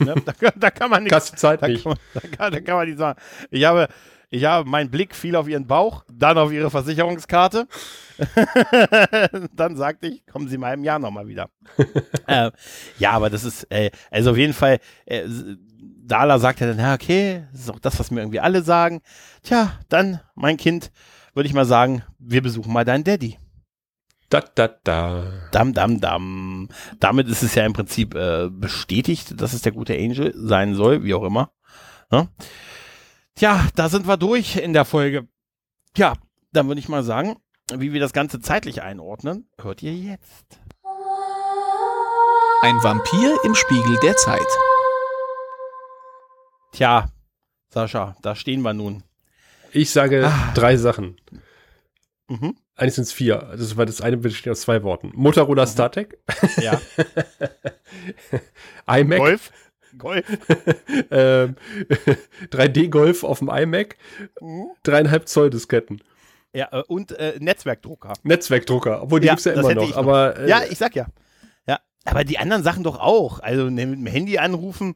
[0.00, 0.14] Ne?
[0.24, 2.98] Da, kann- da kann man nichts Zeit da man, da, kann, da kann man nicht
[2.98, 3.20] sagen.
[3.50, 3.86] Ich habe,
[4.32, 7.68] ich habe, mein Blick fiel auf ihren Bauch, dann auf ihre Versicherungskarte.
[9.54, 11.50] dann sagte ich, kommen Sie mal im Jahr nochmal wieder.
[12.26, 12.50] äh,
[12.98, 15.28] ja, aber das ist, äh, also auf jeden Fall, äh,
[15.76, 19.02] Dala sagt ja dann, ja, okay, das ist auch das, was mir irgendwie alle sagen.
[19.42, 20.92] Tja, dann, mein Kind,
[21.34, 23.38] würde ich mal sagen, wir besuchen mal deinen Daddy.
[24.30, 25.24] Da, da, da.
[25.50, 26.70] Dam, dam, dam.
[26.98, 31.04] Damit ist es ja im Prinzip äh, bestätigt, dass es der gute Angel sein soll,
[31.04, 31.52] wie auch immer.
[32.10, 32.28] Ne?
[33.34, 35.26] Tja, da sind wir durch in der Folge.
[35.94, 36.14] Tja,
[36.52, 37.36] dann würde ich mal sagen,
[37.72, 40.58] wie wir das Ganze zeitlich einordnen, hört ihr jetzt.
[42.62, 44.46] Ein Vampir im Spiegel der Zeit.
[46.72, 47.08] Tja,
[47.70, 49.02] Sascha, da stehen wir nun.
[49.72, 50.52] Ich sage Ah.
[50.54, 51.16] drei Sachen.
[52.28, 52.56] Mhm.
[52.76, 53.54] Eigentlich sind es vier.
[53.58, 55.12] Das war das eine besteht aus zwei Worten.
[55.14, 56.08] Motorola StarTech,
[56.58, 56.80] Ja,
[58.96, 59.50] iMac, Golf.
[59.98, 60.24] Golf.
[61.10, 61.56] ähm,
[62.50, 63.96] 3D-Golf auf dem iMac,
[64.40, 64.66] Mhm.
[64.82, 66.02] dreieinhalb Zoll Disketten.
[66.54, 68.12] Ja, äh, und äh, Netzwerkdrucker.
[68.22, 69.96] Netzwerkdrucker, obwohl die Ja, gibt's ja das immer noch.
[69.96, 71.06] Aber äh, Ja, ich sag ja.
[71.66, 73.40] Ja, aber die anderen Sachen doch auch.
[73.40, 74.94] Also ne, mit dem Handy anrufen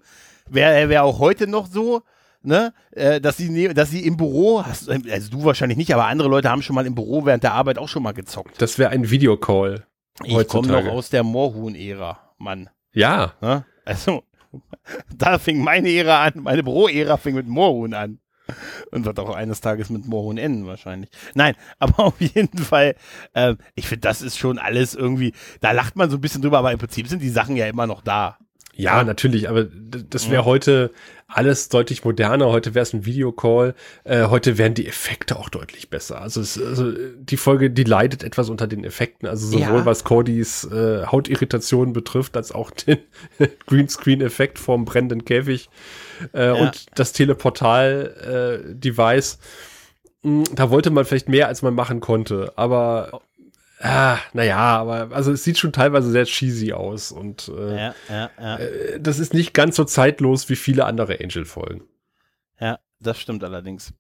[0.48, 2.02] wäre wär auch heute noch so,
[2.42, 6.06] ne, äh, dass sie ne, dass sie im Büro, hast, also du wahrscheinlich nicht, aber
[6.06, 8.60] andere Leute haben schon mal im Büro während der Arbeit auch schon mal gezockt.
[8.60, 9.86] das wäre ein Videocall.
[10.24, 12.70] Ich komme noch aus der Moorhuhn-Ära, Mann.
[12.92, 13.64] Ja, Ne?
[13.84, 14.24] Also,
[15.16, 18.18] da fing meine Ära an, meine Büro-Ära fing mit Moorhuhn an.
[18.92, 21.10] Und wird auch eines Tages mit Moorhuhn enden wahrscheinlich.
[21.34, 22.94] Nein, aber auf jeden Fall,
[23.34, 26.58] ähm, ich finde, das ist schon alles irgendwie, da lacht man so ein bisschen drüber,
[26.58, 28.38] aber im Prinzip sind die Sachen ja immer noch da.
[28.78, 29.04] Ja, Ja.
[29.04, 30.44] natürlich, aber das wäre Ja.
[30.44, 30.90] heute
[31.28, 32.46] alles deutlich moderner.
[32.50, 33.74] Heute wäre es ein Videocall.
[34.04, 36.20] Äh, heute wären die Effekte auch deutlich besser.
[36.20, 39.26] Also, es, also die Folge, die leidet etwas unter den Effekten.
[39.26, 39.86] Also sowohl Ja.
[39.86, 42.98] was Cordys äh, Hautirritationen betrifft, als auch den
[43.66, 45.70] Greenscreen-Effekt vom brennenden Käfig
[46.32, 49.38] äh, und das Teleportal-Device.
[50.22, 52.52] Mm, da wollte man vielleicht mehr, als man machen konnte.
[52.56, 53.20] Aber
[53.80, 58.30] ah, naja, aber also es sieht schon teilweise sehr cheesy aus und äh, Ja, ja,
[58.40, 58.56] ja.
[58.56, 61.82] äh, das ist nicht ganz so zeitlos wie viele andere Angel-Folgen.
[62.60, 63.92] Ja, das stimmt allerdings.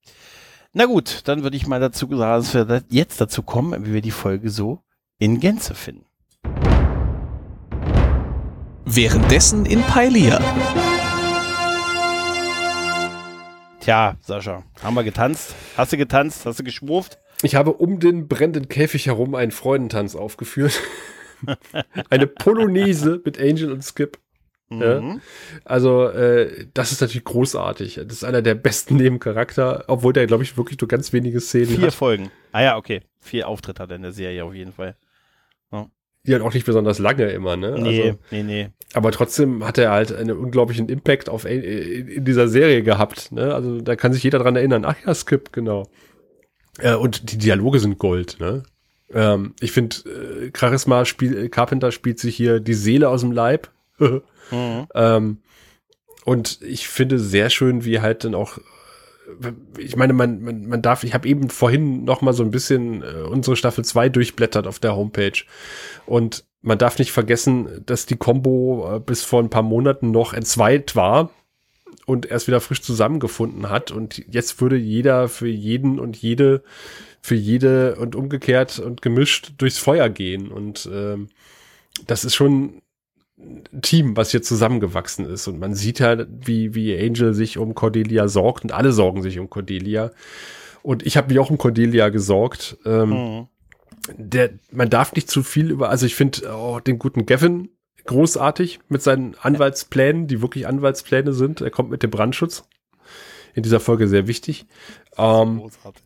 [0.72, 4.02] Na gut, dann würde ich mal dazu sagen, dass wir jetzt dazu kommen, wie wir
[4.02, 4.82] die Folge so
[5.18, 6.04] in Gänze finden.
[8.84, 10.38] Währenddessen in Pailia.
[13.80, 15.54] Tja, Sascha, haben wir getanzt?
[15.76, 16.44] Hast du getanzt?
[16.44, 17.18] Hast du geschwurft?
[17.42, 20.80] Ich habe um den brennenden Käfig herum einen Freudentanz aufgeführt.
[22.10, 24.18] Eine Polonaise mit Angel und Skip.
[24.70, 25.00] Ja.
[25.00, 25.20] Mhm.
[25.64, 28.00] Also, äh, das ist natürlich großartig.
[28.04, 31.66] Das ist einer der besten Nebencharakter, obwohl der, glaube ich, wirklich nur ganz wenige Szenen
[31.66, 32.30] Vier hat, Folgen.
[32.52, 33.00] Ah ja, okay.
[33.20, 34.96] Vier Auftritte hat er in der Serie auf jeden Fall.
[36.26, 37.76] die halt auch nicht besonders lange immer, ne?
[37.78, 38.68] Nee, Also, nee, nee.
[38.94, 43.54] aber trotzdem hat er halt einen unglaublichen Impact auf in dieser Serie gehabt, ne?
[43.54, 44.84] Also, da kann sich jeder dran erinnern.
[44.84, 45.86] Ach ja, Skip, genau.
[46.78, 48.62] Äh, und die Dialoge sind Gold, ne?
[49.12, 53.70] Ähm, ich finde, äh, Charisma spiel, Carpenter spielt sich hier die Seele aus dem Leib.
[53.98, 54.22] Mhm.
[54.94, 55.38] Ähm,
[56.24, 58.58] und ich finde sehr schön, wie halt dann auch,
[59.42, 62.52] äh, ich meine, man, man, man darf, ich habe eben vorhin noch mal so ein
[62.52, 65.42] bisschen äh, unsere Staffel 2 durchblättert auf der Homepage.
[66.06, 70.32] Und man darf nicht vergessen, dass die Combo äh, bis vor ein paar Monaten noch
[70.32, 71.30] entzweit war
[72.06, 73.90] und erst wieder frisch zusammengefunden hat.
[73.90, 76.62] Und jetzt würde jeder für jeden und jede,
[77.20, 80.50] für jede und umgekehrt und gemischt durchs Feuer gehen.
[80.50, 81.28] Und ähm,
[82.06, 82.80] das ist schon
[83.38, 85.46] ein Team, was hier zusammengewachsen ist.
[85.48, 89.38] Und man sieht ja, wie, wie Angel sich um Cordelia sorgt und alle sorgen sich
[89.38, 90.10] um Cordelia.
[90.82, 92.78] Und ich habe mich auch um Cordelia gesorgt.
[92.86, 93.48] Ähm, Mhm.
[94.16, 97.68] der, man darf nicht zu viel über, also ich finde auch den guten Gavin
[98.06, 101.60] großartig mit seinen Anwaltsplänen, die wirklich Anwaltspläne sind.
[101.60, 102.64] Er kommt mit dem Brandschutz.
[103.54, 104.66] In dieser Folge sehr wichtig.
[105.16, 106.02] Ähm, Großartig.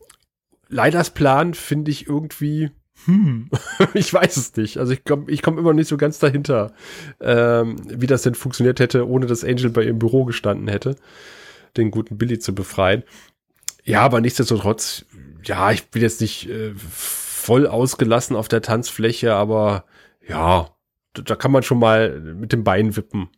[0.69, 2.71] Leiders Plan finde ich irgendwie,
[3.05, 3.49] hm,
[3.93, 4.77] ich weiß es nicht.
[4.77, 6.73] Also ich komme ich komm immer nicht so ganz dahinter,
[7.19, 10.95] ähm, wie das denn funktioniert hätte, ohne dass Angel bei ihrem Büro gestanden hätte,
[11.77, 13.03] den guten Billy zu befreien.
[13.83, 15.05] Ja, aber nichtsdestotrotz,
[15.43, 19.85] ja, ich bin jetzt nicht äh, voll ausgelassen auf der Tanzfläche, aber
[20.27, 20.69] ja,
[21.13, 23.29] da, kann man schon mal mit dem Bein wippen.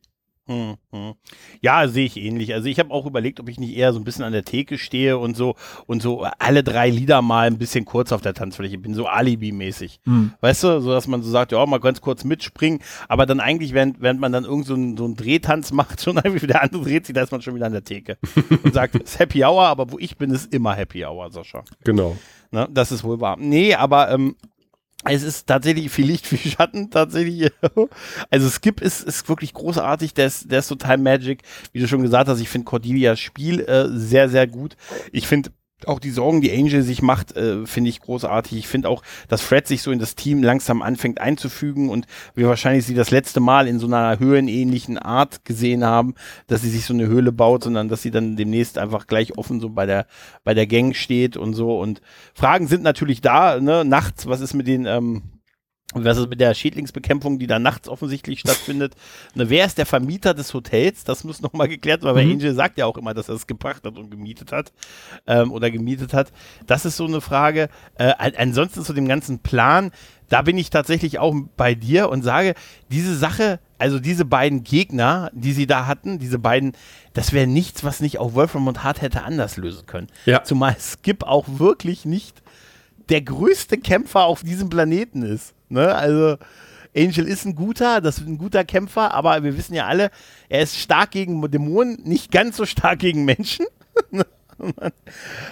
[0.46, 1.14] Hm, hm.
[1.62, 2.54] Ja, sehe ich ähnlich.
[2.54, 4.78] Also ich habe auch überlegt, ob ich nicht eher so ein bisschen an der Theke
[4.78, 5.56] stehe und so
[5.88, 10.02] und so alle drei Lieder mal ein bisschen kurz auf der Tanzfläche bin, so Alibi-mäßig.
[10.04, 10.34] Hm.
[10.42, 13.74] Weißt du, so dass man so sagt, ja, mal ganz kurz mitspringen, aber dann eigentlich,
[13.74, 16.84] während, während man dann irgend so einen, so einen Drehtanz macht, schon irgendwie der andere
[16.84, 18.18] dreht sich, da ist man schon wieder an der Theke
[18.64, 21.64] und sagt, es ist Happy Hour, aber wo ich bin, ist immer Happy Hour, Sascha.
[21.86, 22.18] Genau.
[22.52, 23.38] Ne, das ist wohl wahr.
[23.40, 24.36] Nee, aber ähm,
[25.06, 27.52] es ist tatsächlich viel Licht, viel Schatten, tatsächlich.
[28.30, 31.44] Also Skip ist, ist wirklich großartig, der ist, der ist total Magic.
[31.72, 34.76] Wie du schon gesagt hast, ich finde Cordelias Spiel äh, sehr, sehr gut.
[35.12, 35.52] Ich finde
[35.88, 38.58] auch die Sorgen, die Angel sich macht, äh, finde ich großartig.
[38.58, 42.06] Ich finde auch, dass Fred sich so in das Team langsam anfängt einzufügen und
[42.36, 46.16] wir wahrscheinlich sie das letzte Mal in so einer höhenähnlichen Art gesehen haben,
[46.48, 49.60] dass sie sich so eine Höhle baut, sondern dass sie dann demnächst einfach gleich offen
[49.60, 50.08] so bei der
[50.44, 51.80] bei der Gang steht und so.
[51.80, 52.02] Und
[52.34, 53.84] Fragen sind natürlich da, ne?
[53.86, 55.33] Nachts, was ist mit den ähm,
[55.96, 58.94] was ist mit der Schädlingsbekämpfung, die da nachts offensichtlich stattfindet?
[59.36, 61.04] Ne, wer ist der Vermieter des Hotels?
[61.04, 62.34] Das muss nochmal geklärt werden, weil Mhm.
[62.34, 64.72] Angel sagt ja auch immer, dass er es gebracht hat und gemietet hat
[65.28, 66.32] ähm, oder gemietet hat.
[66.68, 67.70] Das ist so eine Frage.
[67.98, 69.92] Äh, an- ansonsten zu dem ganzen Plan,
[70.30, 72.54] da bin ich tatsächlich auch bei dir und sage,
[72.92, 76.74] diese Sache, also diese beiden Gegner, die sie da hatten, diese beiden,
[77.14, 80.08] das wäre nichts, was nicht auch Wolfram und Hart hätte anders lösen können.
[80.26, 80.44] Ja.
[80.44, 82.43] Zumal Skip auch wirklich nicht
[83.10, 85.54] der größte Kämpfer auf diesem Planeten ist.
[85.70, 85.94] Ne?
[85.94, 86.38] Also
[86.96, 90.12] Angel ist ein guter, das ist ein guter Kämpfer, aber wir wissen ja alle,
[90.50, 93.66] er ist stark gegen Dämonen, nicht ganz so stark gegen Menschen.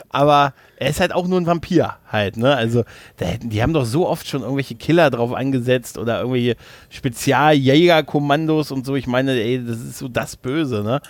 [0.09, 2.55] aber er ist halt auch nur ein Vampir halt, ne?
[2.55, 2.83] Also,
[3.17, 6.55] hätten, die haben doch so oft schon irgendwelche Killer drauf angesetzt oder irgendwelche
[6.89, 8.95] Spezialjägerkommandos und so.
[8.95, 11.01] Ich meine, ey, das ist so das Böse, ne?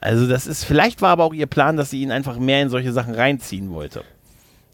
[0.00, 2.68] Also, das ist, vielleicht war aber auch ihr Plan, dass sie ihn einfach mehr in
[2.68, 4.04] solche Sachen reinziehen wollte.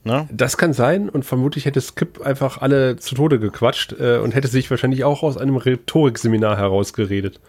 [0.06, 0.28] Ne?
[0.30, 4.48] Das kann sein und vermutlich hätte Skip einfach alle zu Tode gequatscht äh, und hätte
[4.48, 7.40] sich wahrscheinlich auch aus einem Rhetorikseminar herausgeredet.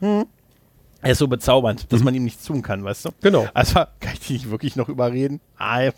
[0.00, 3.10] Er ist so bezaubernd, dass man ihm nichts tun kann, weißt du?
[3.22, 3.46] Genau.
[3.54, 5.40] Also kann ich dich nicht wirklich noch überreden.
[5.58, 5.94] Hype.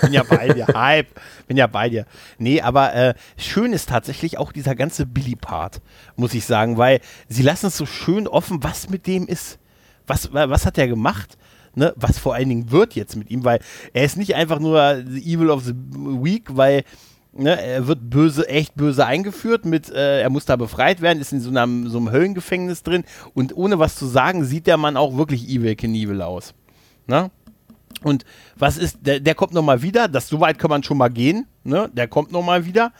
[0.00, 0.66] Bin ja bei dir.
[0.74, 1.08] Hype.
[1.46, 2.06] Bin ja bei dir.
[2.38, 5.80] Nee, aber äh, schön ist tatsächlich auch dieser ganze Billy-Part,
[6.16, 9.58] muss ich sagen, weil sie lassen es so schön offen, was mit dem ist.
[10.08, 11.36] Was, wa- was hat er gemacht?
[11.78, 13.60] Ne, was vor allen Dingen wird jetzt mit ihm, weil
[13.92, 16.84] er ist nicht einfach nur the Evil of the Week, weil
[17.34, 21.34] ne, er wird böse, echt böse eingeführt mit, äh, er muss da befreit werden, ist
[21.34, 23.04] in so einem, so einem Höllengefängnis drin
[23.34, 26.54] und ohne was zu sagen, sieht der Mann auch wirklich Evil Knievel aus.
[27.06, 27.30] Ne?
[28.02, 28.24] Und
[28.56, 31.46] was ist, der, der kommt nochmal wieder, das so weit kann man schon mal gehen,
[31.64, 31.90] ne?
[31.92, 32.92] Der kommt nochmal wieder.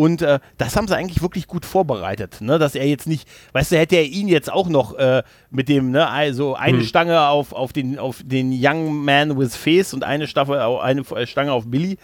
[0.00, 2.58] Und äh, das haben sie eigentlich wirklich gut vorbereitet, ne?
[2.58, 5.90] Dass er jetzt nicht, weißt du, hätte er ihn jetzt auch noch äh, mit dem,
[5.90, 6.84] ne, also eine Hm.
[6.84, 11.52] Stange auf, auf, den, auf den Young Man with Face und eine, Staffel, eine Stange
[11.52, 11.98] auf Billy.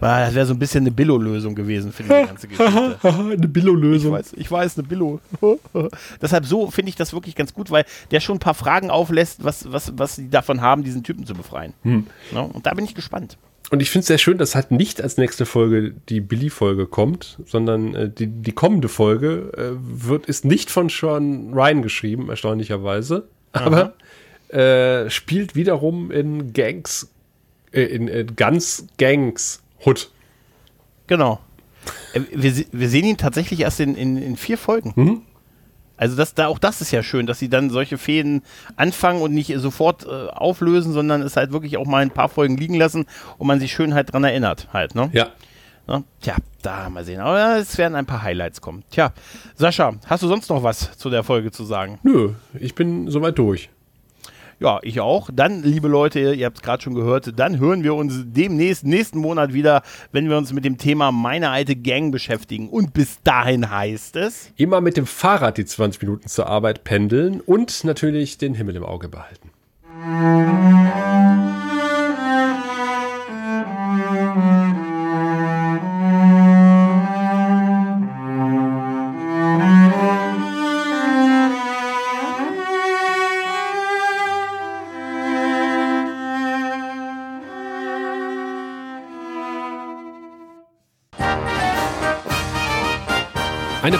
[0.00, 2.98] Ah, Das wäre so ein bisschen eine Billo-Lösung gewesen für diese ganze Geschichte.
[3.02, 4.12] eine Ich Billo-Lösung.
[4.12, 5.18] weiß, ich weiß, eine Billo.
[6.22, 9.42] Deshalb so finde ich das wirklich ganz gut, weil der schon ein paar Fragen auflässt,
[9.42, 11.72] was, was, was sie davon haben, diesen Typen zu befreien.
[11.82, 12.06] Hm.
[12.30, 12.42] Ne?
[12.42, 13.36] Und da bin ich gespannt.
[13.70, 17.38] Und ich finde es sehr schön, dass halt nicht als nächste Folge die Billy-Folge kommt,
[17.46, 23.28] sondern äh, die, die kommende Folge äh, wird, ist nicht von Sean Ryan geschrieben, erstaunlicherweise,
[23.52, 23.94] aber
[24.48, 27.10] äh, spielt wiederum in Gangs,
[27.72, 30.10] äh, in äh, Guns Gangs Hood.
[31.08, 31.40] Genau.
[32.12, 34.92] Äh, Wir, wir sehen ihn tatsächlich erst in, in, in vier Folgen.
[34.94, 35.22] Mhm.
[35.96, 38.42] Also das, da, auch das ist ja schön, dass sie dann solche Fäden
[38.76, 42.56] anfangen und nicht sofort äh, auflösen, sondern es halt wirklich auch mal ein paar Folgen
[42.56, 43.06] liegen lassen
[43.38, 45.10] und man sich schön halt dran erinnert halt, ne?
[45.12, 45.28] Ja.
[45.88, 46.02] Ne?
[46.20, 47.20] Tja, da mal sehen.
[47.20, 48.82] Aber es werden ein paar Highlights kommen.
[48.90, 49.12] Tja,
[49.54, 52.00] Sascha, hast du sonst noch was zu der Folge zu sagen?
[52.02, 53.70] Nö, ich bin soweit durch.
[54.58, 55.28] Ja, ich auch.
[55.32, 59.18] Dann, liebe Leute, ihr habt es gerade schon gehört, dann hören wir uns demnächst, nächsten
[59.18, 62.70] Monat wieder, wenn wir uns mit dem Thema meine alte Gang beschäftigen.
[62.70, 64.52] Und bis dahin heißt es.
[64.56, 68.84] Immer mit dem Fahrrad die 20 Minuten zur Arbeit pendeln und natürlich den Himmel im
[68.84, 69.50] Auge behalten.